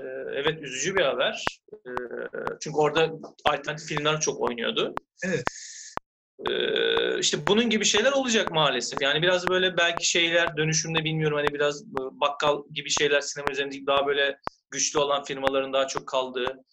Ee, 0.00 0.02
evet 0.32 0.62
üzücü 0.62 0.96
bir 0.96 1.02
haber. 1.04 1.46
Ee, 1.72 1.90
çünkü 2.60 2.76
orada 2.76 3.12
alternatif 3.44 3.88
filmler 3.88 4.20
çok 4.20 4.40
oynuyordu. 4.40 4.94
Evet. 5.24 5.44
Ee, 6.38 7.18
işte 7.18 7.46
bunun 7.46 7.70
gibi 7.70 7.84
şeyler 7.84 8.12
olacak 8.12 8.50
maalesef. 8.52 9.02
Yani 9.02 9.22
biraz 9.22 9.48
böyle 9.48 9.76
belki 9.76 10.08
şeyler 10.08 10.56
dönüşümde 10.56 11.04
bilmiyorum 11.04 11.38
hani 11.38 11.54
biraz 11.54 11.84
bakkal 11.94 12.62
gibi 12.72 12.90
şeyler 12.90 13.20
sinema 13.20 13.50
üzerinde 13.50 13.86
daha 13.86 14.06
böyle 14.06 14.38
güçlü 14.70 14.98
olan 14.98 15.24
firmaların 15.24 15.72
daha 15.72 15.86
çok 15.86 16.08
kaldığı 16.08 16.64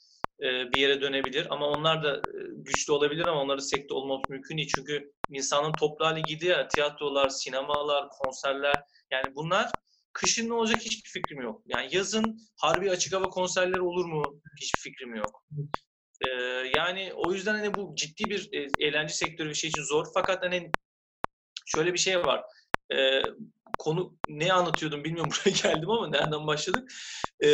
e, 0.41 0.71
bir 0.71 0.80
yere 0.80 1.02
dönebilir. 1.02 1.47
Ama 1.49 1.67
onlar 1.67 2.04
da 2.04 2.17
e, 2.17 2.21
güçlü 2.56 2.93
olabilir 2.93 3.26
ama 3.26 3.41
onların 3.41 3.63
sekte 3.63 3.93
olması 3.93 4.32
mümkün 4.32 4.58
değil. 4.58 4.71
Çünkü 4.76 5.12
insanın 5.30 5.76
toplu 5.76 6.06
hali 6.06 6.23
gidiyor 6.23 6.58
ya 6.58 6.67
tiyatrolar, 6.67 7.30
sinemalar, 7.30 8.10
konserler 8.10 8.84
yani 9.12 9.36
bunlar 9.36 9.71
kışın 10.13 10.49
ne 10.49 10.54
olacak 10.54 10.82
hiçbir 10.82 11.10
fikrim 11.10 11.41
yok. 11.41 11.62
Yani 11.65 11.88
yazın 11.95 12.38
harbi 12.58 12.91
açık 12.91 13.13
hava 13.13 13.30
konserleri 13.30 13.82
olur 13.82 14.06
mu 14.06 14.41
hiçbir 14.62 14.80
fikrim 14.80 15.15
yok. 15.15 15.43
Ee, 16.23 16.71
yani 16.75 17.12
o 17.15 17.33
yüzden 17.33 17.53
hani 17.53 17.73
bu 17.73 17.95
ciddi 17.95 18.29
bir 18.29 18.49
e, 18.53 18.67
eğlence 18.79 19.13
sektörü 19.13 19.49
bir 19.49 19.53
şey 19.53 19.69
için 19.69 19.83
zor. 19.83 20.05
Fakat 20.13 20.43
hani 20.43 20.71
şöyle 21.65 21.93
bir 21.93 21.97
şey 21.97 22.25
var. 22.25 22.43
Ee, 22.93 23.21
konu 23.79 24.17
ne 24.29 24.53
anlatıyordum 24.53 25.03
bilmiyorum 25.03 25.31
buraya 25.45 25.55
geldim 25.63 25.89
ama 25.89 26.07
nereden 26.07 26.47
başladık? 26.47 26.91
Ee, 27.43 27.49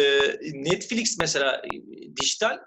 Netflix 0.53 1.17
mesela 1.19 1.61
e, 1.65 1.69
dijital 2.15 2.59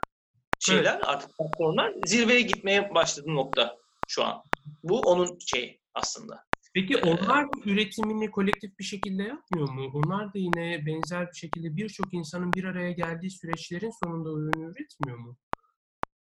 şeyler 0.60 1.00
artık 1.04 1.30
platformlar 1.38 1.94
zirveye 2.06 2.40
gitmeye 2.40 2.94
başladı 2.94 3.34
nokta 3.34 3.76
şu 4.08 4.24
an. 4.24 4.42
Bu 4.82 5.00
onun 5.00 5.38
şeyi 5.46 5.80
aslında. 5.94 6.44
Peki 6.74 6.96
onlar 6.96 7.46
üretimini 7.64 8.30
kolektif 8.30 8.78
bir 8.78 8.84
şekilde 8.84 9.22
yapmıyor 9.22 9.68
mu? 9.68 9.90
Onlar 9.94 10.26
da 10.34 10.38
yine 10.38 10.86
benzer 10.86 11.26
bir 11.30 11.36
şekilde 11.36 11.76
birçok 11.76 12.14
insanın 12.14 12.52
bir 12.52 12.64
araya 12.64 12.92
geldiği 12.92 13.30
süreçlerin 13.30 13.92
sonunda 14.04 14.30
ürün 14.30 14.62
üretmiyor 14.62 15.18
mu? 15.18 15.36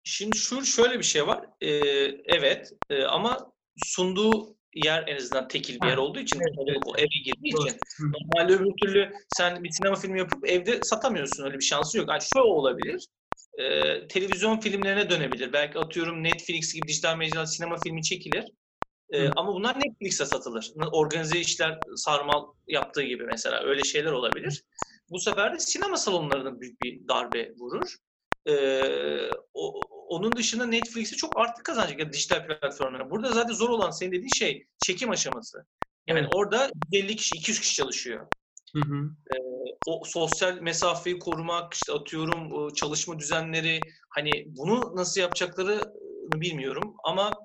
Şimdi 0.04 0.38
şu 0.38 0.66
şöyle 0.66 1.00
bir 1.00 1.04
şey 1.04 1.28
var. 1.28 1.46
Ee, 1.62 1.68
evet 2.26 2.72
e, 2.90 3.04
ama 3.04 3.52
sunduğu 3.78 4.56
yer 4.76 5.08
en 5.08 5.16
azından 5.16 5.48
tekil 5.48 5.82
bir 5.82 5.88
yer 5.88 5.98
olduğu 5.98 6.20
için 6.20 6.40
Evet, 6.40 6.78
o 6.86 6.98
eve 6.98 7.24
girdiği 7.26 7.48
için 7.48 7.80
normalde 8.00 8.54
öbür 8.54 8.72
türlü 8.82 9.14
sen 9.30 9.64
bir 9.64 9.72
sinema 9.72 9.96
filmi 9.96 10.20
yapıp 10.20 10.50
evde 10.50 10.84
satamıyorsun 10.84 11.46
öyle 11.46 11.58
bir 11.58 11.64
şansı 11.64 11.98
yok. 11.98 12.10
Yani 12.10 12.22
şu 12.22 12.40
olabilir. 12.40 13.08
Ee, 13.60 14.08
televizyon 14.08 14.60
filmlerine 14.60 15.10
dönebilir. 15.10 15.54
Belki 15.54 15.80
atıyorum 15.80 16.24
Netflix 16.24 16.74
gibi 16.74 16.88
dijital 16.88 17.18
mecrada 17.18 17.46
sinema 17.46 17.78
filmi 17.78 18.04
çekilir. 18.04 18.46
Hı. 19.14 19.34
ama 19.36 19.54
bunlar 19.54 19.80
Netflix'e 19.80 20.26
satılır. 20.26 20.72
Organize 20.92 21.40
işler 21.40 21.80
sarmal 21.96 22.46
yaptığı 22.68 23.04
gibi 23.04 23.24
mesela 23.24 23.64
öyle 23.64 23.84
şeyler 23.84 24.12
olabilir. 24.12 24.64
Bu 25.10 25.20
sefer 25.20 25.54
de 25.54 25.60
sinema 25.60 25.98
salonlarına 25.98 26.60
büyük 26.60 26.82
bir 26.82 27.08
darbe 27.08 27.52
vurur. 27.56 27.96
Ee, 28.48 29.30
o, 29.54 29.88
onun 30.08 30.36
dışında 30.36 30.66
Netflix'e 30.66 31.16
çok 31.16 31.40
artık 31.40 31.66
kazanacak 31.66 32.00
ya 32.00 32.14
dijital 32.14 32.48
platformlara. 32.48 33.10
Burada 33.10 33.32
zaten 33.32 33.54
zor 33.54 33.70
olan 33.70 33.92
senin 33.92 34.12
dediğin 34.12 34.28
şey 34.28 34.68
çekim 34.78 35.10
aşaması. 35.10 35.66
Yani 36.08 36.20
Evet. 36.20 36.30
orada 36.32 36.72
150 36.92 37.16
kişi, 37.16 37.36
200 37.36 37.60
kişi 37.60 37.76
çalışıyor. 37.76 38.28
Hı 38.76 38.80
hı. 38.80 39.10
O 39.86 40.02
sosyal 40.06 40.62
mesafeyi 40.62 41.20
korumak, 41.20 41.74
işte 41.74 41.94
atıyorum 41.94 42.74
çalışma 42.74 43.20
düzenleri, 43.20 43.82
hani 44.10 44.46
bunu 44.48 44.96
nasıl 44.96 45.22
yapacaklarını 45.22 45.94
bilmiyorum 46.42 46.96
ama 47.04 47.38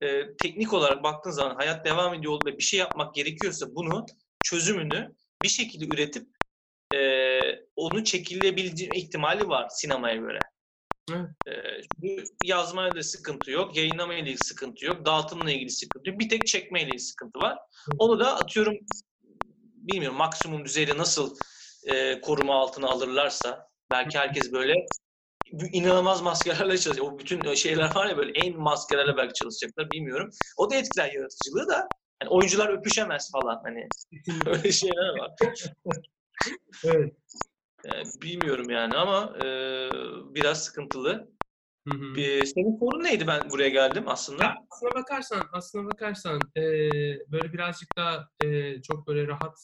e, 0.00 0.36
teknik 0.36 0.72
olarak 0.72 1.02
baktığın 1.02 1.30
zaman 1.30 1.54
hayat 1.54 1.84
devam 1.84 2.14
ediyor 2.14 2.44
ve 2.44 2.58
bir 2.58 2.62
şey 2.62 2.80
yapmak 2.80 3.14
gerekiyorsa 3.14 3.74
bunu 3.74 4.06
çözümünü 4.42 5.14
bir 5.42 5.48
şekilde 5.48 5.84
üretip 5.84 6.22
e, 6.22 6.39
onu 7.80 8.04
çekilebileceği 8.04 8.92
ihtimali 8.92 9.48
var 9.48 9.68
sinemaya 9.70 10.16
göre. 10.16 10.40
Evet. 11.12 11.30
E, 11.46 12.24
yazmaya 12.40 12.94
da 12.94 13.02
sıkıntı 13.02 13.50
yok, 13.50 13.76
yayınlamaya 13.76 14.18
ilgili 14.20 14.38
sıkıntı 14.38 14.86
yok, 14.86 15.06
dağıtımla 15.06 15.50
ilgili 15.50 15.70
sıkıntı 15.70 16.10
yok. 16.10 16.18
Bir 16.18 16.28
tek 16.28 16.46
çekmeyle 16.46 16.86
ilgili 16.86 17.00
sıkıntı 17.00 17.38
var. 17.38 17.58
Onu 17.98 18.20
da 18.20 18.36
atıyorum 18.36 18.74
bilmiyorum 19.74 20.18
maksimum 20.18 20.64
düzeyde 20.64 20.98
nasıl 20.98 21.36
e, 21.86 22.20
koruma 22.20 22.54
altına 22.54 22.88
alırlarsa 22.88 23.68
belki 23.90 24.18
herkes 24.18 24.52
böyle 24.52 24.74
inanılmaz 25.72 26.22
maskelerle 26.22 26.78
çalışacak. 26.78 27.12
O 27.12 27.18
bütün 27.18 27.54
şeyler 27.54 27.94
var 27.94 28.06
ya 28.06 28.16
böyle 28.16 28.32
en 28.40 28.60
maskelerle 28.60 29.16
belki 29.16 29.34
çalışacaklar 29.34 29.90
bilmiyorum. 29.90 30.30
O 30.56 30.70
da 30.70 30.74
etkiler 30.74 31.12
yaratıcılığı 31.12 31.68
da. 31.68 31.88
Hani 32.22 32.30
oyuncular 32.30 32.68
öpüşemez 32.68 33.30
falan 33.32 33.60
hani. 33.64 33.88
Öyle 34.46 34.72
şeyler 34.72 35.18
var. 35.18 35.30
evet. 36.84 37.14
Yani 37.84 38.04
bilmiyorum 38.22 38.70
yani 38.70 38.96
ama 38.96 39.36
e, 39.38 39.44
biraz 40.34 40.64
sıkıntılı. 40.64 41.30
Hı 41.88 41.94
hı. 41.96 42.14
Bir, 42.14 42.44
senin 42.44 42.78
sorun 42.78 43.04
neydi 43.04 43.26
ben 43.26 43.50
buraya 43.50 43.68
geldim 43.68 44.04
aslında? 44.06 44.42
Ya 44.42 44.54
aslına 44.70 44.94
bakarsan, 44.94 45.48
aslına 45.52 45.86
bakarsan 45.86 46.40
e, 46.56 46.62
böyle 47.32 47.52
birazcık 47.52 47.88
daha 47.96 48.28
e, 48.44 48.82
çok 48.82 49.06
böyle 49.06 49.26
rahat 49.26 49.58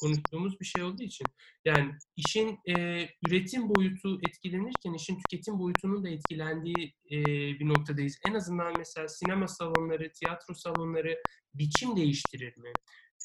konuştuğumuz 0.00 0.60
bir 0.60 0.64
şey 0.64 0.82
olduğu 0.82 1.02
için 1.02 1.26
yani 1.64 1.92
işin 2.16 2.58
e, 2.68 3.08
üretim 3.28 3.74
boyutu 3.74 4.20
etkilenirken 4.28 4.94
işin 4.94 5.18
tüketim 5.18 5.58
boyutunun 5.58 6.04
da 6.04 6.08
etkilendiği 6.08 6.94
e, 7.10 7.16
bir 7.60 7.68
noktadayız. 7.68 8.18
En 8.26 8.34
azından 8.34 8.74
mesela 8.78 9.08
sinema 9.08 9.48
salonları, 9.48 10.12
tiyatro 10.12 10.54
salonları 10.54 11.22
biçim 11.54 11.96
değiştirir 11.96 12.56
mi? 12.56 12.72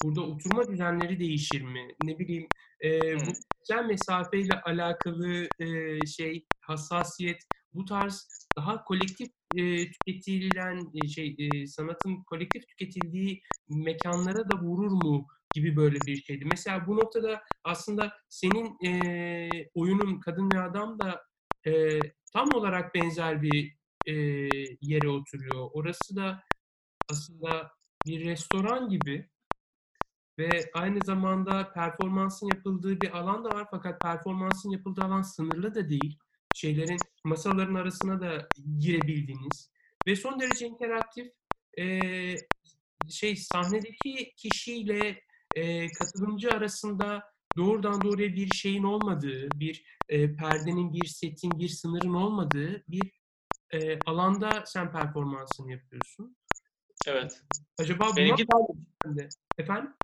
Burada 0.04 0.20
oturma 0.20 0.68
düzenleri 0.68 1.20
değişir 1.20 1.62
mi? 1.62 1.88
Ne 2.04 2.18
bileyim 2.18 2.48
e, 2.84 3.16
bu 3.16 3.32
sosyal 3.58 3.84
mesafeyle 3.84 4.60
alakalı 4.60 5.48
e, 5.58 5.98
şey 6.06 6.46
hassasiyet 6.60 7.42
bu 7.74 7.84
tarz 7.84 8.28
daha 8.56 8.84
kolektif 8.84 9.28
e, 9.56 9.90
tüketilen 9.90 10.92
e, 10.94 11.08
şey 11.08 11.36
e, 11.38 11.66
sanatın 11.66 12.22
kolektif 12.22 12.68
tüketildiği 12.68 13.40
mekanlara 13.68 14.50
da 14.50 14.60
vurur 14.62 14.90
mu 14.90 15.26
gibi 15.54 15.76
böyle 15.76 15.98
bir 16.06 16.16
şeydi. 16.16 16.44
Mesela 16.44 16.86
bu 16.86 16.96
noktada 16.96 17.42
aslında 17.64 18.12
senin 18.28 18.86
e, 18.86 19.50
oyunun 19.74 20.20
Kadın 20.20 20.50
ve 20.54 20.60
Adam 20.60 20.98
da 20.98 21.22
e, 21.66 22.00
tam 22.32 22.48
olarak 22.54 22.94
benzer 22.94 23.42
bir 23.42 23.76
e, 24.06 24.12
yere 24.80 25.08
oturuyor. 25.08 25.70
Orası 25.72 26.16
da 26.16 26.42
aslında 27.10 27.70
bir 28.06 28.24
restoran 28.24 28.88
gibi 28.88 29.28
ve 30.40 30.70
aynı 30.74 30.98
zamanda 31.04 31.72
performansın 31.72 32.46
yapıldığı 32.46 33.00
bir 33.00 33.18
alan 33.18 33.44
da 33.44 33.48
var 33.48 33.66
fakat 33.70 34.00
performansın 34.00 34.70
yapıldığı 34.70 35.02
alan 35.02 35.22
sınırlı 35.22 35.74
da 35.74 35.88
değil. 35.88 36.18
Şeylerin 36.54 36.98
masaların 37.24 37.74
arasına 37.74 38.20
da 38.20 38.48
girebildiğiniz 38.78 39.72
ve 40.06 40.16
son 40.16 40.40
derece 40.40 40.66
interaktif 40.66 41.26
e, 41.78 42.00
şey 43.08 43.36
sahnedeki 43.36 44.32
kişiyle 44.36 45.20
e, 45.56 45.92
katılımcı 45.92 46.50
arasında 46.50 47.22
doğrudan 47.56 48.00
doğruya 48.00 48.28
bir 48.28 48.48
şeyin 48.48 48.82
olmadığı, 48.82 49.48
bir 49.54 49.84
e, 50.08 50.36
perdenin, 50.36 50.92
bir 50.92 51.06
setin, 51.06 51.58
bir 51.58 51.68
sınırın 51.68 52.14
olmadığı 52.14 52.84
bir 52.88 53.12
e, 53.70 53.98
alanda 54.06 54.62
sen 54.66 54.92
performansını 54.92 55.72
yapıyorsun. 55.72 56.36
Evet. 57.06 57.42
Acaba 57.78 58.06
buna 58.06 58.16
Benimki 58.16 58.46
efendim? 59.58 59.94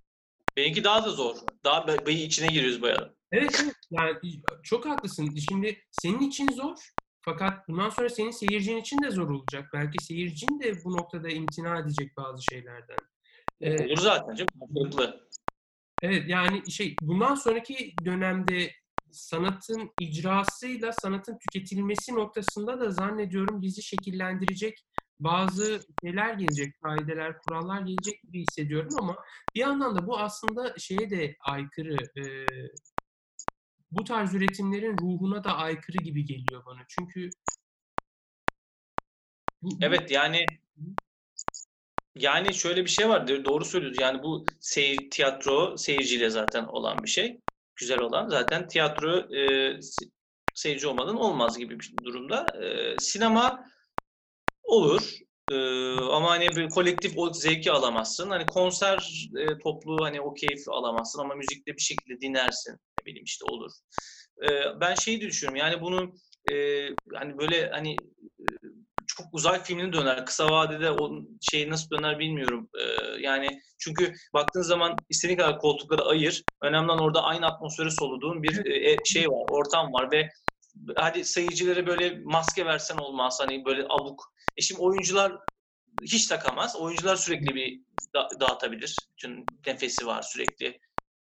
Benimki 0.57 0.83
daha 0.83 1.05
da 1.05 1.09
zor. 1.09 1.35
Daha 1.63 1.87
beyi 1.87 2.27
içine 2.27 2.47
giriyoruz 2.47 2.81
bayağı. 2.81 3.15
Evet, 3.31 3.61
evet. 3.63 3.75
Yani 3.91 4.17
çok 4.63 4.85
haklısın. 4.85 5.35
Şimdi 5.49 5.77
senin 5.91 6.19
için 6.19 6.47
zor. 6.51 6.77
Fakat 7.21 7.67
bundan 7.67 7.89
sonra 7.89 8.09
senin 8.09 8.31
seyircin 8.31 8.77
için 8.77 9.01
de 9.03 9.11
zor 9.11 9.29
olacak. 9.29 9.69
Belki 9.73 10.05
seyircin 10.05 10.59
de 10.59 10.83
bu 10.83 10.97
noktada 10.97 11.29
imtina 11.29 11.79
edecek 11.79 12.17
bazı 12.17 12.43
şeylerden. 12.43 12.97
Ee, 13.61 13.85
Olur 13.85 13.97
zaten 13.97 14.35
canım. 14.35 15.13
Evet 16.01 16.23
yani 16.29 16.71
şey 16.71 16.95
bundan 17.01 17.35
sonraki 17.35 17.93
dönemde 18.05 18.71
sanatın 19.11 19.91
icrasıyla 19.99 20.91
sanatın 20.93 21.37
tüketilmesi 21.37 22.15
noktasında 22.15 22.79
da 22.79 22.91
zannediyorum 22.91 23.61
bizi 23.61 23.83
şekillendirecek 23.83 24.85
bazı 25.19 25.79
şeyler 26.03 26.33
gelecek, 26.33 26.81
kaideler, 26.83 27.39
kurallar 27.39 27.81
gelecek 27.81 28.21
gibi 28.23 28.41
hissediyorum 28.41 28.89
ama 28.99 29.15
bir 29.55 29.59
yandan 29.59 29.95
da 29.95 30.07
bu 30.07 30.19
aslında 30.19 30.73
şeye 30.77 31.09
de 31.09 31.35
aykırı, 31.45 31.95
e, 32.17 32.23
bu 33.91 34.03
tarz 34.03 34.33
üretimlerin 34.35 34.97
ruhuna 34.97 35.43
da 35.43 35.57
aykırı 35.57 35.97
gibi 35.97 36.25
geliyor 36.25 36.65
bana. 36.65 36.79
Çünkü 36.87 37.29
Evet 39.81 40.11
yani 40.11 40.45
yani 42.15 42.53
şöyle 42.53 42.83
bir 42.85 42.89
şey 42.89 43.09
var. 43.09 43.27
Doğru 43.45 43.65
söylüyorsun. 43.65 44.01
Yani 44.01 44.23
bu 44.23 44.45
seyir, 44.59 45.09
tiyatro 45.11 45.77
seyirciyle 45.77 46.29
zaten 46.29 46.63
olan 46.63 47.03
bir 47.03 47.09
şey. 47.09 47.39
Güzel 47.75 47.99
olan. 47.99 48.27
Zaten 48.29 48.67
tiyatro 48.67 49.17
e, 49.19 49.39
se- 49.79 50.11
seyirci 50.53 50.87
olmadan 50.87 51.15
olmaz 51.15 51.57
gibi 51.57 51.79
bir 51.79 51.93
durumda. 52.03 52.63
E, 52.65 52.99
sinema 52.99 53.65
olur. 54.67 55.13
E, 55.49 55.55
ama 55.99 56.29
hani 56.29 56.55
bir 56.55 56.69
kolektif 56.69 57.17
o 57.17 57.33
zevki 57.33 57.71
alamazsın. 57.71 58.29
Hani 58.29 58.47
konser 58.47 59.29
e, 59.39 59.57
toplu 59.57 60.03
hani 60.05 60.21
o 60.21 60.33
keyfi 60.33 60.71
alamazsın 60.71 61.19
ama 61.19 61.35
müzikte 61.35 61.73
bir 61.73 61.81
şekilde 61.81 62.21
dinlersin. 62.21 62.71
Ne 62.73 63.05
bileyim 63.05 63.25
işte 63.25 63.45
olur. 63.45 63.71
E, 64.43 64.47
ben 64.81 64.95
şeyi 64.95 65.21
düşünüyorum. 65.21 65.55
Yani 65.55 65.81
bunu 65.81 66.13
e, 66.51 66.53
hani 67.13 67.37
böyle 67.37 67.69
hani 67.69 67.95
e, 68.39 68.45
çok 69.07 69.27
uzay 69.33 69.63
filmine 69.63 69.93
döner. 69.93 70.25
Kısa 70.25 70.51
vadede 70.51 70.91
o 70.91 71.11
şey 71.41 71.69
nasıl 71.69 71.89
döner 71.89 72.19
bilmiyorum. 72.19 72.69
Ee, 72.79 73.21
yani 73.21 73.59
çünkü 73.79 74.13
baktığın 74.33 74.61
zaman 74.61 75.05
istediğin 75.09 75.37
kadar 75.37 75.59
koltukları 75.59 76.01
ayır. 76.03 76.43
Önemli 76.61 76.91
olan 76.91 76.99
orada 76.99 77.23
aynı 77.23 77.45
atmosferi 77.45 77.91
soluduğun 77.91 78.43
bir 78.43 78.65
e, 78.65 78.97
şey 79.05 79.27
var, 79.27 79.45
ortam 79.47 79.93
var 79.93 80.11
ve 80.11 80.29
hadi 80.95 81.25
seyircilere 81.25 81.87
böyle 81.87 82.19
maske 82.23 82.65
versen 82.65 82.97
olmaz. 82.97 83.37
Hani 83.41 83.65
böyle 83.65 83.85
abuk. 83.89 84.33
E 84.57 84.61
şimdi 84.61 84.81
oyuncular 84.81 85.33
hiç 86.03 86.27
takamaz. 86.27 86.75
Oyuncular 86.75 87.15
sürekli 87.15 87.55
bir 87.55 87.81
da- 88.15 88.29
dağıtabilir. 88.39 88.97
Bütün 89.11 89.45
nefesi 89.67 90.05
var 90.07 90.21
sürekli. 90.21 90.79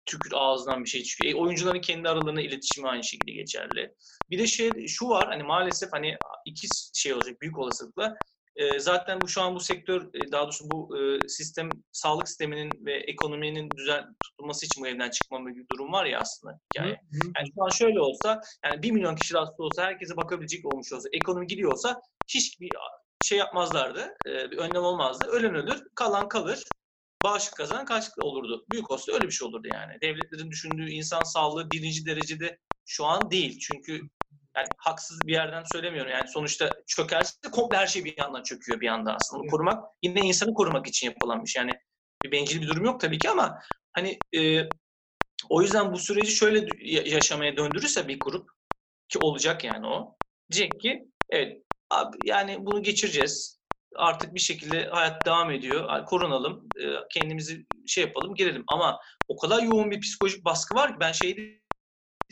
Tükür 0.07 0.31
ağzından 0.35 0.85
bir 0.85 0.89
şey 0.89 1.03
çıkıyor. 1.03 1.33
E, 1.33 1.35
oyuncuların 1.35 1.81
kendi 1.81 2.09
aralarında 2.09 2.41
iletişimi 2.41 2.89
aynı 2.89 3.05
şekilde 3.05 3.33
geçerli. 3.33 3.95
Bir 4.31 4.39
de 4.39 4.47
şey 4.47 4.87
şu 4.87 5.09
var 5.09 5.29
hani 5.29 5.43
maalesef 5.43 5.93
hani 5.93 6.17
iki 6.45 6.69
şey 6.95 7.15
olacak 7.15 7.41
büyük 7.41 7.59
olasılıkla. 7.59 8.15
E, 8.61 8.79
zaten 8.79 9.21
bu 9.21 9.29
şu 9.29 9.43
an 9.43 9.55
bu 9.55 9.61
sektör 9.61 10.03
e, 10.03 10.33
daha 10.33 10.45
doğrusu 10.45 10.71
bu 10.71 10.99
e, 10.99 11.29
sistem 11.29 11.69
sağlık 11.93 12.29
sisteminin 12.29 12.71
ve 12.87 12.97
ekonominin 12.97 13.71
düzen 13.77 14.17
tutulması 14.25 14.67
için 14.67 14.83
bu 14.83 14.89
evden 14.89 15.11
çıkma 15.11 15.39
gibi 15.39 15.61
bir 15.61 15.69
durum 15.73 15.93
var 15.93 16.05
ya 16.05 16.21
aslında 16.21 16.61
hikaye. 16.75 16.93
Hı, 16.93 17.17
hı. 17.17 17.33
Yani 17.37 17.49
şu 17.55 17.65
an 17.65 17.69
şöyle 17.69 18.01
olsa 18.01 18.41
yani 18.65 18.83
1 18.83 18.91
milyon 18.91 19.17
kişi 19.17 19.39
hasta 19.39 19.63
olsa 19.63 19.83
herkese 19.83 20.17
bakabilecek 20.17 20.67
olmuş 20.67 20.93
olsa 20.93 21.09
ekonomi 21.13 21.47
gidiyorsa 21.47 22.01
hiçbir 22.29 22.69
şey 23.25 23.39
yapmazlardı. 23.39 24.15
e, 24.27 24.51
bir 24.51 24.59
önlem 24.59 24.83
olmazdı. 24.83 25.27
Ölen 25.27 25.55
ölür, 25.55 25.83
kalan 25.95 26.29
kalır. 26.29 26.65
Bağışıklık 27.25 27.57
kazanan 27.57 27.85
karşılıklı 27.85 28.23
olurdu. 28.23 28.65
Büyük 28.71 28.91
olsa 28.91 29.13
öyle 29.13 29.27
bir 29.27 29.31
şey 29.31 29.49
olurdu 29.49 29.69
yani. 29.73 30.01
Devletlerin 30.03 30.51
düşündüğü 30.51 30.91
insan 30.91 31.23
sağlığı 31.23 31.71
birinci 31.71 32.07
derecede 32.07 32.59
şu 32.87 33.05
an 33.05 33.31
değil. 33.31 33.59
Çünkü 33.59 34.01
yani 34.57 34.67
haksız 34.79 35.27
bir 35.27 35.33
yerden 35.33 35.65
söylemiyorum. 35.65 36.13
Yani 36.13 36.29
sonuçta 36.29 36.75
çökerse 36.87 37.51
komple 37.53 37.77
her 37.77 37.87
şey 37.87 38.05
bir 38.05 38.15
yandan 38.19 38.43
çöküyor 38.43 38.81
bir 38.81 38.89
anda 38.89 39.15
aslında. 39.15 39.41
Onu 39.41 39.45
Evet. 39.47 39.51
korumak 39.53 39.85
yine 40.03 40.21
insanı 40.21 40.55
korumak 40.55 40.87
için 40.87 41.07
yapılan 41.07 41.45
bir 41.45 41.49
şey. 41.51 41.61
Yani 41.61 41.73
bir 42.25 42.33
bencil 42.33 42.63
bir 42.63 42.69
durum 42.69 42.85
yok 42.85 43.01
tabii 43.01 43.19
ki 43.19 43.31
ama 43.31 43.59
hani 43.93 44.19
e, 44.37 44.63
o 45.49 45.63
yüzden 45.63 45.93
bu 45.93 45.99
süreci 45.99 46.33
şöyle 46.33 46.67
yaşamaya 47.11 47.57
döndürürse 47.57 48.09
bir 48.09 48.21
grup 48.21 48.51
ki 49.09 49.19
olacak 49.19 49.65
yani 49.65 49.87
o. 49.87 50.17
Diyecek 50.53 50.81
ki 50.81 51.05
evet 51.31 51.63
abi 51.91 52.17
yani 52.25 52.57
bunu 52.67 52.83
geçireceğiz. 52.83 53.61
Artık 53.97 54.35
bir 54.35 54.41
şekilde 54.41 54.85
hayat 54.85 55.27
devam 55.27 55.51
ediyor. 55.51 56.07
Korunalım, 56.07 56.69
e, 56.81 56.85
kendimizi 57.15 57.67
şey 57.87 58.05
yapalım, 58.05 58.35
girelim. 58.35 58.65
Ama 58.69 59.01
o 59.29 59.37
kadar 59.37 59.63
yoğun 59.63 59.91
bir 59.91 60.01
psikolojik 60.01 60.45
baskı 60.45 60.75
var 60.75 60.93
ki 60.93 60.97
ben 61.01 61.13
şeyde 61.13 61.60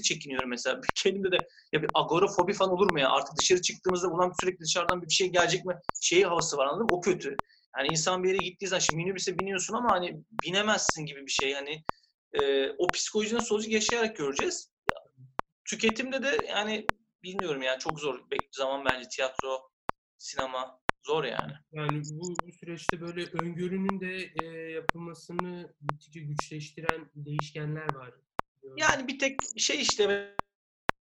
çekiniyorum 0.02 0.50
mesela. 0.50 0.80
Kendimde 0.94 1.32
de 1.32 1.48
ya 1.72 1.82
bir 1.82 1.90
agorafobi 1.94 2.52
falan 2.52 2.72
olur 2.72 2.90
mu 2.92 3.00
ya? 3.00 3.10
Artık 3.10 3.36
dışarı 3.36 3.62
çıktığımızda 3.62 4.08
ulan 4.08 4.32
sürekli 4.40 4.64
dışarıdan 4.64 5.02
bir 5.02 5.10
şey 5.10 5.28
gelecek 5.28 5.64
mi? 5.64 5.74
Şeyi 6.00 6.24
havası 6.26 6.56
var 6.56 6.66
anladın 6.66 6.86
mı? 6.86 6.92
O 6.92 7.00
kötü. 7.00 7.36
Yani 7.78 7.88
insan 7.88 8.22
bir 8.24 8.28
yere 8.28 8.38
gittiği 8.38 8.66
zaman 8.66 8.80
şimdi 8.80 9.02
minibüse 9.02 9.38
biniyorsun 9.38 9.74
ama 9.74 9.92
hani 9.92 10.22
binemezsin 10.30 11.06
gibi 11.06 11.26
bir 11.26 11.30
şey. 11.30 11.52
Hani 11.54 11.84
e, 12.32 12.70
o 12.70 12.90
psikoloji 12.90 13.34
nasıl 13.34 13.54
olacak 13.54 13.72
yaşayarak 13.72 14.16
göreceğiz. 14.16 14.72
Tüketimde 15.64 16.22
de 16.22 16.46
yani 16.48 16.86
bilmiyorum 17.22 17.62
yani 17.62 17.78
çok 17.78 18.00
zor. 18.00 18.30
Bek 18.30 18.48
zaman 18.52 18.84
bence 18.84 19.08
tiyatro, 19.08 19.70
sinema 20.18 20.80
zor 21.06 21.24
yani. 21.24 21.52
Yani 21.72 22.02
bu, 22.12 22.34
bu 22.46 22.52
süreçte 22.52 23.00
böyle 23.00 23.24
öngörünün 23.24 24.00
de 24.00 24.30
e, 24.42 24.44
yapılmasını 24.72 25.74
gittikçe 25.80 26.20
güçleştiren 26.20 27.10
değişkenler 27.14 27.94
var. 27.94 28.14
Yani 28.76 29.08
bir 29.08 29.18
tek 29.18 29.42
şey 29.56 29.80
işte 29.80 30.34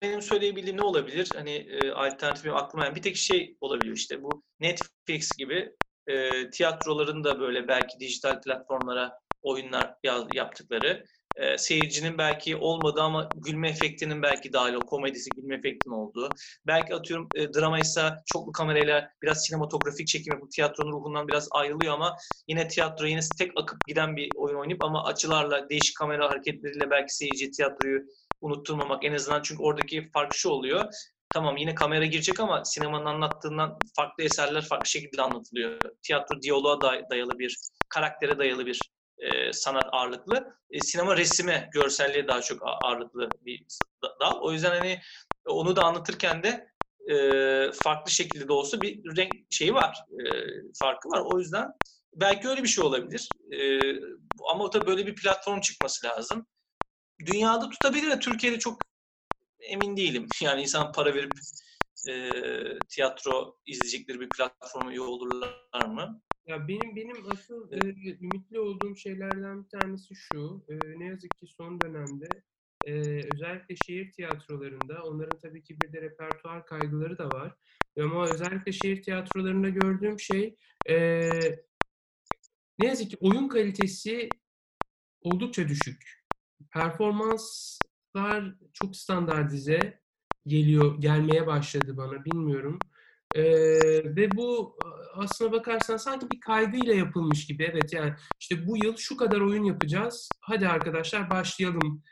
benim 0.02 0.22
söyleyebildiğim 0.22 0.76
ne 0.76 0.82
olabilir? 0.82 1.32
Hani 1.34 1.50
e, 1.50 1.90
alternatif 1.90 2.44
benim 2.44 2.56
aklıma 2.56 2.84
yani 2.84 2.96
bir 2.96 3.02
tek 3.02 3.16
şey 3.16 3.56
olabiliyor 3.60 3.96
işte 3.96 4.22
bu 4.22 4.44
Netflix 4.60 5.36
gibi 5.36 5.72
e, 6.06 6.50
tiyatroların 6.50 7.24
da 7.24 7.40
böyle 7.40 7.68
belki 7.68 8.00
dijital 8.00 8.40
platformlara 8.40 9.18
oyunlar 9.42 9.94
yaptıkları 10.30 11.04
e, 11.40 11.58
seyircinin 11.58 12.18
belki 12.18 12.56
olmadığı 12.56 13.02
ama 13.02 13.32
gülme 13.36 13.68
efektinin 13.70 14.22
belki 14.22 14.52
dahil 14.52 14.74
o 14.74 14.86
komedisi 14.86 15.34
gülme 15.34 15.54
efektinin 15.54 15.94
olduğu. 15.94 16.34
Belki 16.66 16.94
atıyorum 16.94 17.30
e, 17.34 17.52
drama 17.52 17.78
ise 17.80 18.10
çoklu 18.26 18.52
kamerayla 18.52 19.10
biraz 19.22 19.44
sinematografik 19.46 20.06
çekim 20.06 20.32
yapıp 20.32 20.50
tiyatronun 20.50 20.92
ruhundan 20.92 21.28
biraz 21.28 21.48
ayrılıyor 21.50 21.94
ama 21.94 22.16
yine 22.48 22.68
tiyatro 22.68 23.06
yine 23.06 23.20
tek 23.38 23.52
akıp 23.56 23.86
giden 23.86 24.16
bir 24.16 24.32
oyun 24.36 24.56
oynayıp 24.56 24.82
ama 24.82 25.04
açılarla 25.04 25.68
değişik 25.70 25.96
kamera 25.96 26.30
hareketleriyle 26.30 26.90
belki 26.90 27.16
seyirci 27.16 27.50
tiyatroyu 27.50 28.00
unutturmamak 28.40 29.04
en 29.04 29.12
azından 29.12 29.42
çünkü 29.42 29.62
oradaki 29.62 30.10
fark 30.10 30.32
şu 30.34 30.48
oluyor. 30.48 30.84
Tamam 31.30 31.56
yine 31.56 31.74
kamera 31.74 32.04
girecek 32.06 32.40
ama 32.40 32.64
sinemanın 32.64 33.04
anlattığından 33.04 33.78
farklı 33.96 34.24
eserler 34.24 34.62
farklı 34.64 34.90
şekilde 34.90 35.22
anlatılıyor. 35.22 35.80
Tiyatro 36.02 36.42
diyaloğa 36.42 36.80
dayalı 37.10 37.38
bir, 37.38 37.56
karaktere 37.88 38.38
dayalı 38.38 38.66
bir 38.66 38.90
e, 39.20 39.52
sanat 39.52 39.88
ağırlıklı. 39.92 40.54
E, 40.70 40.80
sinema 40.80 41.16
resime, 41.16 41.70
görselliğe 41.74 42.28
daha 42.28 42.40
çok 42.40 42.62
ağırlıklı 42.64 43.28
bir 43.46 43.66
dal. 44.20 44.40
O 44.40 44.52
yüzden 44.52 44.70
hani 44.70 45.00
onu 45.46 45.76
da 45.76 45.84
anlatırken 45.84 46.42
de 46.42 46.70
e, 47.14 47.72
farklı 47.72 48.10
şekilde 48.12 48.48
de 48.48 48.52
olsa 48.52 48.82
bir 48.82 49.16
renk 49.16 49.32
şeyi 49.50 49.74
var, 49.74 49.96
e, 50.10 50.24
farkı 50.74 51.08
var. 51.08 51.22
O 51.26 51.38
yüzden 51.38 51.68
belki 52.14 52.48
öyle 52.48 52.62
bir 52.62 52.68
şey 52.68 52.84
olabilir. 52.84 53.30
E, 53.52 53.92
ama 54.52 54.70
tabii 54.70 54.86
böyle 54.86 55.06
bir 55.06 55.14
platform 55.14 55.60
çıkması 55.60 56.06
lazım. 56.06 56.46
Dünyada 57.26 57.70
tutabilir 57.70 58.10
de 58.10 58.18
Türkiye'de 58.18 58.58
çok 58.58 58.82
emin 59.60 59.96
değilim. 59.96 60.26
Yani 60.42 60.62
insan 60.62 60.92
para 60.92 61.14
verip 61.14 61.32
e, 62.08 62.14
tiyatro 62.88 63.56
izleyecekleri 63.66 64.20
bir 64.20 64.30
platformu 64.30 64.90
iyi 64.90 65.00
olurlar 65.00 65.86
mı? 65.86 66.22
Ya 66.50 66.68
benim 66.68 66.96
benim 66.96 67.16
asıl 67.30 67.72
e, 67.72 67.78
ümitli 68.20 68.60
olduğum 68.60 68.96
şeylerden 68.96 69.64
bir 69.64 69.68
tanesi 69.68 70.14
şu. 70.14 70.64
E, 70.68 70.98
ne 70.98 71.04
yazık 71.04 71.30
ki 71.38 71.46
son 71.46 71.80
dönemde 71.80 72.28
e, 72.86 72.92
özellikle 73.34 73.76
şehir 73.86 74.12
tiyatrolarında 74.12 75.02
onların 75.02 75.38
tabii 75.38 75.62
ki 75.62 75.76
bir 75.80 75.92
de 75.92 76.02
repertuar 76.02 76.66
kaygıları 76.66 77.18
da 77.18 77.26
var. 77.28 77.54
Ama 78.00 78.24
özellikle 78.24 78.72
şehir 78.72 79.02
tiyatrolarında 79.02 79.68
gördüğüm 79.68 80.20
şey 80.20 80.56
e, 80.88 81.28
ne 82.78 82.86
yazık 82.86 83.10
ki 83.10 83.16
oyun 83.20 83.48
kalitesi 83.48 84.28
oldukça 85.22 85.68
düşük. 85.68 86.24
Performanslar 86.72 88.54
çok 88.72 88.96
standartize 88.96 90.00
geliyor, 90.46 91.00
gelmeye 91.00 91.46
başladı 91.46 91.96
bana 91.96 92.24
bilmiyorum. 92.24 92.78
Ee, 93.34 93.44
ve 94.16 94.36
bu 94.36 94.76
aslına 95.14 95.52
bakarsan 95.52 95.96
sanki 95.96 96.26
bir 96.30 96.40
kaygıyla 96.40 96.94
yapılmış 96.94 97.46
gibi. 97.46 97.68
Evet 97.72 97.92
yani 97.92 98.12
işte 98.40 98.66
bu 98.66 98.84
yıl 98.84 98.96
şu 98.96 99.16
kadar 99.16 99.40
oyun 99.40 99.64
yapacağız. 99.64 100.28
Hadi 100.40 100.68
arkadaşlar 100.68 101.30
başlayalım 101.30 102.02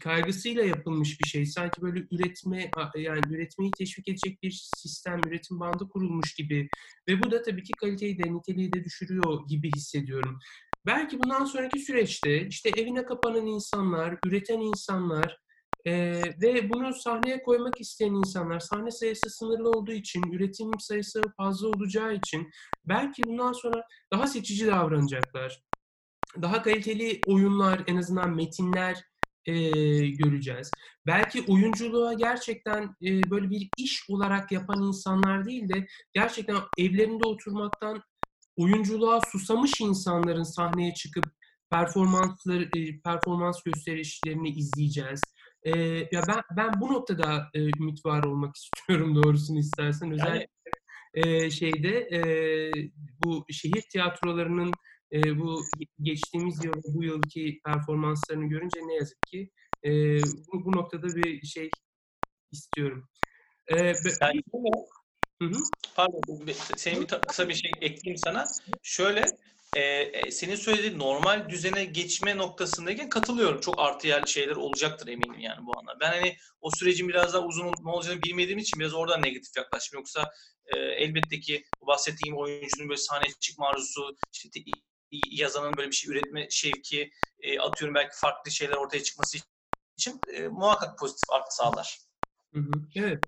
kaygısıyla 0.00 0.64
yapılmış 0.64 1.20
bir 1.20 1.28
şey. 1.28 1.46
Sanki 1.46 1.82
böyle 1.82 2.06
üretme 2.10 2.70
yani 2.96 3.20
üretmeyi 3.30 3.70
teşvik 3.70 4.08
edecek 4.08 4.42
bir 4.42 4.70
sistem, 4.76 5.20
üretim 5.26 5.60
bandı 5.60 5.88
kurulmuş 5.88 6.34
gibi. 6.34 6.68
Ve 7.08 7.22
bu 7.22 7.30
da 7.30 7.42
tabii 7.42 7.62
ki 7.62 7.72
kaliteyi 7.72 8.18
de 8.18 8.34
niteliği 8.34 8.72
de 8.72 8.84
düşürüyor 8.84 9.48
gibi 9.48 9.70
hissediyorum. 9.76 10.38
Belki 10.86 11.18
bundan 11.22 11.44
sonraki 11.44 11.78
süreçte 11.78 12.46
işte 12.46 12.70
evine 12.76 13.04
kapanan 13.04 13.46
insanlar, 13.46 14.18
üreten 14.26 14.60
insanlar, 14.60 15.38
ee, 15.86 16.22
ve 16.42 16.70
bunu 16.70 16.94
sahneye 16.94 17.42
koymak 17.42 17.80
isteyen 17.80 18.14
insanlar, 18.14 18.60
sahne 18.60 18.90
sayısı 18.90 19.30
sınırlı 19.30 19.70
olduğu 19.70 19.92
için, 19.92 20.32
üretim 20.32 20.70
sayısı 20.78 21.22
fazla 21.36 21.68
olacağı 21.68 22.14
için 22.14 22.50
belki 22.84 23.22
bundan 23.22 23.52
sonra 23.52 23.82
daha 24.12 24.26
seçici 24.26 24.66
davranacaklar. 24.66 25.62
Daha 26.42 26.62
kaliteli 26.62 27.20
oyunlar, 27.26 27.82
en 27.86 27.96
azından 27.96 28.34
metinler 28.34 29.04
e, 29.46 29.54
göreceğiz. 30.08 30.70
Belki 31.06 31.44
oyunculuğa 31.48 32.12
gerçekten 32.12 32.82
e, 32.82 33.30
böyle 33.30 33.50
bir 33.50 33.68
iş 33.78 34.10
olarak 34.10 34.52
yapan 34.52 34.82
insanlar 34.82 35.46
değil 35.46 35.68
de 35.68 35.86
gerçekten 36.12 36.56
evlerinde 36.78 37.26
oturmaktan 37.26 38.02
oyunculuğa 38.56 39.20
susamış 39.20 39.80
insanların 39.80 40.42
sahneye 40.42 40.94
çıkıp 40.94 41.24
performansları 41.70 42.70
performans 43.04 43.62
gösterişlerini 43.62 44.48
izleyeceğiz. 44.48 45.20
E, 45.64 45.70
ya 46.12 46.22
ben 46.28 46.42
ben 46.56 46.80
bu 46.80 46.92
noktada 46.92 47.50
e, 47.54 47.60
ümit 47.60 48.06
var 48.06 48.22
olmak 48.24 48.56
istiyorum 48.56 49.14
doğrusunu 49.14 49.58
istersen 49.58 50.12
özellikle 50.12 50.48
yani... 51.16 51.44
e, 51.44 51.50
şeyde 51.50 51.98
e, 51.98 52.20
bu 53.24 53.44
şehir 53.50 53.82
tiyatrolarının 53.92 54.72
e, 55.12 55.38
bu 55.38 55.64
geçtiğimiz 56.02 56.64
yıl 56.64 56.72
bu 56.94 57.04
yılki 57.04 57.60
performanslarını 57.64 58.48
görünce 58.48 58.80
ne 58.80 58.94
yazık 58.94 59.22
ki 59.26 59.50
e, 59.84 59.90
bu, 60.22 60.64
bu 60.64 60.72
noktada 60.72 61.06
bir 61.06 61.42
şey 61.46 61.70
istiyorum. 62.52 63.08
E, 63.68 63.76
yani, 63.76 64.42
Hı 65.42 65.48
hı. 65.48 65.58
Pardon, 65.96 66.52
senin 66.76 67.02
bir 67.02 67.06
kısa 67.06 67.48
bir 67.48 67.54
şey 67.54 67.70
ekleyeyim 67.80 68.18
sana. 68.18 68.46
Şöyle, 68.82 69.24
e, 69.74 70.30
senin 70.30 70.56
söylediğin 70.56 70.98
normal 70.98 71.48
düzene 71.48 71.84
geçme 71.84 72.36
noktasındayken 72.36 73.08
katılıyorum. 73.08 73.60
Çok 73.60 73.80
artı 73.80 74.06
yer 74.06 74.26
şeyler 74.26 74.56
olacaktır 74.56 75.08
eminim 75.08 75.38
yani 75.40 75.66
bu 75.66 75.78
anlamda. 75.78 76.00
Ben 76.00 76.12
hani 76.12 76.36
o 76.60 76.70
sürecin 76.70 77.08
biraz 77.08 77.34
daha 77.34 77.42
uzun 77.42 77.66
ne 77.66 77.90
olacağını 77.90 78.22
bilmediğim 78.22 78.58
için 78.58 78.80
biraz 78.80 78.94
oradan 78.94 79.22
negatif 79.22 79.56
yaklaştım. 79.56 79.98
Yoksa 79.98 80.30
e, 80.66 80.76
elbette 80.76 81.40
ki 81.40 81.64
bahsettiğim 81.86 82.38
oyuncunun 82.38 82.88
böyle 82.88 83.00
sahneye 83.00 83.32
çıkma 83.40 83.68
arzusu, 83.68 84.16
işte 84.32 84.60
yazanın 85.30 85.76
böyle 85.76 85.90
bir 85.90 85.96
şey 85.96 86.10
üretme 86.10 86.50
şevki, 86.50 87.10
e, 87.40 87.58
atıyorum 87.58 87.94
belki 87.94 88.16
farklı 88.16 88.50
şeyler 88.50 88.76
ortaya 88.76 89.02
çıkması 89.02 89.38
için 89.96 90.20
e, 90.32 90.48
muhakkak 90.48 90.98
pozitif 90.98 91.30
artı 91.30 91.56
sağlar. 91.56 91.98
Evet. 92.96 93.24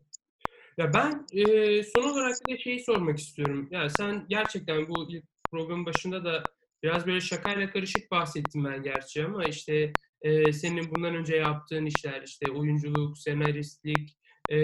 Ya 0.78 0.94
ben 0.94 1.26
e, 1.32 1.82
son 1.82 2.02
olarak 2.02 2.34
da 2.34 2.58
şeyi 2.58 2.84
sormak 2.84 3.18
istiyorum. 3.18 3.68
Ya 3.70 3.90
sen 3.90 4.26
gerçekten 4.28 4.88
bu 4.88 5.08
programın 5.54 5.86
başında 5.86 6.24
da 6.24 6.42
biraz 6.82 7.06
böyle 7.06 7.20
şakayla 7.20 7.70
karışık 7.70 8.10
bahsettim 8.10 8.64
ben 8.64 8.82
gerçi 8.82 9.24
ama 9.24 9.44
işte 9.44 9.92
e, 10.22 10.52
senin 10.52 10.94
bundan 10.94 11.14
önce 11.14 11.36
yaptığın 11.36 11.86
işler 11.86 12.22
işte 12.22 12.52
oyunculuk, 12.52 13.18
senaristlik 13.18 14.16
e, 14.50 14.56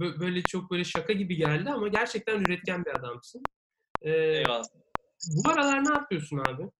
böyle 0.00 0.42
çok 0.42 0.70
böyle 0.70 0.84
şaka 0.84 1.12
gibi 1.12 1.36
geldi 1.36 1.70
ama 1.70 1.88
gerçekten 1.88 2.40
üretken 2.40 2.84
bir 2.84 2.90
adamsın. 2.90 3.42
E, 4.02 4.10
Eyvallah. 4.10 4.64
Bu 5.44 5.50
aralar 5.50 5.84
ne 5.84 5.94
yapıyorsun 5.94 6.38
abi? 6.38 6.70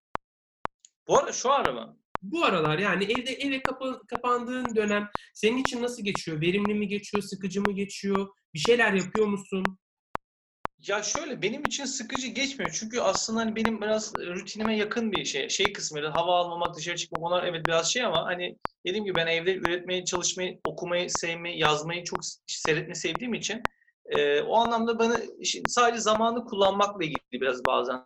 Bu 1.08 1.18
ara 1.18 1.32
şu 1.32 1.52
ara 1.52 1.72
mı? 1.72 1.96
Bu 2.22 2.44
aralar 2.44 2.78
yani 2.78 3.04
evde 3.04 3.32
eve 3.32 3.62
kapa, 3.62 4.00
kapandığın 4.08 4.76
dönem 4.76 5.08
senin 5.34 5.58
için 5.58 5.82
nasıl 5.82 6.04
geçiyor? 6.04 6.40
Verimli 6.40 6.74
mi 6.74 6.88
geçiyor, 6.88 7.22
sıkıcı 7.22 7.60
mı 7.60 7.72
geçiyor? 7.72 8.28
Bir 8.54 8.58
şeyler 8.58 8.92
yapıyor 8.92 9.26
musun? 9.26 9.64
Ya 10.88 11.02
şöyle 11.02 11.42
benim 11.42 11.64
için 11.64 11.84
sıkıcı 11.84 12.26
geçmiyor. 12.26 12.76
Çünkü 12.80 13.00
aslında 13.00 13.40
hani 13.40 13.56
benim 13.56 13.80
biraz 13.80 14.14
rutinime 14.16 14.76
yakın 14.76 15.12
bir 15.12 15.24
şey. 15.24 15.48
Şey 15.48 15.72
kısmı 15.72 16.06
hava 16.08 16.36
almamak, 16.38 16.76
dışarı 16.76 16.96
çıkmak 16.96 17.22
onlar 17.22 17.44
evet 17.44 17.66
biraz 17.66 17.92
şey 17.92 18.04
ama 18.04 18.24
hani 18.26 18.58
dediğim 18.86 19.04
gibi 19.04 19.16
ben 19.16 19.26
evde 19.26 19.54
üretmeyi, 19.54 20.04
çalışmayı, 20.04 20.60
okumayı, 20.64 21.10
sevmeyi, 21.10 21.58
yazmayı 21.58 22.04
çok 22.04 22.20
seyretmeyi 22.46 22.94
sevdiğim 22.96 23.34
için 23.34 23.62
e, 24.06 24.40
o 24.40 24.56
anlamda 24.56 24.98
bana 24.98 25.16
sadece 25.66 26.00
zamanı 26.00 26.44
kullanmakla 26.44 27.04
ilgili 27.04 27.20
biraz 27.32 27.64
bazen 27.64 28.00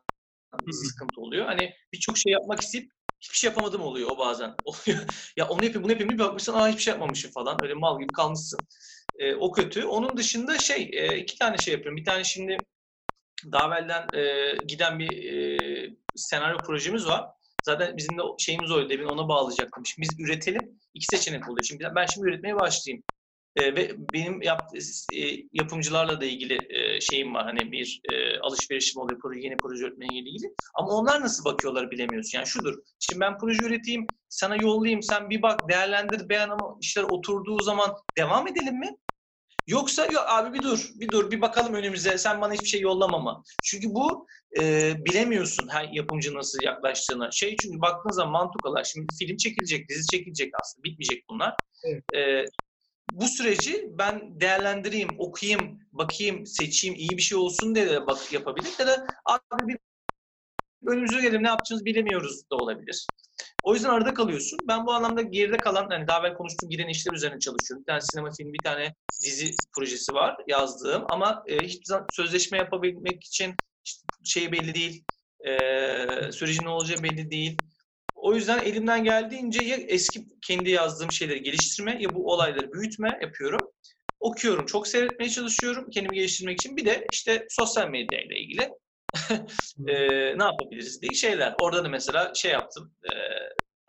sıkıntı 0.70 1.20
oluyor. 1.20 1.46
Hani 1.46 1.72
birçok 1.92 2.18
şey 2.18 2.32
yapmak 2.32 2.60
isteyip 2.60 2.90
hiçbir 3.20 3.36
şey 3.36 3.48
yapamadım 3.50 3.80
oluyor 3.82 4.08
o 4.10 4.18
bazen. 4.18 4.54
Oluyor. 4.64 5.32
ya 5.36 5.48
onu 5.48 5.64
yapayım 5.64 5.84
bunu 5.84 5.92
yapayım 5.92 6.14
bir 6.14 6.18
bakmışsın 6.18 6.54
aa 6.54 6.68
hiçbir 6.68 6.82
şey 6.82 6.92
yapmamışım 6.92 7.30
falan. 7.30 7.62
Öyle 7.62 7.74
mal 7.74 8.00
gibi 8.00 8.12
kalmışsın. 8.12 8.66
E, 9.18 9.34
o 9.34 9.52
kötü. 9.52 9.84
Onun 9.84 10.16
dışında 10.16 10.58
şey 10.58 10.90
e, 10.92 11.18
iki 11.18 11.38
tane 11.38 11.58
şey 11.58 11.74
yapıyorum. 11.74 11.96
Bir 11.96 12.04
tane 12.04 12.24
şimdi 12.24 12.56
daha 13.52 13.66
evvelden 13.66 14.08
e, 14.12 14.54
giden 14.66 14.98
bir 14.98 15.32
e, 15.32 15.96
senaryo 16.16 16.62
projemiz 16.62 17.06
var. 17.06 17.24
Zaten 17.62 17.96
bizim 17.96 18.18
de 18.18 18.22
şeyimiz 18.38 18.70
oydu. 18.70 18.90
Demin 18.90 19.04
ona 19.04 19.28
bağlayacaktım. 19.28 19.86
Şimdi 19.86 20.08
biz 20.08 20.20
üretelim. 20.20 20.80
iki 20.94 21.06
seçenek 21.06 21.48
oluyor. 21.48 21.64
Şimdi 21.64 21.88
ben 21.96 22.06
şimdi 22.06 22.28
üretmeye 22.28 22.56
başlayayım. 22.56 23.04
E, 23.56 23.76
ve 23.76 23.90
benim 24.12 24.42
yap, 24.42 24.70
e, 25.12 25.22
yapımcılarla 25.52 26.20
da 26.20 26.24
ilgili 26.24 26.66
e, 26.70 27.00
şeyim 27.00 27.34
var. 27.34 27.44
Hani 27.44 27.72
bir 27.72 28.00
e, 28.04 28.38
alışverişim 28.38 29.02
oluyor 29.02 29.20
proje, 29.22 29.40
yeni 29.40 29.56
proje 29.56 29.84
üretmeye 29.84 30.20
ilgili. 30.20 30.54
Ama 30.74 30.88
onlar 30.88 31.20
nasıl 31.20 31.44
bakıyorlar 31.44 31.90
bilemiyorsun. 31.90 32.38
Yani 32.38 32.46
şudur. 32.46 32.74
Şimdi 32.98 33.20
ben 33.20 33.38
proje 33.38 33.64
üreteyim, 33.64 34.06
sana 34.28 34.56
yollayayım, 34.56 35.02
sen 35.02 35.30
bir 35.30 35.42
bak, 35.42 35.68
değerlendir, 35.68 36.28
beğen 36.28 36.48
ama 36.48 36.76
işler 36.80 37.02
oturduğu 37.02 37.60
zaman 37.60 37.96
devam 38.18 38.48
edelim 38.48 38.78
mi? 38.78 38.96
Yoksa 39.68 40.06
yok 40.06 40.24
abi 40.26 40.58
bir 40.58 40.62
dur, 40.62 40.90
bir 40.94 41.10
dur, 41.10 41.30
bir 41.30 41.40
bakalım 41.40 41.74
önümüze. 41.74 42.18
Sen 42.18 42.40
bana 42.40 42.52
hiçbir 42.52 42.68
şey 42.68 42.80
yollamama. 42.80 43.42
Çünkü 43.62 43.88
bu 43.94 44.26
e, 44.58 44.94
bilemiyorsun 45.04 45.68
her 45.68 45.88
yapımcı 45.92 46.34
nasıl 46.34 46.60
yaklaştığını. 46.60 47.28
Şey 47.32 47.56
çünkü 47.56 47.80
baktığın 47.80 48.10
zaman 48.10 48.32
mantık 48.32 48.66
olarak 48.66 48.86
şimdi 48.86 49.14
film 49.18 49.36
çekilecek, 49.36 49.88
dizi 49.88 50.06
çekilecek 50.06 50.52
aslında. 50.60 50.84
Bitmeyecek 50.84 51.24
bunlar. 51.30 51.54
Evet. 51.84 52.04
E, 52.16 52.44
bu 53.08 53.28
süreci 53.28 53.86
ben 53.98 54.40
değerlendireyim, 54.40 55.08
okuyayım, 55.18 55.80
bakayım, 55.92 56.46
seçeyim, 56.46 56.96
iyi 56.96 57.16
bir 57.16 57.22
şey 57.22 57.38
olsun 57.38 57.74
diye 57.74 57.86
de 57.90 58.06
bak 58.06 58.32
yapabilir. 58.32 58.70
Ya 58.78 58.86
da 58.86 59.06
abi 59.24 59.68
bir 59.68 59.78
önümüze 60.86 61.20
gelelim 61.20 61.42
ne 61.42 61.48
yapacağımızı 61.48 61.84
bilemiyoruz 61.84 62.50
da 62.52 62.56
olabilir. 62.56 63.08
O 63.68 63.74
yüzden 63.74 63.88
arada 63.88 64.14
kalıyorsun. 64.14 64.60
Ben 64.68 64.86
bu 64.86 64.92
anlamda 64.92 65.22
geride 65.22 65.60
kalan, 65.60 65.86
hani 65.90 66.06
daha 66.06 66.20
evvel 66.20 66.34
konuştuğum 66.34 66.70
giren 66.70 66.88
işler 66.88 67.12
üzerine 67.12 67.38
çalışıyorum. 67.38 67.82
Bir 67.82 67.86
tane 67.86 68.00
sinema 68.00 68.30
filmi, 68.30 68.52
bir 68.52 68.62
tane 68.62 68.94
dizi 69.22 69.50
projesi 69.76 70.14
var 70.14 70.36
yazdığım 70.46 71.04
ama 71.08 71.42
e, 71.46 71.62
hiçbir 71.62 71.84
zaman 71.84 72.06
sözleşme 72.10 72.58
yapabilmek 72.58 73.24
için 73.24 73.54
şey 74.24 74.52
belli 74.52 74.74
değil, 74.74 75.04
e, 75.46 76.32
sürecin 76.32 76.64
ne 76.64 76.68
olacağı 76.68 77.02
belli 77.02 77.30
değil. 77.30 77.58
O 78.14 78.34
yüzden 78.34 78.58
elimden 78.58 79.04
geldiğince 79.04 79.60
ya 79.62 79.76
eski 79.76 80.26
kendi 80.46 80.70
yazdığım 80.70 81.12
şeyleri 81.12 81.42
geliştirme 81.42 82.02
ya 82.02 82.14
bu 82.14 82.32
olayları 82.32 82.72
büyütme 82.72 83.18
yapıyorum. 83.22 83.70
Okuyorum, 84.20 84.66
çok 84.66 84.88
seyretmeye 84.88 85.30
çalışıyorum 85.30 85.90
kendimi 85.90 86.16
geliştirmek 86.16 86.58
için. 86.58 86.76
Bir 86.76 86.84
de 86.84 87.08
işte 87.10 87.46
sosyal 87.50 87.88
medya 87.88 88.20
ile 88.20 88.38
ilgili 88.40 88.68
e, 89.88 89.94
ne 90.38 90.44
yapabiliriz 90.44 91.02
diye 91.02 91.12
şeyler. 91.12 91.54
Orada 91.60 91.84
da 91.84 91.88
mesela 91.88 92.34
şey 92.34 92.52
yaptım. 92.52 92.94
E, 93.04 93.12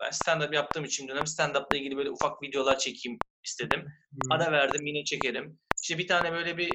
ben 0.00 0.10
stand-up 0.10 0.54
yaptığım 0.54 0.84
için 0.84 1.08
dönem 1.08 1.26
stand-up'la 1.26 1.76
ilgili 1.76 1.96
böyle 1.96 2.10
ufak 2.10 2.42
videolar 2.42 2.78
çekeyim 2.78 3.18
istedim. 3.44 3.80
Hmm. 3.80 4.32
Ara 4.32 4.52
verdim 4.52 4.86
yine 4.86 5.04
çekerim. 5.04 5.58
İşte 5.82 5.98
bir 5.98 6.08
tane 6.08 6.32
böyle 6.32 6.56
bir 6.56 6.70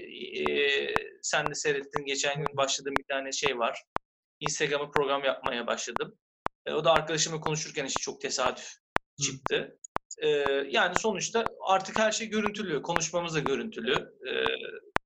e, 0.47 0.93
sen 1.21 1.49
de 1.49 1.55
seyrettin 1.55 2.05
geçen 2.05 2.37
gün 2.37 2.57
başladığım 2.57 2.93
bir 2.99 3.05
tane 3.09 3.31
şey 3.31 3.59
var. 3.59 3.83
Instagram'a 4.39 4.91
program 4.91 5.23
yapmaya 5.23 5.67
başladım. 5.67 6.17
E, 6.65 6.73
o 6.73 6.85
da 6.85 6.93
arkadaşımla 6.93 7.39
konuşurken 7.39 7.85
işte 7.85 8.01
çok 8.01 8.21
tesadüf 8.21 8.71
çıktı. 9.21 9.79
E, 10.21 10.27
yani 10.69 10.95
sonuçta 10.99 11.45
artık 11.67 11.99
her 11.99 12.11
şey 12.11 12.27
görüntülü. 12.27 12.81
Konuşmamız 12.81 13.35
da 13.35 13.39
görüntülü. 13.39 13.93
E, 14.29 14.31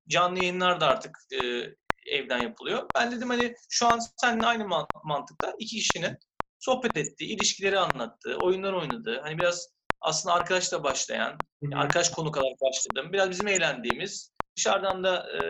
canlı 0.08 0.40
yayınlar 0.40 0.82
da 0.82 0.88
artık 0.88 1.18
e, 1.34 1.64
evden 2.10 2.40
yapılıyor. 2.40 2.90
Ben 2.96 3.12
dedim 3.12 3.30
hani 3.30 3.56
şu 3.70 3.88
an 3.88 4.00
seninle 4.18 4.46
aynı 4.46 4.68
man- 4.68 4.88
mantıkta 5.04 5.56
iki 5.60 5.76
kişinin 5.76 6.18
sohbet 6.60 6.98
ettiği, 6.98 7.36
ilişkileri 7.36 7.80
anlattığı, 7.80 8.38
oyunlar 8.38 8.74
oynadığı, 8.74 9.20
hani 9.22 9.38
biraz 9.38 9.70
aslında 10.02 10.36
arkadaşla 10.36 10.84
başlayan, 10.84 11.40
arkadaş 11.74 12.12
konuk 12.12 12.38
olarak 12.38 12.62
başladım. 12.62 13.14
Biraz 13.14 13.30
bizim 13.30 13.48
eğlendiğimiz, 13.48 14.32
dışarıdan 14.58 15.04
da 15.04 15.38
e, 15.38 15.42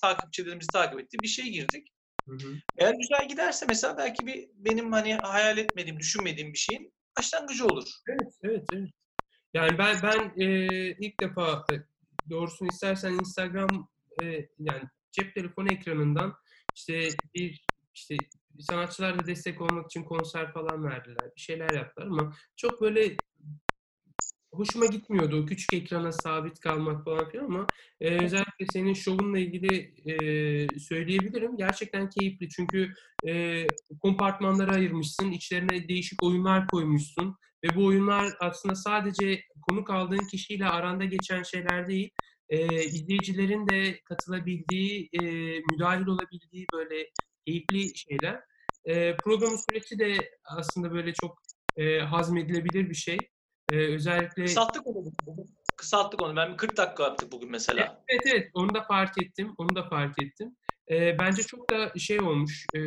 takipçilerimizi 0.00 0.70
takip 0.70 1.00
ettiği 1.00 1.22
bir 1.22 1.28
şey 1.28 1.44
girdik. 1.44 1.88
Hı 2.28 2.34
hı. 2.34 2.54
Eğer 2.78 2.94
güzel 2.94 3.28
giderse 3.28 3.66
mesela 3.66 3.98
belki 3.98 4.26
bir 4.26 4.48
benim 4.54 4.92
hani 4.92 5.14
hayal 5.14 5.58
etmediğim, 5.58 5.98
düşünmediğim 5.98 6.52
bir 6.52 6.58
şeyin 6.58 6.92
başlangıcı 7.18 7.66
olur. 7.66 7.88
Evet, 8.08 8.32
evet, 8.42 8.68
evet. 8.72 8.90
Yani 9.54 9.78
ben 9.78 9.96
ben 10.02 10.42
e, 10.42 10.46
ilk 10.90 11.20
defa 11.20 11.66
e, 11.70 11.74
doğrusunu 12.30 12.68
istersen 12.68 13.12
Instagram 13.12 13.88
e, 14.22 14.24
yani 14.58 14.82
cep 15.12 15.34
telefonu 15.34 15.72
ekranından 15.72 16.34
işte 16.74 17.08
bir 17.34 17.66
işte 17.94 18.16
sanatçılarla 18.60 19.26
destek 19.26 19.60
olmak 19.60 19.86
için 19.86 20.04
konser 20.04 20.52
falan 20.52 20.84
verdiler. 20.84 21.30
Bir 21.36 21.40
şeyler 21.40 21.70
yaptılar 21.70 22.06
ama 22.06 22.32
çok 22.56 22.80
böyle 22.80 23.16
hoşuma 24.52 24.86
gitmiyordu 24.86 25.46
küçük 25.46 25.74
ekrana 25.74 26.12
sabit 26.12 26.60
kalmak 26.60 27.04
falan 27.04 27.30
filan 27.30 27.44
ama 27.44 27.66
e, 28.00 28.24
özellikle 28.24 28.66
senin 28.72 28.94
şovunla 28.94 29.38
ilgili 29.38 29.94
e, 30.06 30.78
söyleyebilirim. 30.78 31.56
Gerçekten 31.56 32.10
keyifli 32.10 32.48
çünkü 32.48 32.92
e, 33.28 33.64
kompartmanlara 34.02 34.72
ayırmışsın, 34.72 35.30
içlerine 35.30 35.88
değişik 35.88 36.22
oyunlar 36.22 36.66
koymuşsun 36.68 37.36
ve 37.64 37.76
bu 37.76 37.86
oyunlar 37.86 38.32
aslında 38.40 38.74
sadece 38.74 39.40
konuk 39.68 39.90
aldığın 39.90 40.28
kişiyle 40.30 40.66
aranda 40.66 41.04
geçen 41.04 41.42
şeyler 41.42 41.88
değil, 41.88 42.10
e, 42.50 42.84
izleyicilerin 42.84 43.68
de 43.68 44.00
katılabildiği, 44.04 45.08
e, 45.12 45.22
müdahil 45.72 46.06
olabildiği 46.06 46.66
böyle 46.74 47.10
keyifli 47.46 47.98
şeyler. 47.98 48.40
E, 48.84 49.16
programın 49.16 49.58
süreci 49.70 49.98
de 49.98 50.30
aslında 50.44 50.92
böyle 50.92 51.12
çok 51.12 51.38
e, 51.76 51.98
hazmedilebilir 51.98 52.90
bir 52.90 52.94
şey. 52.94 53.18
E, 53.72 53.76
özellikle 53.76 54.44
Kısalttık 54.44 54.86
onu. 54.86 55.12
Kısalttık 55.76 56.22
onu. 56.22 56.36
Ben 56.36 56.52
bir 56.52 56.56
40 56.56 56.76
dakika 56.76 57.02
yaptık 57.02 57.32
bugün 57.32 57.50
mesela. 57.50 58.04
Evet 58.08 58.22
evet 58.26 58.50
onu 58.54 58.74
da 58.74 58.82
fark 58.82 59.22
ettim. 59.22 59.54
Onu 59.58 59.74
da 59.74 59.88
fark 59.88 60.22
ettim. 60.22 60.56
Ee, 60.90 61.18
bence 61.18 61.42
çok 61.42 61.70
da 61.70 61.98
şey 61.98 62.20
olmuş. 62.20 62.66
e, 62.74 62.80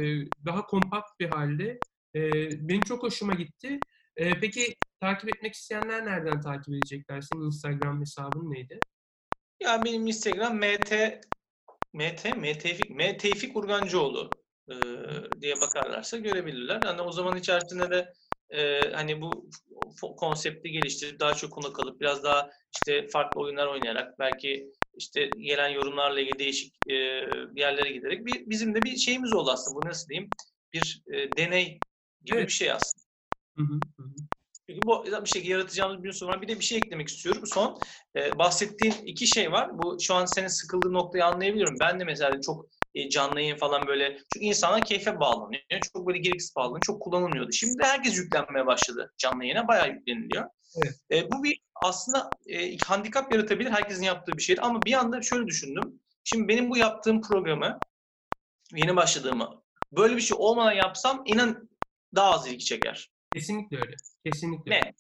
daha 0.46 0.66
kompakt 0.66 1.20
bir 1.20 1.30
halde. 1.30 1.80
E, 2.16 2.32
benim 2.70 2.82
çok 2.82 3.04
hoşuma 3.04 3.34
gitti. 3.34 3.80
E, 4.18 4.40
peki 4.40 4.76
takip 5.00 5.36
etmek 5.36 5.54
isteyenler 5.54 6.06
nereden 6.06 6.42
takip 6.42 6.74
edecekler? 6.74 7.22
Senin 7.22 7.46
Instagram 7.46 8.02
hesabın 8.02 8.52
neydi? 8.52 8.80
Ya 9.62 9.84
benim 9.86 10.08
Instagram 10.08 10.56
mt 10.60 10.92
mt 11.94 12.26
mtevfik 12.38 12.90
mtevfik 12.92 13.56
Urgancıoğlu 13.58 14.42
e, 14.72 14.76
diye 15.42 15.62
bakarlarsa 15.62 16.18
görebilirler. 16.18 16.82
Yani 16.84 17.02
o 17.02 17.12
zaman 17.12 17.36
içerisinde 17.36 17.92
de 17.92 18.14
e, 18.50 18.92
hani 18.94 19.22
bu 19.22 19.50
konsepti 20.18 20.72
geliştirip 20.72 21.20
daha 21.20 21.34
çok 21.34 21.52
konuk 21.54 21.80
alıp 21.80 22.02
biraz 22.02 22.24
daha 22.24 22.50
işte 22.76 23.08
farklı 23.08 23.42
oyunlar 23.42 23.68
oynayarak 23.68 24.20
belki 24.20 24.72
işte 24.98 25.26
gelen 25.26 25.70
yorumlarla 25.70 26.20
ilgili 26.22 26.40
değişik 26.40 26.76
e, 26.90 26.94
yerlere 27.56 27.92
giderek 27.92 28.26
bir 28.26 28.50
bizim 28.50 28.76
de 28.76 28.84
bir 28.84 28.96
şeyimiz 28.98 29.34
oldu 29.34 29.52
aslında. 29.52 29.76
Bu 29.76 29.86
nasıl 29.86 30.10
diyeyim? 30.10 30.36
Bir 30.74 31.04
e, 31.14 31.38
deney 31.38 31.82
gibi 32.26 32.38
Evet. 32.38 32.48
bir 32.48 32.54
şey 32.54 32.72
aslında. 32.72 33.04
Hı 33.58 33.64
hı, 33.64 33.82
hı 34.00 34.04
Çünkü 34.74 34.88
bu 34.88 35.06
bir 35.26 35.30
şey 35.30 35.46
yaratacağımız 35.46 36.04
bir 36.04 36.12
sonra 36.12 36.42
bir 36.42 36.48
de 36.48 36.60
bir 36.60 36.66
şey 36.66 36.78
eklemek 36.78 37.08
istiyorum. 37.08 37.44
Son 37.46 37.80
e, 38.16 38.38
bahsettiğin 38.38 38.94
iki 39.06 39.28
şey 39.28 39.52
var. 39.52 39.80
Bu 39.80 39.98
şu 40.02 40.14
an 40.16 40.26
senin 40.26 40.48
sıkıldığı 40.48 40.94
noktayı 40.94 41.26
anlayabiliyorum. 41.26 41.78
Ben 41.80 42.00
de 42.00 42.04
mesela 42.04 42.42
çok 42.42 42.66
e, 42.96 43.10
canlı 43.10 43.42
yayın 43.42 43.58
falan 43.58 43.88
böyle 43.88 44.18
çünkü 44.34 44.46
insanlar 44.46 44.86
keyfe 44.86 45.20
bağlanıyor. 45.20 45.62
Çok 45.94 46.08
böyle 46.08 46.20
gereksiz 46.20 46.56
bağlanıyor. 46.56 46.82
Çok 46.82 47.02
kullanılmıyordu. 47.02 47.52
Şimdi 47.52 47.84
herkes 47.84 48.18
yüklenmeye 48.18 48.66
başladı 48.66 49.14
canlı 49.18 49.44
yayına. 49.44 49.68
Bayağı 49.68 49.90
yükleniliyor. 49.90 50.46
Evet. 50.78 50.96
E, 51.12 51.32
bu 51.32 51.44
bir 51.44 51.62
aslında 51.76 52.30
e, 52.48 52.78
handikap 52.78 53.34
yaratabilir. 53.34 53.72
Herkesin 53.72 54.04
yaptığı 54.04 54.38
bir 54.38 54.44
şeydi. 54.44 54.62
Ama 54.62 54.86
bir 54.86 54.94
anda 54.94 55.22
şöyle 55.22 55.48
düşündüm. 55.48 56.00
Şimdi 56.24 56.48
benim 56.48 56.70
bu 56.70 56.78
yaptığım 56.78 57.22
programı 57.22 57.80
yeni 58.76 58.96
başladığımı 58.96 59.64
böyle 59.92 60.16
bir 60.16 60.22
şey 60.22 60.38
olmadan 60.40 60.72
yapsam 60.72 61.24
inan 61.26 61.70
daha 62.16 62.32
az 62.32 62.48
ilgi 62.48 62.66
çeker. 62.66 63.11
Kesinlikle 63.34 63.78
öyle. 63.78 63.96
Kesinlikle. 64.26 64.76
öyle. 64.76 64.86
Ne? 64.86 64.94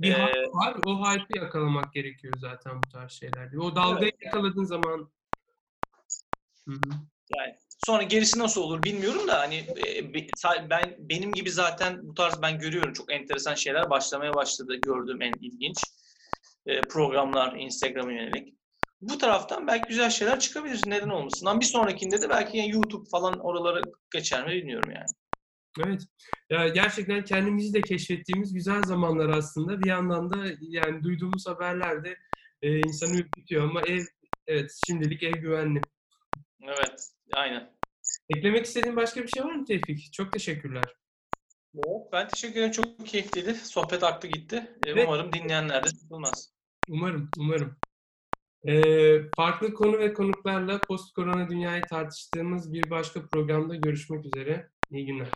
Bir 0.00 0.10
Ee, 0.10 0.14
hype 0.14 0.52
var. 0.52 0.76
O 0.86 1.10
hype'ı 1.10 1.36
yakalamak 1.36 1.92
gerekiyor 1.92 2.34
zaten 2.38 2.82
bu 2.82 2.88
tarz 2.88 3.12
şeylerde. 3.12 3.58
O 3.58 3.76
dalgayı 3.76 4.12
yakaladığın 4.20 4.64
zaman 4.64 5.12
Hı 6.68 6.72
hı. 6.72 6.90
Yani 7.30 7.54
sonra 7.78 8.02
gerisi 8.02 8.38
nasıl 8.38 8.60
olur 8.60 8.82
bilmiyorum 8.82 9.28
da 9.28 9.38
hani 9.38 9.54
e, 9.56 10.14
ben 10.70 10.96
benim 10.98 11.32
gibi 11.32 11.50
zaten 11.50 12.08
bu 12.08 12.14
tarz 12.14 12.42
ben 12.42 12.58
görüyorum 12.58 12.92
çok 12.92 13.12
enteresan 13.12 13.54
şeyler 13.54 13.90
başlamaya 13.90 14.34
başladı 14.34 14.76
gördüğüm 14.76 15.22
en 15.22 15.32
ilginç 15.40 15.76
e, 16.66 16.80
programlar 16.80 17.56
Instagram'a 17.56 18.12
yönelik. 18.12 18.54
Bu 19.00 19.18
taraftan 19.18 19.66
belki 19.66 19.88
güzel 19.88 20.10
şeyler 20.10 20.40
çıkabilir. 20.40 20.82
Neden 20.86 21.08
olmasın? 21.08 21.46
Ama 21.46 21.60
bir 21.60 21.66
sonrakinde 21.66 22.22
de 22.22 22.28
belki 22.28 22.58
yani 22.58 22.70
YouTube 22.70 23.08
falan 23.10 23.38
oralara 23.40 23.82
geçer 24.12 24.46
mi 24.46 24.52
bilmiyorum 24.52 24.90
yani. 24.90 25.06
Evet. 25.86 26.02
Ya 26.50 26.68
gerçekten 26.68 27.24
kendimizi 27.24 27.74
de 27.74 27.80
keşfettiğimiz 27.80 28.54
güzel 28.54 28.82
zamanlar 28.82 29.28
aslında. 29.28 29.82
Bir 29.82 29.88
yandan 29.88 30.30
da 30.30 30.36
yani 30.60 31.02
duyduğumuz 31.02 31.46
haberler 31.46 32.04
de 32.04 32.16
e, 32.62 32.78
insanı 32.78 33.16
ürkütüyor 33.16 33.64
ama 33.64 33.82
ev 33.82 34.02
evet 34.46 34.70
şimdilik 34.86 35.22
ev 35.22 35.32
güvenli. 35.32 35.80
Evet, 36.62 37.08
aynen. 37.32 37.72
Eklemek 38.28 38.66
istediğin 38.66 38.96
başka 38.96 39.22
bir 39.22 39.28
şey 39.28 39.44
var 39.44 39.54
mı 39.54 39.64
Tevfik? 39.64 40.12
Çok 40.12 40.32
teşekkürler. 40.32 40.84
Ben 42.12 42.28
teşekkür 42.28 42.56
ederim. 42.56 42.70
Çok 42.72 43.06
keyifliydi. 43.06 43.54
Sohbet 43.54 44.02
aktı 44.02 44.26
gitti. 44.26 44.76
Evet. 44.86 45.04
Umarım 45.08 45.32
dinleyenler 45.32 45.84
de 45.84 45.88
sıkılmaz. 45.88 46.52
Umarım, 46.88 47.30
umarım. 47.38 47.76
Ee, 48.68 49.20
farklı 49.36 49.74
konu 49.74 49.98
ve 49.98 50.12
konuklarla 50.12 50.80
post 50.80 51.14
korona 51.14 51.48
dünyayı 51.48 51.82
tartıştığımız 51.82 52.72
bir 52.72 52.90
başka 52.90 53.26
programda 53.26 53.74
görüşmek 53.74 54.26
üzere. 54.26 54.68
İyi 54.90 55.06
günler. 55.06 55.28